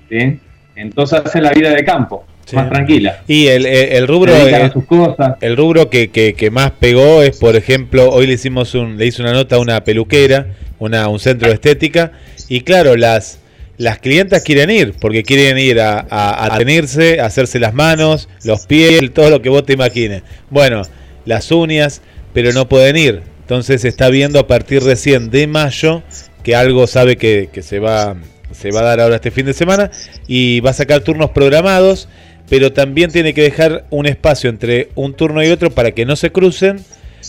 ¿Sí? 0.08 0.40
Entonces 0.74 1.20
hacen 1.24 1.42
la 1.42 1.50
vida 1.50 1.70
de 1.70 1.84
campo, 1.84 2.24
Sí. 2.50 2.56
más 2.56 2.70
tranquila. 2.70 3.22
Y 3.28 3.46
el, 3.48 3.66
el- 3.66 3.92
el 3.92 4.08
rubro. 4.08 4.32
Sus 4.72 4.84
cosas. 4.86 5.36
El 5.40 5.56
rubro 5.56 5.90
que, 5.90 6.08
que- 6.10 6.34
que 6.34 6.50
más 6.50 6.70
pegó 6.72 7.22
es, 7.22 7.36
por 7.38 7.56
ejemplo, 7.56 8.08
hoy 8.10 8.26
le 8.26 8.34
hicimos 8.34 8.74
un, 8.74 8.96
le 8.96 9.06
hice 9.06 9.20
una 9.22 9.32
nota 9.32 9.56
a 9.56 9.58
una 9.58 9.84
peluquera, 9.84 10.54
una, 10.78 11.08
un 11.08 11.18
centro 11.20 11.48
de 11.48 11.54
estética, 11.54 12.12
y 12.48 12.62
claro, 12.62 12.96
las, 12.96 13.40
las 13.76 13.98
clientas 13.98 14.42
quieren 14.42 14.70
ir, 14.70 14.94
porque 15.00 15.22
quieren 15.22 15.58
ir 15.58 15.80
a, 15.80 16.06
a, 16.08 16.54
a 16.54 16.58
tenerse, 16.58 17.20
a 17.20 17.26
hacerse 17.26 17.58
las 17.60 17.74
manos, 17.74 18.28
los 18.44 18.66
pies, 18.66 19.00
todo 19.12 19.28
lo 19.30 19.42
que 19.42 19.48
vos 19.50 19.66
te 19.66 19.74
imagines. 19.74 20.22
Bueno, 20.50 20.82
las 21.26 21.50
uñas, 21.52 22.00
pero 22.32 22.52
no 22.52 22.68
pueden 22.68 22.96
ir. 22.96 23.22
Entonces 23.42 23.82
se 23.82 23.88
está 23.88 24.08
viendo 24.08 24.38
a 24.38 24.46
partir 24.46 24.82
recién 24.82 25.30
de 25.30 25.46
mayo 25.46 26.02
que 26.42 26.54
algo 26.54 26.86
sabe 26.86 27.16
que, 27.16 27.48
que 27.52 27.62
se 27.62 27.78
va 27.78 28.16
se 28.50 28.70
va 28.70 28.80
a 28.80 28.84
dar 28.84 29.00
ahora 29.00 29.16
este 29.16 29.30
fin 29.30 29.44
de 29.44 29.52
semana 29.52 29.90
y 30.26 30.60
va 30.60 30.70
a 30.70 30.72
sacar 30.72 31.00
turnos 31.02 31.30
programados, 31.30 32.08
pero 32.48 32.72
también 32.72 33.10
tiene 33.10 33.34
que 33.34 33.42
dejar 33.42 33.84
un 33.90 34.06
espacio 34.06 34.50
entre 34.50 34.88
un 34.94 35.14
turno 35.14 35.42
y 35.42 35.48
otro 35.48 35.70
para 35.70 35.92
que 35.92 36.04
no 36.04 36.16
se 36.16 36.30
crucen 36.30 36.80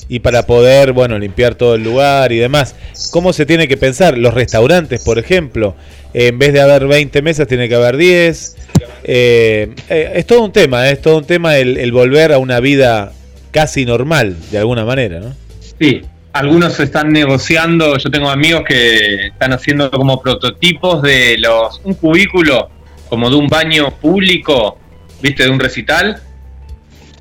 y 0.07 0.19
para 0.19 0.45
poder, 0.45 0.93
bueno, 0.93 1.19
limpiar 1.19 1.55
todo 1.55 1.75
el 1.75 1.83
lugar 1.83 2.31
y 2.31 2.37
demás. 2.37 2.75
¿Cómo 3.11 3.33
se 3.33 3.45
tiene 3.45 3.67
que 3.67 3.77
pensar? 3.77 4.17
Los 4.17 4.33
restaurantes, 4.33 5.03
por 5.03 5.19
ejemplo, 5.19 5.75
en 6.13 6.39
vez 6.39 6.53
de 6.53 6.61
haber 6.61 6.87
20 6.87 7.21
mesas, 7.21 7.47
tiene 7.47 7.67
que 7.67 7.75
haber 7.75 7.97
10. 7.97 8.57
Eh, 9.03 9.75
eh, 9.89 10.11
es 10.15 10.25
todo 10.25 10.43
un 10.43 10.51
tema, 10.51 10.87
eh, 10.87 10.93
es 10.93 11.01
todo 11.01 11.17
un 11.17 11.25
tema 11.25 11.57
el, 11.57 11.77
el 11.77 11.91
volver 11.91 12.31
a 12.31 12.37
una 12.37 12.59
vida 12.59 13.11
casi 13.51 13.85
normal, 13.85 14.37
de 14.51 14.57
alguna 14.57 14.85
manera, 14.85 15.19
¿no? 15.19 15.35
Sí, 15.79 16.01
algunos 16.33 16.79
están 16.79 17.11
negociando, 17.11 17.97
yo 17.97 18.09
tengo 18.11 18.29
amigos 18.29 18.63
que 18.67 19.27
están 19.27 19.53
haciendo 19.53 19.89
como 19.91 20.21
prototipos 20.21 21.01
de 21.01 21.37
los 21.37 21.81
un 21.83 21.95
cubículo 21.95 22.69
como 23.09 23.29
de 23.29 23.35
un 23.35 23.47
baño 23.47 23.91
público, 23.99 24.77
viste, 25.21 25.43
de 25.43 25.49
un 25.49 25.59
recital, 25.59 26.21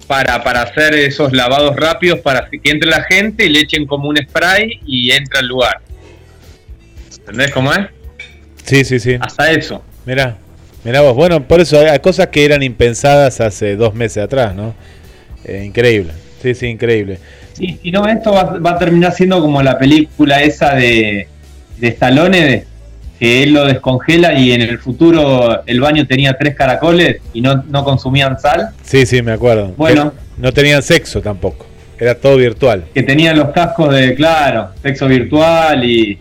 para, 0.06 0.42
para 0.42 0.62
hacer 0.62 0.94
esos 0.94 1.32
lavados 1.32 1.76
rápidos 1.76 2.20
para 2.20 2.48
que 2.48 2.70
entre 2.70 2.88
la 2.88 3.02
gente 3.04 3.44
y 3.44 3.50
le 3.50 3.60
echen 3.60 3.86
como 3.86 4.08
un 4.08 4.16
spray 4.16 4.80
y 4.86 5.10
entra 5.10 5.40
al 5.40 5.46
lugar. 5.48 5.80
¿Entendés 7.18 7.50
cómo 7.52 7.72
es? 7.72 7.80
Sí, 8.64 8.84
sí, 8.84 8.98
sí. 8.98 9.16
Hasta 9.20 9.50
eso. 9.50 9.82
Mirá, 10.06 10.36
mirá 10.84 11.02
vos. 11.02 11.14
Bueno, 11.14 11.46
por 11.46 11.60
eso 11.60 11.78
hay 11.80 11.98
cosas 11.98 12.28
que 12.28 12.44
eran 12.44 12.62
impensadas 12.62 13.40
hace 13.40 13.76
dos 13.76 13.94
meses 13.94 14.24
atrás, 14.24 14.54
¿no? 14.54 14.74
Eh, 15.44 15.64
increíble. 15.66 16.12
Sí, 16.42 16.54
sí, 16.54 16.66
increíble. 16.66 17.18
Y 17.58 17.74
si 17.76 17.90
no, 17.90 18.06
esto 18.08 18.32
va, 18.32 18.44
va 18.58 18.70
a 18.72 18.78
terminar 18.78 19.12
siendo 19.12 19.40
como 19.40 19.62
la 19.62 19.78
película 19.78 20.40
esa 20.42 20.74
de, 20.74 21.28
de 21.76 21.88
Stallone, 21.88 22.40
de- 22.44 22.66
que 23.18 23.42
él 23.42 23.52
lo 23.52 23.64
descongela 23.64 24.34
y 24.34 24.52
en 24.52 24.62
el 24.62 24.78
futuro 24.78 25.62
el 25.66 25.80
baño 25.80 26.06
tenía 26.06 26.36
tres 26.38 26.54
caracoles 26.54 27.20
y 27.32 27.40
no, 27.40 27.64
no 27.68 27.84
consumían 27.84 28.38
sal, 28.38 28.70
Sí, 28.82 29.06
sí, 29.06 29.22
me 29.22 29.32
acuerdo. 29.32 29.72
Bueno. 29.76 30.12
Que 30.12 30.42
no 30.42 30.52
tenían 30.52 30.82
sexo 30.82 31.20
tampoco. 31.20 31.66
Era 31.98 32.14
todo 32.14 32.36
virtual. 32.36 32.84
que 32.94 33.02
tenían 33.02 33.36
los 33.36 33.48
cascos 33.50 33.92
de, 33.92 34.14
claro, 34.14 34.68
sexo 34.82 35.08
virtual 35.08 35.84
y, 35.84 36.18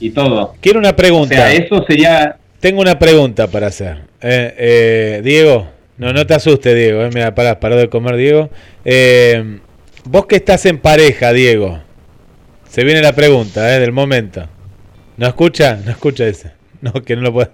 y 0.00 0.10
todo. 0.10 0.54
Quiero 0.60 0.78
una 0.78 0.90
O 0.90 0.96
pregunta. 0.96 1.34
sea, 1.34 1.52
eso 1.52 1.84
sería... 1.86 2.36
Tengo 2.60 2.80
una 2.80 2.98
pregunta 2.98 3.46
para 3.46 3.66
hacer. 3.66 3.98
Eh, 4.22 4.54
eh, 4.56 5.20
Diego, 5.22 5.68
no, 5.98 6.12
no 6.14 6.26
te 6.26 6.32
asustes, 6.34 6.74
Diego. 6.74 7.02
Eh, 7.02 7.10
mira, 7.12 7.34
pará, 7.34 7.60
paró 7.60 7.76
de 7.76 7.88
comer, 7.90 8.16
Diego. 8.16 8.48
Eh, 8.86 9.58
vos 10.04 10.24
que 10.26 10.36
estás 10.36 10.64
en 10.64 10.78
pareja, 10.78 11.32
Diego. 11.34 11.78
Se 12.70 12.82
viene 12.84 13.02
la 13.02 13.12
pregunta, 13.12 13.74
eh, 13.76 13.80
del 13.80 13.92
momento. 13.92 14.48
¿No 15.18 15.26
escucha? 15.26 15.78
No 15.84 15.90
escucha 15.90 16.26
ese. 16.26 16.52
No, 16.80 16.92
que 16.92 17.16
no 17.16 17.22
lo 17.22 17.32
puedo. 17.32 17.50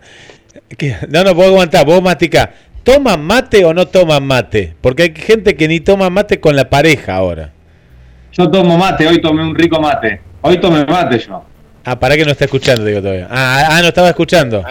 que- 0.76 0.96
No, 1.08 1.24
no 1.24 1.34
puedo 1.34 1.48
aguantar. 1.48 1.84
Vos 1.86 2.02
masticá. 2.02 2.52
¿Toman 2.82 3.22
mate 3.22 3.64
o 3.64 3.72
no 3.72 3.88
toman 3.88 4.22
mate? 4.26 4.74
Porque 4.82 5.02
hay 5.04 5.14
gente 5.16 5.56
que 5.56 5.66
ni 5.66 5.80
toma 5.80 6.10
mate 6.10 6.38
con 6.38 6.54
la 6.54 6.68
pareja 6.68 7.14
ahora. 7.16 7.50
Yo 8.32 8.50
tomo 8.50 8.76
mate, 8.76 9.06
hoy 9.06 9.20
tomé 9.20 9.42
un 9.42 9.54
rico 9.54 9.80
mate. 9.80 10.20
Hoy 10.42 10.58
tomé 10.60 10.84
mate 10.84 11.18
yo. 11.18 11.42
Ah, 11.86 11.98
para 11.98 12.16
que 12.16 12.24
no 12.24 12.30
está 12.32 12.44
escuchando, 12.46 12.84
digo 12.84 13.00
todavía. 13.00 13.26
Ah, 13.30 13.68
ah, 13.72 13.80
no 13.82 13.88
estaba 13.88 14.08
escuchando. 14.10 14.62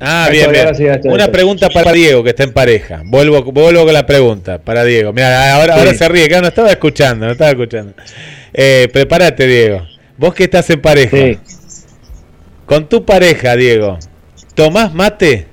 Ah, 0.00 0.28
bien, 0.30 0.50
bien. 0.50 0.68
Una 1.04 1.28
pregunta 1.28 1.68
para 1.70 1.92
Diego, 1.92 2.22
que 2.24 2.30
está 2.30 2.42
en 2.44 2.52
pareja. 2.52 3.02
Vuelvo, 3.04 3.42
vuelvo 3.44 3.84
con 3.84 3.92
la 3.94 4.04
pregunta 4.06 4.58
para 4.58 4.82
Diego. 4.84 5.12
Mira, 5.12 5.54
ahora, 5.54 5.74
ahora 5.76 5.92
Sí. 5.92 5.98
se 5.98 6.08
ríe, 6.08 6.28
que 6.28 6.40
no 6.40 6.48
estaba 6.48 6.70
escuchando, 6.70 7.26
no 7.26 7.32
estaba 7.32 7.50
escuchando. 7.50 7.94
Eh, 8.52 8.88
prepárate, 8.92 9.46
Diego. 9.46 9.86
Vos 10.18 10.34
que 10.34 10.44
estás 10.44 10.68
en 10.70 10.80
pareja. 10.80 11.16
Sí. 11.16 11.38
Con 12.66 12.88
tu 12.88 13.04
pareja, 13.04 13.56
Diego. 13.56 13.98
¿Tomás 14.54 14.92
mate? 14.94 15.46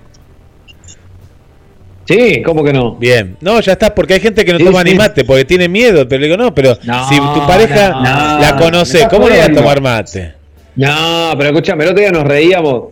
Sí, 2.06 2.42
¿cómo 2.44 2.64
que 2.64 2.74
no? 2.74 2.96
Bien. 2.96 3.38
No, 3.40 3.60
ya 3.62 3.74
está, 3.74 3.94
porque 3.94 4.16
hay 4.16 4.20
gente 4.20 4.44
que 4.44 4.52
no 4.54 4.58
Sí, 4.60 4.66
toma 4.66 4.82
sí. 4.82 4.90
ni 4.92 4.96
mate 4.96 5.24
porque 5.24 5.46
tiene 5.46 5.68
miedo. 5.70 6.08
Pero 6.08 6.20
le 6.22 6.28
digo, 6.28 6.38
no, 6.38 6.54
pero 6.56 6.78
No, 6.84 7.08
si 7.08 7.16
tu 7.18 7.48
pareja 7.48 7.90
no, 7.92 8.02
la 8.42 8.52
no, 8.56 8.62
conoce, 8.62 9.08
¿cómo 9.10 9.30
no 9.30 9.38
va 9.38 9.46
a 9.46 9.54
tomar 9.54 9.80
mate? 9.82 10.34
No, 10.76 11.34
pero 11.38 11.50
escúchame, 11.50 11.84
el 11.84 11.92
otro 11.92 12.02
día 12.02 12.12
nos 12.12 12.24
reíamos 12.24 12.86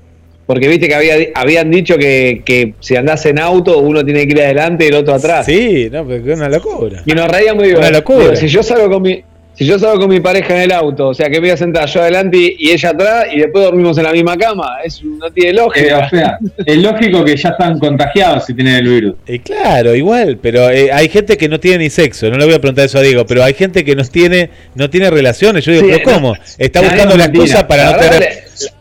porque 0.45 0.68
viste 0.70 0.88
que 0.88 0.95
había, 0.95 1.15
habían 1.36 1.70
dicho 1.70 1.97
que, 1.97 2.41
que 2.45 2.74
si 2.80 2.95
andás 2.95 3.26
en 3.26 3.38
auto 3.39 3.80
uno 3.80 4.05
tiene 4.05 4.26
que 4.28 4.34
ir 4.34 4.41
adelante 4.41 4.86
y 4.86 4.88
el 4.89 4.95
otro 4.95 5.15
atrás. 5.15 5.45
Sí, 5.45 5.89
no, 5.91 6.05
pero 6.07 6.32
es 6.32 6.38
una 6.38 6.47
locura. 6.47 7.01
Y 7.05 7.11
nos 7.13 7.28
reíamos 7.28 7.63
y 7.65 7.68
digo, 7.68 7.80
Una 7.80 7.89
locura. 7.91 8.20
digo, 8.20 8.36
si 8.38 8.47
yo 8.47 8.61
salgo 8.63 8.89
con 8.89 9.01
mi 9.01 9.22
si 9.58 9.66
yo 9.66 9.80
salgo 9.80 10.01
con 10.01 10.10
mi 10.10 10.20
pareja 10.20 10.55
en 10.55 10.62
el 10.62 10.72
auto, 10.72 11.08
o 11.08 11.14
sea 11.14 11.28
que 11.28 11.34
me 11.36 11.39
voy 11.47 11.49
a 11.49 11.58
sentar 11.58 11.88
yo 11.89 12.01
adelante 12.01 12.38
y, 12.38 12.55
y 12.60 12.72
ella 12.72 12.89
atrás 12.89 13.26
y 13.34 13.39
después 13.39 13.66
dormimos 13.66 13.97
en 13.97 14.03
la 14.03 14.12
misma 14.12 14.38
cama, 14.38 14.78
es 14.86 15.03
no 15.03 15.32
tiene 15.32 15.49
Eh, 15.49 15.53
lógica. 15.53 15.97
o 16.05 16.10
sea, 16.10 16.38
es 16.66 16.78
lógico 16.78 17.24
que 17.26 17.36
ya 17.36 17.49
están 17.49 17.80
contagiados 17.80 18.45
si 18.45 18.53
tienen 18.53 18.76
el 18.76 18.88
virus. 18.88 19.16
Y 19.28 19.39
claro, 19.39 19.95
igual, 19.95 20.38
pero 20.41 20.70
eh, 20.70 20.91
hay 20.91 21.10
gente 21.10 21.38
que 21.38 21.49
no 21.49 21.60
tiene 21.60 21.80
ni 21.86 21.89
sexo, 21.89 22.30
no 22.30 22.38
le 22.38 22.45
voy 22.45 22.53
a 22.53 22.60
preguntar 22.62 22.86
eso 22.86 22.99
a 22.99 23.01
Diego, 23.01 23.26
pero 23.26 23.43
hay 23.43 23.53
gente 23.55 23.84
que 23.84 23.95
no 23.95 24.03
tiene, 24.05 24.49
no 24.76 24.89
tiene 24.89 25.10
relaciones. 25.10 25.66
Yo 25.66 25.72
digo, 25.72 25.86
Sí, 25.88 25.93
pero 26.03 26.14
¿cómo? 26.16 26.34
Está 26.58 26.82
buscando 26.82 27.16
no, 27.16 27.18
la 27.18 27.24
mentira. 27.24 27.43
excusa 27.45 27.68
para 27.68 27.86
La 27.86 27.91
no 27.93 27.97
tener 27.97 28.24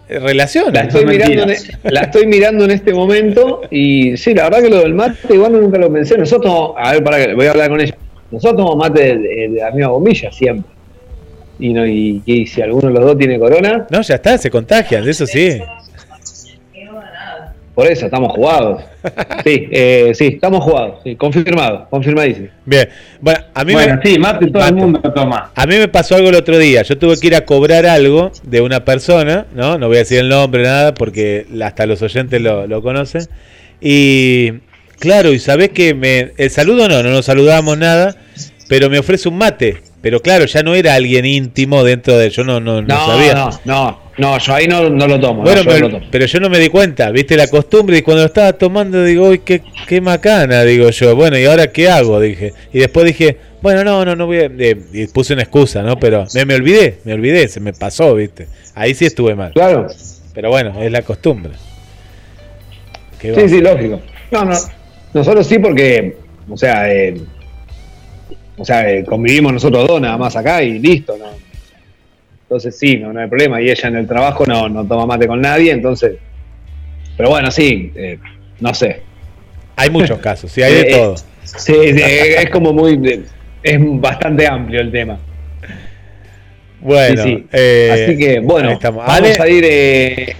eh, 0.09 0.19
relaciones. 0.21 0.73
La 0.75 0.83
estoy, 0.83 1.05
mirando 1.07 1.43
en, 1.43 1.49
mentira. 1.49 1.79
la 1.85 2.01
estoy 2.03 2.27
mirando 2.27 2.65
en 2.65 2.71
este 2.71 2.93
momento 2.95 3.63
y 3.71 4.17
sí, 4.17 4.35
la 4.35 4.45
verdad 4.45 4.63
que 4.63 4.71
lo 4.71 4.81
del 4.81 4.95
mate 4.95 5.17
igual 5.35 5.53
nunca 5.53 5.79
lo 5.79 5.93
pensé. 5.93 6.17
Nosotros, 6.19 6.73
a 6.77 6.93
ver, 6.93 7.03
para 7.03 7.25
que 7.25 7.35
voy 7.35 7.47
a 7.47 7.51
hablar 7.53 7.69
con 7.71 7.81
ella. 7.81 7.95
Nosotros 8.31 8.57
tomamos 8.57 8.77
mate 8.77 9.03
de, 9.03 9.19
de, 9.19 9.49
de 9.49 9.61
la 9.61 9.71
misma 9.71 9.89
bombilla 9.93 10.31
siempre. 10.33 10.71
Y, 11.59 11.73
no, 11.73 11.87
y, 11.87 12.23
y 12.27 12.47
si 12.47 12.61
alguno 12.61 12.89
de 12.89 12.95
los 12.95 13.05
dos 13.05 13.19
tiene 13.19 13.39
corona, 13.39 13.87
No, 13.91 14.03
ya 14.03 14.17
está, 14.17 14.37
se 14.37 14.51
contagian, 14.51 15.05
de 15.05 15.11
eso 15.11 15.27
sí. 15.27 15.59
por 17.75 17.87
eso 17.87 18.07
estamos 18.07 18.33
jugados. 18.33 18.83
Sí, 19.45 19.69
eh, 19.71 20.13
sí, 20.15 20.27
estamos 20.35 20.65
jugados, 20.65 20.97
sí, 21.05 21.15
confirmado, 21.15 21.87
confirmadísimo. 21.91 22.49
Bien, 22.65 22.89
bueno, 23.21 23.41
a 23.55 23.65
mí, 23.65 23.73
Bueno, 23.75 24.01
me, 24.03 24.11
sí, 24.11 24.19
mate 24.19 24.47
todo 24.47 24.63
Mate. 24.63 24.69
el 24.75 24.77
mundo 24.77 25.13
toma. 25.15 25.53
a 25.55 25.67
mí 25.67 25.77
me 25.77 25.87
pasó 25.89 26.17
algo 26.17 26.31
el 26.31 26.35
otro 26.37 26.59
día. 26.59 26.83
Yo 26.83 26.97
tuve 26.99 27.19
que 27.21 27.27
ir 27.27 27.35
a 27.35 27.45
cobrar 27.45 27.85
algo 27.87 28.33
de 28.43 28.61
una 28.63 28.85
persona, 28.85 29.47
¿no? 29.55 29.77
No 29.79 29.89
voy 29.89 29.97
a 29.97 30.01
decir 30.01 30.19
el 30.21 30.29
nombre, 30.31 30.63
nada, 30.63 30.95
porque 30.95 31.47
hasta 31.63 31.85
los 31.87 32.01
oyentes 32.03 32.41
lo, 32.41 32.67
lo 32.67 32.81
conocen. 32.83 33.27
Y 33.81 34.53
claro, 34.99 35.33
y 35.33 35.39
sabés 35.39 35.71
que 35.71 35.95
me, 35.95 36.33
el 36.37 36.51
saludo 36.51 36.89
no, 36.89 37.03
no 37.03 37.11
nos 37.11 37.25
saludamos 37.27 37.77
nada, 37.79 38.17
pero 38.69 38.91
me 38.91 38.99
ofrece 38.99 39.29
un 39.29 39.39
mate. 39.39 39.83
Pero 40.03 40.21
claro, 40.21 40.45
ya 40.45 40.63
no 40.63 40.75
era 40.77 40.95
alguien 40.95 41.25
íntimo 41.25 41.83
dentro 41.83 42.17
de 42.17 42.31
yo 42.31 42.45
no, 42.45 42.61
no, 42.61 42.81
no 42.81 42.87
No, 42.87 43.07
sabía. 43.07 43.35
no, 43.35 43.51
no, 43.65 44.01
no, 44.19 44.39
yo 44.39 44.55
ahí 44.55 44.69
no, 44.69 44.89
no 44.89 45.09
lo 45.09 45.19
tomo. 45.19 45.43
Bueno, 45.43 45.63
yo 45.63 45.69
pero, 45.71 45.89
lo 45.89 45.95
tomo. 45.99 46.07
pero 46.13 46.27
yo 46.27 46.39
no 46.39 46.49
me 46.49 46.61
di 46.61 46.69
cuenta, 46.69 47.11
viste 47.11 47.37
la 47.37 47.49
costumbre 47.49 47.99
y 47.99 48.03
cuando 48.03 48.23
lo 48.23 48.27
estaba 48.29 48.53
tomando 48.53 49.03
digo, 49.03 49.29
uy, 49.31 49.41
qué, 49.41 49.63
qué 49.89 50.01
macana, 50.01 50.63
digo 50.63 50.91
yo, 50.91 51.17
bueno, 51.17 51.37
¿y 51.39 51.45
ahora 51.47 51.73
qué 51.73 51.89
hago? 51.89 52.21
Dije. 52.21 52.53
Y 52.73 52.79
después 52.79 53.05
dije, 53.05 53.37
bueno, 53.63 53.83
no, 53.83 54.05
no, 54.05 54.15
no 54.15 54.27
voy 54.27 54.39
a... 54.39 54.45
eh, 54.45 54.77
y 54.93 55.07
puse 55.09 55.33
una 55.33 55.43
excusa, 55.43 55.83
¿no? 55.83 55.99
Pero 55.99 56.25
me, 56.35 56.45
me 56.45 56.55
olvidé, 56.55 56.99
me 57.05 57.15
olvidé, 57.15 57.49
se 57.49 57.59
me 57.59 57.73
pasó, 57.73 58.15
viste. 58.15 58.47
Ahí 58.77 58.95
sí 58.95 59.07
estuve 59.07 59.35
mal. 59.35 59.53
Claro, 59.55 59.89
Pero 60.35 60.51
bueno, 60.51 60.81
es 60.81 60.93
la 60.93 61.03
costumbre. 61.03 61.55
Sí, 63.21 63.49
sí, 63.49 63.61
lógico. 63.61 64.01
No, 64.31 64.45
no, 64.45 64.55
nosotros 65.17 65.47
sí 65.47 65.59
porque, 65.59 66.17
o 66.49 66.57
sea, 66.57 66.93
eh, 66.93 67.17
o 68.59 68.65
sea, 68.65 68.91
eh, 68.91 69.05
convivimos 69.05 69.53
nosotros 69.53 69.89
dos 69.89 70.01
nada 70.01 70.17
más 70.17 70.37
acá 70.37 70.63
y 70.63 70.79
listo, 70.79 71.17
¿no? 71.17 71.27
Entonces 72.43 72.79
sí, 72.79 72.97
no, 72.99 73.13
no 73.13 73.21
hay 73.21 73.29
problema. 73.29 73.61
Y 73.61 73.71
ella 73.71 73.89
en 73.89 73.97
el 73.97 74.07
trabajo 74.07 74.45
no, 74.47 74.69
no 74.69 74.87
toma 74.87 75.07
mate 75.07 75.27
con 75.27 75.41
nadie, 75.41 75.73
entonces. 75.73 76.17
Pero 77.17 77.31
bueno, 77.31 77.51
sí, 77.51 77.93
eh, 77.97 78.19
no 78.61 78.73
sé. 78.75 79.01
Hay 79.75 79.91
muchos 79.91 80.19
casos, 80.19 80.53
sí, 80.53 80.63
hay 80.63 80.75
de 80.75 80.81
Eh, 80.91 80.93
todo. 80.93 81.17
Sí, 81.43 81.75
es 81.75 82.51
como 82.51 82.73
muy. 82.73 83.25
Es 83.63 83.79
bastante 83.81 84.47
amplio 84.47 84.81
el 84.81 84.93
tema. 84.93 85.19
Bueno, 86.81 87.23
Sí, 87.23 87.47
sí. 87.51 87.89
Así 87.91 88.19
que, 88.19 88.41
bueno, 88.41 88.79
vamos 88.83 89.41
a 89.41 89.49
ir. 89.49 90.37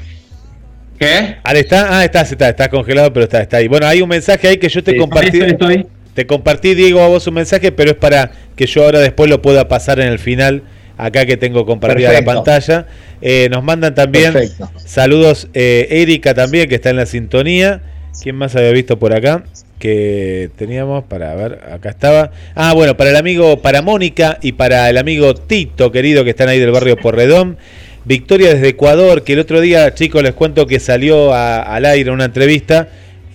¿Qué? 0.99 1.37
Ale 1.43 1.61
está, 1.61 1.99
ah, 1.99 2.05
está, 2.05 2.23
está, 2.23 2.49
está 2.49 2.69
congelado, 2.69 3.13
pero 3.13 3.25
está, 3.25 3.43
está 3.43 3.59
ahí. 3.59 3.69
Bueno, 3.69 3.87
hay 3.87 4.01
un 4.03 4.09
mensaje 4.09 4.49
ahí 4.49 4.57
que 4.57 4.69
yo 4.69 4.83
te 4.83 4.93
Sí, 4.93 4.97
compartí. 4.99 5.39
Estoy, 5.39 5.51
estoy. 5.51 5.87
Te 6.15 6.27
compartí, 6.27 6.75
Diego, 6.75 7.01
a 7.03 7.09
vos 7.09 7.27
un 7.27 7.35
mensaje, 7.35 7.73
pero 7.73 7.91
es 7.91 7.97
para 7.97 8.31
que 8.57 8.67
yo 8.67 8.85
ahora 8.85 9.01
después 9.01 9.29
lo 9.29 9.43
pueda 9.43 9.69
pasar 9.69 10.01
en 10.01 10.09
el 10.09 10.19
final, 10.19 10.63
acá 10.97 11.27
que 11.27 11.37
tengo 11.37 11.67
compartida 11.67 12.11
la 12.13 12.23
pantalla. 12.25 12.87
Eh, 13.21 13.49
nos 13.51 13.63
mandan 13.63 13.95
también 13.95 14.33
Perfecto. 14.33 14.71
saludos, 14.83 15.49
eh, 15.53 15.87
Erika 15.91 16.33
también, 16.33 16.69
que 16.69 16.77
está 16.77 16.89
en 16.91 16.97
la 16.97 17.05
sintonía. 17.07 17.83
¿Quién 18.23 18.35
más 18.37 18.57
había 18.57 18.71
visto 18.71 18.99
por 18.99 19.13
acá? 19.15 19.45
Que 19.79 20.49
teníamos 20.57 21.05
para 21.05 21.35
ver, 21.35 21.61
acá 21.71 21.91
estaba. 21.91 22.31
Ah, 22.55 22.73
bueno, 22.73 22.97
para 22.97 23.11
el 23.11 23.17
amigo, 23.17 23.61
para 23.61 23.83
Mónica 23.83 24.39
y 24.41 24.53
para 24.53 24.89
el 24.89 24.97
amigo 24.97 25.35
Tito, 25.35 25.93
querido, 25.93 26.25
que 26.25 26.31
están 26.31 26.49
ahí 26.49 26.59
del 26.59 26.71
barrio 26.71 26.97
Porredón. 26.97 27.59
Victoria 28.07 28.55
desde 28.55 28.69
Ecuador, 28.69 29.25
que 29.25 29.33
el 29.33 29.41
otro 29.41 29.61
día, 29.61 29.93
chicos, 29.93 30.23
les 30.23 30.33
cuento 30.33 30.69
que 30.69 30.79
salió 30.79 31.35
al 31.35 31.85
aire 31.85 32.13
una 32.13 32.27
entrevista, 32.27 32.89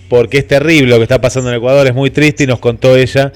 porque 0.08 0.38
es 0.38 0.46
terrible 0.46 0.88
lo 0.88 0.96
que 0.96 1.02
está 1.02 1.20
pasando 1.20 1.50
en 1.50 1.56
Ecuador, 1.56 1.86
es 1.86 1.94
muy 1.94 2.10
triste 2.10 2.44
y 2.44 2.46
nos 2.46 2.58
contó 2.58 2.96
ella 2.96 3.32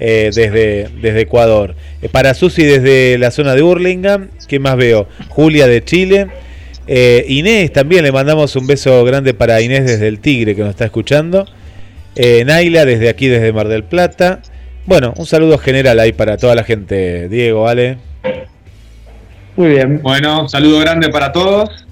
eh, 0.00 0.30
desde, 0.34 0.88
desde 1.00 1.20
Ecuador. 1.20 1.76
Eh, 2.02 2.08
para 2.08 2.34
Susi 2.34 2.64
desde 2.64 3.18
la 3.18 3.30
zona 3.30 3.54
de 3.54 3.62
Hurlingham, 3.62 4.30
¿qué 4.48 4.58
más 4.58 4.76
veo? 4.76 5.06
Julia 5.28 5.68
de 5.68 5.84
Chile. 5.84 6.26
Eh, 6.88 7.24
Inés 7.28 7.72
también, 7.72 8.02
le 8.02 8.10
mandamos 8.10 8.56
un 8.56 8.66
beso 8.66 9.04
grande 9.04 9.32
para 9.32 9.60
Inés 9.60 9.86
desde 9.86 10.08
el 10.08 10.18
Tigre 10.18 10.56
que 10.56 10.62
nos 10.62 10.70
está 10.70 10.86
escuchando. 10.86 11.46
Naila 12.16 12.84
desde 12.84 13.08
aquí, 13.08 13.28
desde 13.28 13.52
Mar 13.52 13.68
del 13.68 13.84
Plata. 13.84 14.42
Bueno, 14.86 15.14
un 15.16 15.24
saludo 15.24 15.56
general 15.56 16.00
ahí 16.00 16.12
para 16.12 16.36
toda 16.36 16.56
la 16.56 16.64
gente. 16.64 17.28
Diego, 17.28 17.68
Ale. 17.68 18.09
Muy 19.60 19.68
bien. 19.72 20.00
Bueno, 20.00 20.48
saludo 20.48 20.78
grande 20.80 21.10
para 21.10 21.32
todos. 21.32 21.84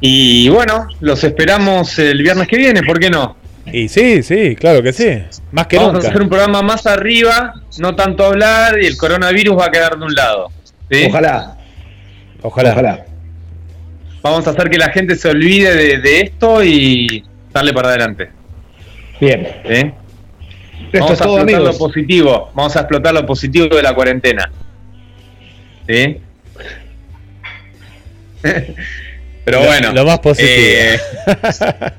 Y 0.00 0.48
bueno, 0.48 0.86
los 1.00 1.22
esperamos 1.22 1.98
el 1.98 2.22
viernes 2.22 2.48
que 2.48 2.56
viene, 2.56 2.82
¿por 2.82 2.98
qué 2.98 3.10
no? 3.10 3.36
Y 3.66 3.88
sí, 3.88 4.22
sí, 4.22 4.56
claro 4.56 4.82
que 4.82 4.90
sí. 4.94 5.18
Más 5.50 5.66
que 5.66 5.76
Vamos 5.76 5.92
nunca. 5.92 6.06
a 6.06 6.10
hacer 6.10 6.22
un 6.22 6.30
programa 6.30 6.62
más 6.62 6.86
arriba, 6.86 7.52
no 7.78 7.94
tanto 7.94 8.24
hablar 8.24 8.82
y 8.82 8.86
el 8.86 8.96
coronavirus 8.96 9.58
va 9.58 9.66
a 9.66 9.70
quedar 9.70 9.98
de 9.98 10.04
un 10.06 10.14
lado. 10.14 10.48
¿sí? 10.90 11.04
Ojalá, 11.10 11.58
Ojalá. 12.40 12.72
ojalá. 12.72 13.04
Vamos 14.22 14.46
a 14.46 14.50
hacer 14.52 14.70
que 14.70 14.78
la 14.78 14.88
gente 14.92 15.14
se 15.16 15.28
olvide 15.28 15.74
de, 15.76 15.98
de 15.98 16.20
esto 16.22 16.64
y 16.64 17.22
darle 17.52 17.74
para 17.74 17.90
adelante. 17.90 18.30
Bien. 19.20 19.46
¿sí? 19.68 19.92
Esto 20.86 21.00
Vamos 21.00 21.10
es 21.12 21.20
a 21.20 21.24
todo, 21.24 21.36
explotar 21.36 21.54
amigos. 21.60 21.74
lo 21.74 21.78
positivo. 21.86 22.50
Vamos 22.54 22.76
a 22.76 22.80
explotar 22.80 23.12
lo 23.12 23.26
positivo 23.26 23.66
de 23.76 23.82
la 23.82 23.94
cuarentena. 23.94 24.50
¿Sí? 25.86 26.16
Pero 28.42 29.60
Lo- 29.60 29.66
bueno. 29.66 29.92
Lo 29.92 30.04
más 30.04 30.18
positivo. 30.20 30.52
eh, 30.56 31.00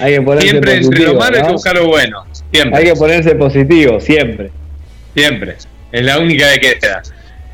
Hay 0.00 0.14
que 0.14 0.22
ponerse 0.22 0.48
siempre 0.48 0.74
entre 0.76 1.00
lo 1.04 1.14
malo 1.14 1.36
hay 1.36 1.42
que 1.42 1.52
buscar 1.52 1.74
lo 1.76 1.86
bueno. 1.88 2.24
Siempre. 2.52 2.78
Hay 2.78 2.84
que 2.86 2.94
ponerse 2.94 3.34
positivo, 3.34 4.00
siempre. 4.00 4.50
Siempre. 5.14 5.56
Es 5.92 6.02
la 6.02 6.18
única 6.18 6.46
que 6.58 6.78
queda. 6.78 7.02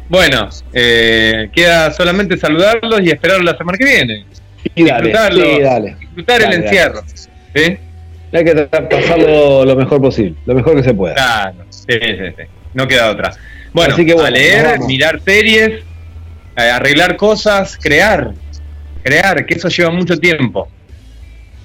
Bueno, 0.09 0.51
eh, 0.73 1.49
queda 1.53 1.91
solamente 1.93 2.37
saludarlos 2.37 3.01
y 3.03 3.11
esperarlos 3.11 3.45
la 3.53 3.57
semana 3.57 3.79
que 3.79 3.85
viene. 3.85 4.27
Y 4.75 4.85
dale, 4.85 5.09
Disfrutarlo. 5.09 5.45
sí, 5.45 5.61
dale. 5.63 5.97
Disfrutar 6.01 6.41
Dale, 6.43 6.57
el 6.57 6.63
dale. 6.63 6.77
encierro. 6.77 7.03
¿Sí? 7.55 7.77
Hay 8.33 8.45
que 8.45 8.53
tratar 8.55 8.89
de 8.89 8.97
pasarlo 8.97 9.65
lo 9.65 9.77
mejor 9.77 10.01
posible, 10.01 10.35
lo 10.47 10.55
mejor 10.55 10.77
que 10.77 10.83
se 10.85 10.95
pueda. 10.95 11.15
Claro. 11.15 11.65
Sí, 11.71 11.87
sí, 12.01 12.17
sí. 12.37 12.43
No 12.75 12.87
queda 12.87 13.11
otra. 13.11 13.33
Bueno, 13.73 13.95
Así 13.95 14.05
que 14.05 14.15
bueno, 14.15 14.29
a 14.29 14.31
leer, 14.31 14.79
mirar 14.81 15.21
series, 15.25 15.83
arreglar 16.57 17.17
cosas, 17.17 17.79
crear. 17.81 18.33
Crear, 19.03 19.45
que 19.45 19.55
eso 19.55 19.69
lleva 19.69 19.91
mucho 19.91 20.19
tiempo. 20.19 20.69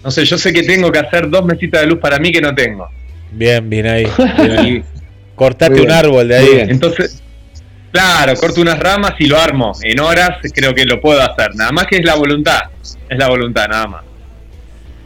No 0.04 0.12
sé, 0.12 0.26
yo 0.26 0.38
sé 0.38 0.54
que 0.54 0.64
tengo 0.64 0.92
que 0.92 1.00
hacer 1.00 1.30
dos 1.30 1.46
mesitas 1.46 1.82
de 1.82 1.88
luz 1.88 2.00
para 2.00 2.20
mí 2.20 2.32
que 2.32 2.42
no 2.42 2.54
tengo. 2.54 2.88
Bien, 3.32 3.70
bien 3.70 3.88
ahí. 3.88 4.08
bien 4.38 4.52
ahí. 4.52 4.84
Cortate 5.36 5.82
un 5.82 5.92
árbol 5.92 6.28
de 6.28 6.38
ahí. 6.38 6.66
Entonces, 6.68 7.22
claro, 7.92 8.34
corto 8.36 8.62
unas 8.62 8.80
ramas 8.80 9.14
y 9.20 9.26
lo 9.26 9.38
armo. 9.38 9.74
En 9.84 10.00
horas 10.00 10.38
creo 10.54 10.74
que 10.74 10.86
lo 10.86 11.00
puedo 11.00 11.22
hacer. 11.22 11.56
Nada 11.56 11.72
más 11.72 11.86
que 11.88 11.98
es 11.98 12.06
la 12.06 12.16
voluntad. 12.16 12.62
Es 13.10 13.18
la 13.18 13.30
voluntad, 13.30 13.68
nada 13.68 13.88
más. 13.88 14.04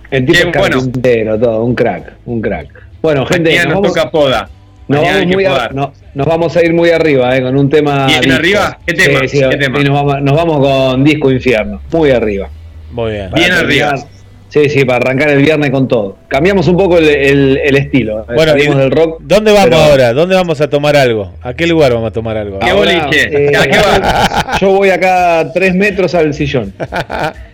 El 0.10 0.26
tipo 0.26 0.38
Bien, 0.38 0.50
es 0.50 0.92
bueno. 0.92 1.40
todo, 1.40 1.64
un 1.64 1.76
crack, 1.76 2.14
un 2.26 2.42
crack. 2.42 2.68
Bueno, 3.02 3.26
gente, 3.26 3.56
nos 3.56 3.66
nos 3.66 3.74
vamos, 3.76 3.94
toca 3.94 4.12
poda. 4.12 4.50
Nos, 4.88 5.02
vamos 5.02 5.26
muy 5.28 5.46
a- 5.46 5.50
podar. 5.50 5.76
no- 5.76 5.94
nos 6.14 6.28
vamos 6.28 6.56
a 6.58 6.64
ir 6.66 6.74
muy 6.74 6.90
arriba, 6.92 7.36
eh, 7.36 7.42
con 7.42 7.58
un 7.58 7.70
tema. 7.70 8.06
¿Bien 8.08 8.22
disco. 8.22 8.36
arriba? 8.36 8.80
¿Qué 8.86 8.94
tema? 8.94 9.20
Sí, 9.22 9.28
sí, 9.40 9.44
¿Qué 9.50 9.58
tema? 9.58 9.80
y 9.80 9.84
nos, 9.84 9.94
vamos, 9.94 10.22
nos 10.22 10.36
vamos 10.36 10.60
con 10.60 11.04
Disco 11.04 11.32
Infierno, 11.32 11.82
muy 11.92 12.12
arriba. 12.12 12.50
Muy 12.92 13.12
bien. 13.14 13.32
Bien 13.34 13.52
arriba. 13.52 13.96
Sí, 14.50 14.70
sí, 14.70 14.86
para 14.86 14.98
arrancar 14.98 15.30
el 15.30 15.42
viernes 15.42 15.72
con 15.72 15.88
todo. 15.88 16.18
Cambiamos 16.28 16.68
un 16.68 16.78
poco 16.78 17.00
el, 17.00 17.10
el- 17.10 17.58
el 17.64 17.76
estilo. 17.76 18.20
eh, 18.22 18.34
Bueno, 18.36 18.56
y- 18.56 18.68
del 18.68 18.92
rock. 18.92 19.18
¿Dónde 19.22 19.52
vamos 19.52 19.70
pero- 19.72 19.82
ahora? 19.82 20.14
¿Dónde 20.14 20.36
vamos 20.36 20.62
a 20.62 20.70
tomar 20.70 20.96
algo? 20.96 21.34
¿A 21.42 21.56
qué 21.56 21.66
lugar 21.66 21.92
vamos 21.94 22.10
a 22.10 22.12
tomar 22.12 22.38
algo? 22.38 22.60
¿Qué 22.60 22.70
Ahora, 22.70 23.00
boliche? 23.08 23.46
eh, 23.48 23.58
¿A 23.58 23.64
qué 23.64 23.78
va? 23.80 24.58
Yo 24.62 24.70
voy 24.74 24.92
acá 24.92 25.50
tres 25.52 25.74
metros 25.74 26.14
al 26.14 26.36
sillón. 26.36 26.72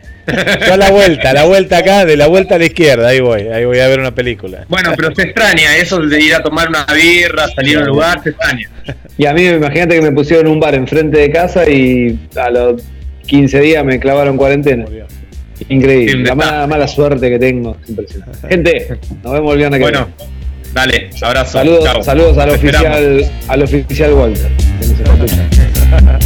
Yo 0.67 0.73
a 0.73 0.77
la 0.77 0.91
vuelta, 0.91 1.29
a 1.29 1.33
la 1.33 1.43
vuelta 1.45 1.77
acá, 1.77 2.05
de 2.05 2.17
la 2.17 2.27
vuelta 2.27 2.55
a 2.55 2.57
la 2.59 2.65
izquierda, 2.65 3.07
ahí 3.09 3.19
voy, 3.19 3.41
ahí 3.41 3.65
voy 3.65 3.79
a 3.79 3.87
ver 3.87 3.99
una 3.99 4.13
película. 4.13 4.65
Bueno, 4.67 4.91
pero 4.95 5.13
se 5.15 5.23
extraña 5.23 5.75
eso 5.77 5.99
de 5.99 6.21
ir 6.21 6.33
a 6.35 6.41
tomar 6.43 6.69
una 6.69 6.85
birra, 6.93 7.47
salir 7.49 7.77
a 7.77 7.81
un 7.81 7.87
lugar, 7.87 8.21
se 8.23 8.29
extraña. 8.29 8.69
Y 9.17 9.25
a 9.25 9.33
mí, 9.33 9.43
imagínate 9.45 9.95
que 9.95 10.01
me 10.01 10.11
pusieron 10.11 10.47
un 10.47 10.59
bar 10.59 10.75
enfrente 10.75 11.17
de 11.19 11.31
casa 11.31 11.69
y 11.69 12.17
a 12.35 12.49
los 12.49 12.81
15 13.27 13.59
días 13.59 13.83
me 13.85 13.99
clavaron 13.99 14.37
cuarentena. 14.37 14.85
Sí, 14.87 15.65
Increíble. 15.69 16.23
La 16.23 16.35
mala, 16.35 16.67
mala 16.67 16.87
suerte 16.87 17.29
que 17.29 17.37
tengo. 17.37 17.75
es 17.83 17.89
impresionante. 17.89 18.47
Gente, 18.47 18.87
nos 19.23 19.33
vemos 19.33 19.51
el 19.53 19.57
viernes 19.57 19.77
que 19.79 19.83
Bueno, 19.83 20.07
viene. 20.17 20.31
dale, 20.73 21.09
abrazo. 21.21 21.51
Saludos, 21.51 22.05
saludos 22.05 22.37
al 22.37 22.49
Te 22.49 22.55
esperamos. 22.55 22.97
oficial, 22.97 23.31
al 23.49 23.63
oficial 23.63 24.13
Walter. 24.13 24.47
que 24.79 25.03
nos 25.03 25.31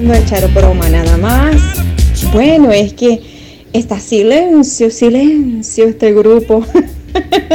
estoy 0.00 0.08
pasando 0.08 0.12
a 0.12 0.18
echar 0.18 0.54
broma 0.54 0.88
nada 0.88 1.16
más. 1.18 1.56
Bueno, 2.32 2.72
es 2.72 2.92
que 2.94 3.20
está 3.72 4.00
silencio, 4.00 4.90
silencio 4.90 5.84
este 5.84 6.12
grupo. 6.12 6.64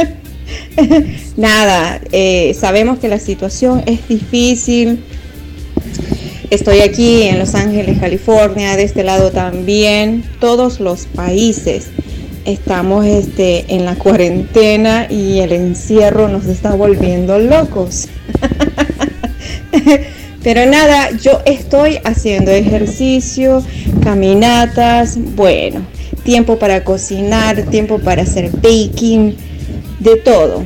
nada, 1.36 2.00
eh, 2.12 2.54
sabemos 2.58 2.98
que 2.98 3.08
la 3.08 3.18
situación 3.18 3.82
es 3.86 4.06
difícil. 4.08 5.02
Estoy 6.50 6.80
aquí 6.80 7.24
en 7.24 7.40
Los 7.40 7.54
Ángeles, 7.56 7.98
California, 7.98 8.76
de 8.76 8.84
este 8.84 9.02
lado 9.02 9.32
también. 9.32 10.24
Todos 10.40 10.78
los 10.78 11.06
países 11.06 11.88
estamos 12.44 13.04
este, 13.06 13.74
en 13.74 13.84
la 13.84 13.96
cuarentena 13.96 15.08
y 15.10 15.40
el 15.40 15.50
encierro 15.50 16.28
nos 16.28 16.46
está 16.46 16.74
volviendo 16.74 17.38
locos. 17.40 18.08
Pero 20.46 20.64
nada, 20.64 21.10
yo 21.20 21.40
estoy 21.44 21.98
haciendo 22.04 22.52
ejercicio, 22.52 23.64
caminatas, 24.04 25.18
bueno, 25.34 25.80
tiempo 26.22 26.56
para 26.56 26.84
cocinar, 26.84 27.62
tiempo 27.62 27.98
para 27.98 28.22
hacer 28.22 28.52
baking, 28.52 29.34
de 29.98 30.14
todo. 30.14 30.62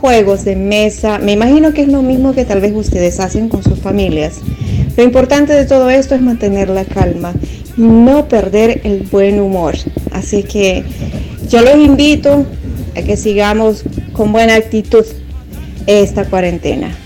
Juegos 0.00 0.44
de 0.44 0.56
mesa, 0.56 1.20
me 1.20 1.30
imagino 1.30 1.72
que 1.72 1.82
es 1.82 1.88
lo 1.88 2.02
mismo 2.02 2.34
que 2.34 2.44
tal 2.44 2.60
vez 2.60 2.72
ustedes 2.74 3.20
hacen 3.20 3.48
con 3.48 3.62
sus 3.62 3.78
familias. 3.78 4.40
Lo 4.96 5.04
importante 5.04 5.52
de 5.52 5.66
todo 5.66 5.88
esto 5.88 6.16
es 6.16 6.20
mantener 6.20 6.68
la 6.68 6.84
calma 6.84 7.32
y 7.78 7.82
no 7.82 8.26
perder 8.26 8.80
el 8.82 9.02
buen 9.02 9.38
humor. 9.38 9.76
Así 10.10 10.42
que 10.42 10.82
yo 11.48 11.62
los 11.62 11.76
invito 11.76 12.44
a 12.96 13.02
que 13.02 13.16
sigamos 13.16 13.84
con 14.12 14.32
buena 14.32 14.56
actitud 14.56 15.04
esta 15.86 16.24
cuarentena. 16.24 17.05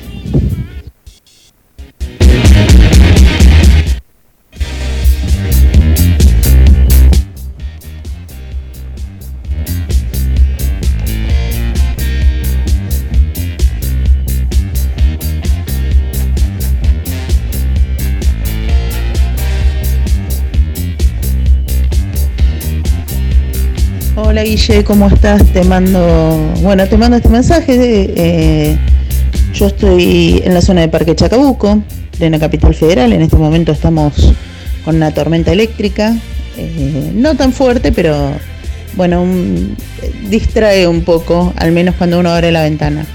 Guille, 24.67 24.83
¿cómo 24.83 25.07
estás? 25.07 25.43
Te 25.53 25.63
mando, 25.63 26.37
bueno, 26.61 26.87
te 26.87 26.97
mando 26.97 27.17
este 27.17 27.29
mensaje. 27.29 27.75
eh, 28.15 28.77
yo 29.53 29.67
estoy 29.67 30.41
en 30.45 30.53
la 30.53 30.61
zona 30.61 30.81
de 30.81 30.87
Parque 30.87 31.15
Chacabuco, 31.15 31.81
plena 32.17 32.39
capital 32.39 32.73
federal. 32.73 33.11
En 33.13 33.21
este 33.21 33.35
momento 33.37 33.71
estamos 33.71 34.33
con 34.85 34.95
una 34.95 35.11
tormenta 35.13 35.51
eléctrica, 35.51 36.15
eh, 36.57 37.11
no 37.15 37.35
tan 37.35 37.51
fuerte, 37.53 37.91
pero 37.91 38.31
bueno, 38.95 39.21
un- 39.23 39.75
distrae 40.29 40.87
un 40.87 41.01
poco, 41.01 41.53
al 41.57 41.71
menos 41.71 41.95
cuando 41.95 42.19
uno 42.19 42.29
abre 42.29 42.51
la 42.51 42.63
ventana. 42.63 43.05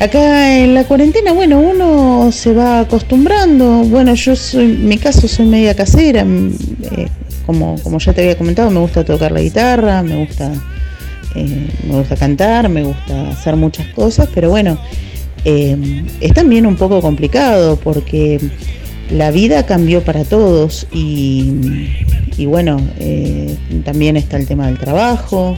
Acá 0.00 0.56
en 0.58 0.74
la 0.74 0.84
cuarentena, 0.84 1.32
bueno, 1.32 1.60
uno 1.60 2.30
se 2.32 2.52
va 2.52 2.80
acostumbrando. 2.80 3.82
Bueno, 3.84 4.14
yo 4.14 4.34
soy, 4.34 4.64
en 4.64 4.88
mi 4.88 4.98
caso 4.98 5.28
soy 5.28 5.46
media 5.46 5.74
casera. 5.74 6.22
eh, 6.22 7.08
como, 7.46 7.76
como 7.82 7.98
ya 7.98 8.12
te 8.12 8.22
había 8.22 8.38
comentado, 8.38 8.70
me 8.70 8.80
gusta 8.80 9.04
tocar 9.04 9.32
la 9.32 9.40
guitarra, 9.40 10.02
me 10.02 10.24
gusta, 10.24 10.52
eh, 11.34 11.68
me 11.86 11.98
gusta 11.98 12.16
cantar, 12.16 12.68
me 12.68 12.84
gusta 12.84 13.30
hacer 13.30 13.56
muchas 13.56 13.86
cosas, 13.88 14.28
pero 14.34 14.50
bueno, 14.50 14.78
eh, 15.44 16.04
es 16.20 16.32
también 16.32 16.66
un 16.66 16.76
poco 16.76 17.00
complicado 17.00 17.76
porque 17.76 18.40
la 19.10 19.30
vida 19.30 19.66
cambió 19.66 20.02
para 20.02 20.24
todos 20.24 20.86
y, 20.92 21.90
y 22.36 22.46
bueno, 22.46 22.80
eh, 22.98 23.56
también 23.84 24.16
está 24.16 24.36
el 24.36 24.46
tema 24.46 24.66
del 24.66 24.78
trabajo. 24.78 25.56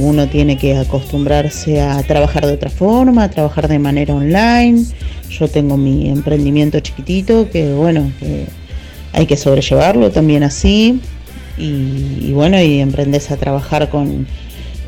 Uno 0.00 0.28
tiene 0.28 0.56
que 0.56 0.76
acostumbrarse 0.76 1.80
a 1.80 2.00
trabajar 2.04 2.46
de 2.46 2.52
otra 2.52 2.70
forma, 2.70 3.24
a 3.24 3.30
trabajar 3.30 3.66
de 3.66 3.80
manera 3.80 4.14
online. 4.14 4.84
Yo 5.28 5.48
tengo 5.48 5.76
mi 5.76 6.08
emprendimiento 6.08 6.78
chiquitito 6.78 7.50
que 7.50 7.72
bueno, 7.72 8.12
que 8.20 8.46
hay 9.18 9.26
que 9.26 9.36
sobrellevarlo 9.36 10.12
también 10.12 10.44
así. 10.44 11.00
Y, 11.58 12.30
bueno, 12.32 12.62
y 12.62 12.78
emprendes 12.78 13.32
a 13.32 13.36
trabajar 13.36 13.90
con, 13.90 14.28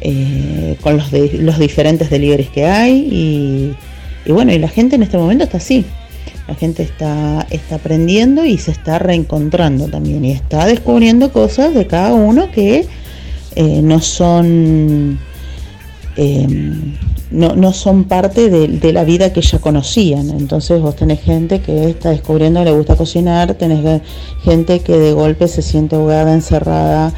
eh, 0.00 0.76
con 0.82 0.96
los, 0.96 1.10
los 1.12 1.58
diferentes 1.58 2.10
deliveries 2.10 2.48
que 2.48 2.64
hay. 2.64 2.92
Y, 3.10 3.74
y 4.24 4.32
bueno, 4.32 4.52
y 4.52 4.58
la 4.60 4.68
gente 4.68 4.94
en 4.94 5.02
este 5.02 5.18
momento 5.18 5.42
está 5.42 5.56
así. 5.56 5.84
La 6.46 6.54
gente 6.54 6.84
está, 6.84 7.44
está 7.50 7.74
aprendiendo 7.74 8.44
y 8.44 8.56
se 8.56 8.70
está 8.70 9.00
reencontrando 9.00 9.88
también. 9.88 10.24
Y 10.24 10.30
está 10.30 10.64
descubriendo 10.64 11.32
cosas 11.32 11.74
de 11.74 11.88
cada 11.88 12.14
uno 12.14 12.52
que 12.52 12.86
eh, 13.56 13.82
no 13.82 14.00
son 14.00 15.18
eh, 16.16 16.46
no, 17.30 17.54
no 17.54 17.72
son 17.72 18.04
parte 18.04 18.50
de, 18.50 18.92
la 18.92 19.04
vida 19.04 19.32
que 19.32 19.40
ya 19.40 19.58
conocían. 19.58 20.30
Entonces 20.30 20.80
vos 20.80 20.96
tenés 20.96 21.20
gente 21.20 21.60
que 21.60 21.90
está 21.90 22.10
descubriendo, 22.10 22.62
le 22.64 22.72
gusta 22.72 22.96
cocinar, 22.96 23.54
tenés 23.54 23.82
ge- 23.82 24.00
gente 24.44 24.80
que 24.80 24.96
de 24.96 25.12
golpe 25.12 25.48
se 25.48 25.62
siente 25.62 25.96
ahogada, 25.96 26.32
encerrada, 26.32 27.12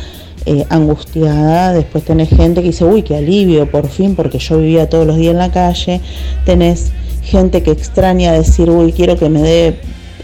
eh, 0.45 0.65
angustiada, 0.71 1.73
después 1.73 2.05
tenés 2.05 2.29
gente 2.29 2.61
que 2.63 2.69
dice, 2.69 2.85
uy, 2.85 3.03
qué 3.03 3.17
alivio, 3.17 3.71
por 3.71 3.89
fin, 3.89 4.15
porque 4.15 4.39
yo 4.39 4.59
vivía 4.59 4.89
todos 4.89 5.07
los 5.07 5.17
días 5.17 5.33
en 5.33 5.39
la 5.39 5.51
calle, 5.51 6.01
tenés 6.45 6.93
gente 7.23 7.63
que 7.63 7.71
extraña 7.71 8.33
decir, 8.33 8.69
uy, 8.69 8.93
quiero 8.93 9.17
que 9.17 9.29
me 9.29 9.41
dé, 9.41 9.77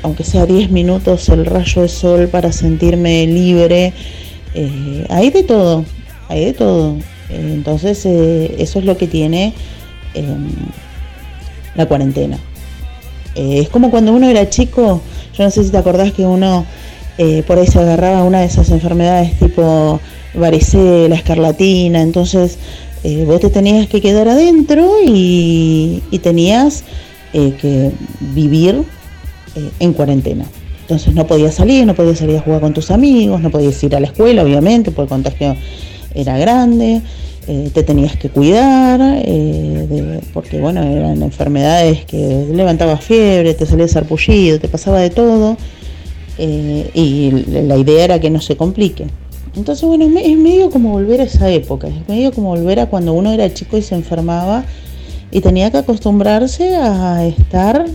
aunque 0.02 0.24
sea 0.24 0.44
10 0.46 0.70
minutos, 0.70 1.28
el 1.28 1.46
rayo 1.46 1.82
de 1.82 1.88
sol 1.88 2.28
para 2.28 2.52
sentirme 2.52 3.26
libre. 3.26 3.92
Eh, 4.54 5.06
hay 5.08 5.30
de 5.30 5.44
todo, 5.44 5.84
hay 6.28 6.46
de 6.46 6.52
todo. 6.52 6.96
Eh, 7.30 7.52
entonces, 7.54 8.04
eh, 8.06 8.56
eso 8.58 8.78
es 8.78 8.84
lo 8.84 8.96
que 8.96 9.06
tiene 9.06 9.54
eh, 10.14 10.24
la 11.74 11.86
cuarentena. 11.86 12.38
Eh, 13.34 13.60
es 13.60 13.68
como 13.68 13.90
cuando 13.90 14.12
uno 14.12 14.28
era 14.28 14.48
chico, 14.48 15.02
yo 15.36 15.44
no 15.44 15.50
sé 15.50 15.64
si 15.64 15.70
te 15.70 15.78
acordás 15.78 16.12
que 16.12 16.24
uno 16.24 16.64
eh, 17.18 17.42
por 17.46 17.58
ahí 17.58 17.66
se 17.66 17.78
agarraba 17.78 18.24
una 18.24 18.40
de 18.40 18.46
esas 18.46 18.70
enfermedades 18.70 19.38
tipo 19.38 20.00
varicela, 20.34 21.14
escarlatina, 21.14 22.02
entonces 22.02 22.58
vos 23.26 23.40
te 23.40 23.48
tenías 23.48 23.88
que 23.88 24.00
quedar 24.00 24.28
adentro 24.28 24.96
y, 25.06 26.02
y 26.10 26.18
tenías 26.18 26.84
que 27.32 27.92
vivir 28.34 28.82
en 29.78 29.92
cuarentena. 29.92 30.44
Entonces 30.82 31.14
no 31.14 31.26
podías 31.26 31.54
salir, 31.54 31.86
no 31.86 31.94
podías 31.94 32.18
salir 32.18 32.36
a 32.36 32.40
jugar 32.40 32.60
con 32.60 32.74
tus 32.74 32.90
amigos, 32.90 33.40
no 33.40 33.50
podías 33.50 33.82
ir 33.82 33.94
a 33.94 34.00
la 34.00 34.06
escuela, 34.08 34.42
obviamente, 34.42 34.90
el 34.90 35.06
contagio 35.06 35.56
era 36.20 36.38
grande, 36.38 37.02
eh, 37.46 37.70
te 37.72 37.82
tenías 37.82 38.16
que 38.16 38.28
cuidar, 38.28 39.00
eh, 39.24 39.86
de- 39.88 40.20
porque 40.34 40.60
bueno, 40.60 40.82
eran 40.82 41.22
enfermedades 41.22 42.04
que 42.04 42.46
levantabas 42.52 43.02
fiebre, 43.04 43.54
te 43.54 43.64
salía 43.66 43.88
sarpullido, 43.88 44.58
te 44.60 44.68
pasaba 44.68 45.00
de 45.00 45.10
todo, 45.10 45.56
eh, 46.38 46.90
y 46.94 47.30
la 47.50 47.76
idea 47.76 48.04
era 48.04 48.20
que 48.20 48.30
no 48.30 48.40
se 48.40 48.56
complique. 48.56 49.06
Entonces, 49.56 49.84
bueno, 49.84 50.04
es, 50.04 50.10
me- 50.10 50.26
es 50.30 50.36
medio 50.36 50.70
como 50.70 50.90
volver 50.90 51.20
a 51.20 51.24
esa 51.24 51.50
época, 51.50 51.88
es 51.88 52.08
medio 52.08 52.32
como 52.32 52.50
volver 52.50 52.80
a 52.80 52.86
cuando 52.86 53.12
uno 53.12 53.32
era 53.32 53.52
chico 53.52 53.76
y 53.76 53.82
se 53.82 53.94
enfermaba 53.94 54.64
y 55.30 55.40
tenía 55.40 55.70
que 55.70 55.78
acostumbrarse 55.78 56.76
a 56.76 57.24
estar 57.26 57.86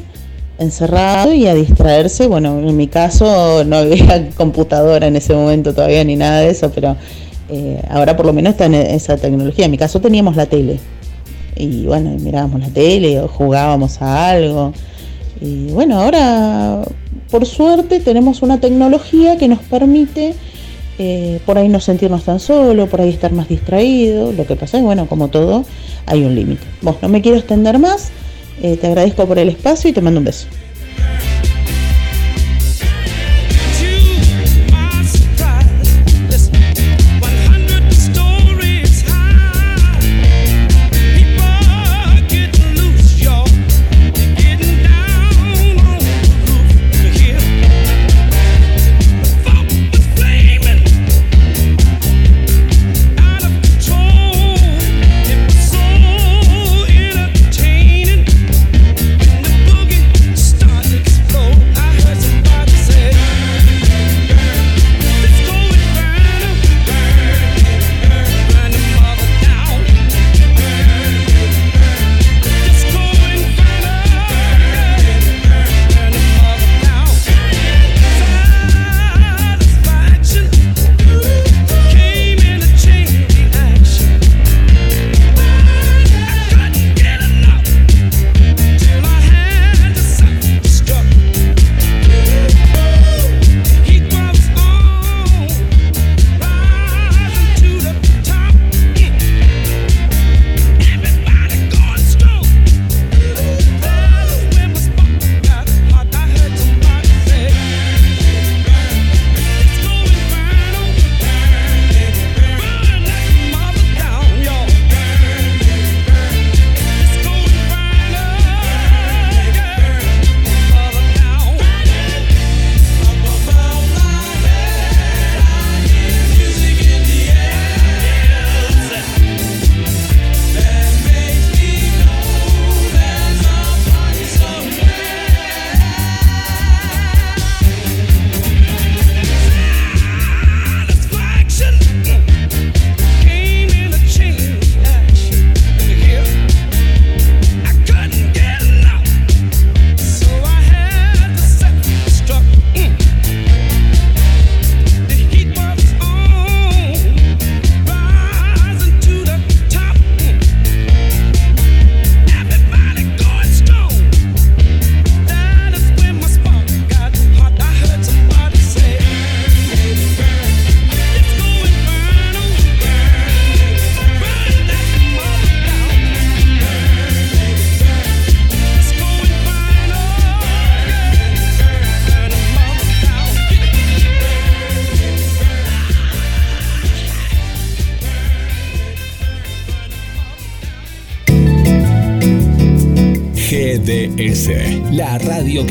encerrado 0.60 1.34
y 1.34 1.48
a 1.48 1.54
distraerse. 1.54 2.28
Bueno, 2.28 2.60
en 2.60 2.76
mi 2.76 2.88
caso 2.88 3.64
no 3.66 3.78
había 3.78 4.30
computadora 4.38 5.08
en 5.08 5.16
ese 5.16 5.34
momento 5.34 5.74
todavía 5.74 6.04
ni 6.04 6.16
nada 6.16 6.42
de 6.42 6.50
eso, 6.50 6.72
pero 6.74 6.96
eh, 7.50 7.82
ahora 7.90 8.16
por 8.16 8.26
lo 8.26 8.34
menos 8.34 8.52
está 8.52 8.66
en 8.66 8.76
esa 8.76 9.18
tecnología. 9.18 9.66
En 9.66 9.72
mi 9.72 9.78
caso 9.78 10.00
teníamos 10.00 10.36
la 10.36 10.46
tele 10.46 10.80
y 11.56 11.86
bueno, 11.86 12.12
mirábamos 12.20 12.62
la 12.62 12.70
tele 12.70 13.20
o 13.20 13.28
jugábamos 13.28 14.02
a 14.02 14.30
algo. 14.30 14.74
Y 15.42 15.68
bueno, 15.72 16.00
ahora 16.00 16.84
por 17.30 17.46
suerte 17.46 18.00
tenemos 18.00 18.42
una 18.42 18.60
tecnología 18.60 19.38
que 19.38 19.48
nos 19.48 19.60
permite 19.60 20.36
eh, 21.00 21.40
por 21.46 21.58
ahí 21.58 21.70
no 21.70 21.80
sentirnos 21.80 22.24
tan 22.24 22.40
solo, 22.40 22.88
por 22.88 23.02
ahí 23.02 23.10
estar 23.10 23.32
más 23.32 23.50
distraído. 23.50 24.32
Lo 24.32 24.46
que 24.46 24.56
pasa 24.56 24.78
es, 24.78 24.84
bueno, 24.84 25.08
como 25.08 25.28
todo, 25.30 25.66
hay 26.06 26.24
un 26.24 26.36
límite. 26.36 26.64
Vos, 26.82 26.98
no 27.02 27.10
me 27.10 27.22
quiero 27.22 27.38
extender 27.38 27.80
más. 27.80 28.12
eh, 28.62 28.78
te 28.78 28.88
agradezco 28.88 29.26
por 29.26 29.40
el 29.40 29.50
espacio 29.50 29.90
y 29.90 29.94
te 29.94 30.02
mando 30.02 30.20
un 30.20 30.26
beso. 30.26 30.48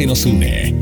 Que 0.03 0.07
nos 0.07 0.24
une. 0.24 0.74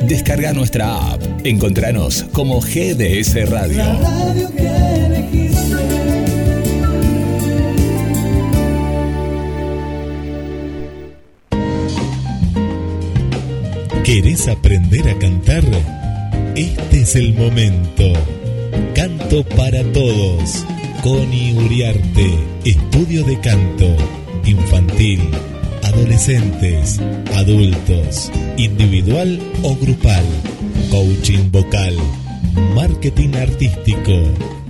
Descarga 0.08 0.54
nuestra 0.54 1.14
app. 1.14 1.22
Encontranos 1.44 2.26
como 2.34 2.60
GDS 2.60 3.48
Radio. 3.52 3.84
¿Querés 14.08 14.48
aprender 14.48 15.10
a 15.10 15.20
cantar? 15.20 15.66
Este 16.56 17.02
es 17.02 17.18
el 17.18 17.34
momento. 17.34 18.14
Canto 18.96 19.44
para 19.44 19.84
todos. 19.92 20.66
Connie 21.04 21.52
Uriarte. 21.52 22.40
Estudio 22.64 23.26
de 23.26 23.38
canto. 23.42 23.98
Infantil. 24.46 25.20
Adolescentes. 25.84 27.02
Adultos. 27.36 28.32
Individual 28.56 29.42
o 29.64 29.76
grupal. 29.76 30.24
Coaching 30.90 31.52
vocal. 31.52 31.98
Marketing 32.76 33.36
artístico. 33.36 34.14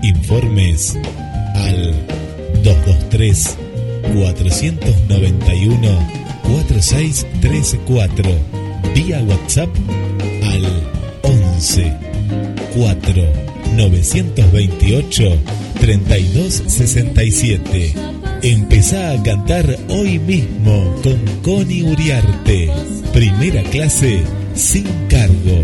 Informes 0.01 0.97
al 1.53 1.93
223 2.63 3.55
491 4.15 6.09
4634 6.41 8.66
vía 8.93 9.23
WhatsApp 9.23 9.69
al 10.43 10.65
11 11.23 11.93
4 12.75 13.23
928 13.75 15.37
3267. 15.79 17.93
Empezá 18.43 19.11
a 19.11 19.23
cantar 19.23 19.77
hoy 19.89 20.19
mismo 20.19 20.95
con 21.03 21.19
Connie 21.41 21.83
Uriarte. 21.83 22.69
Primera 23.13 23.63
clase 23.63 24.21
sin 24.53 24.85
cargo. 25.09 25.63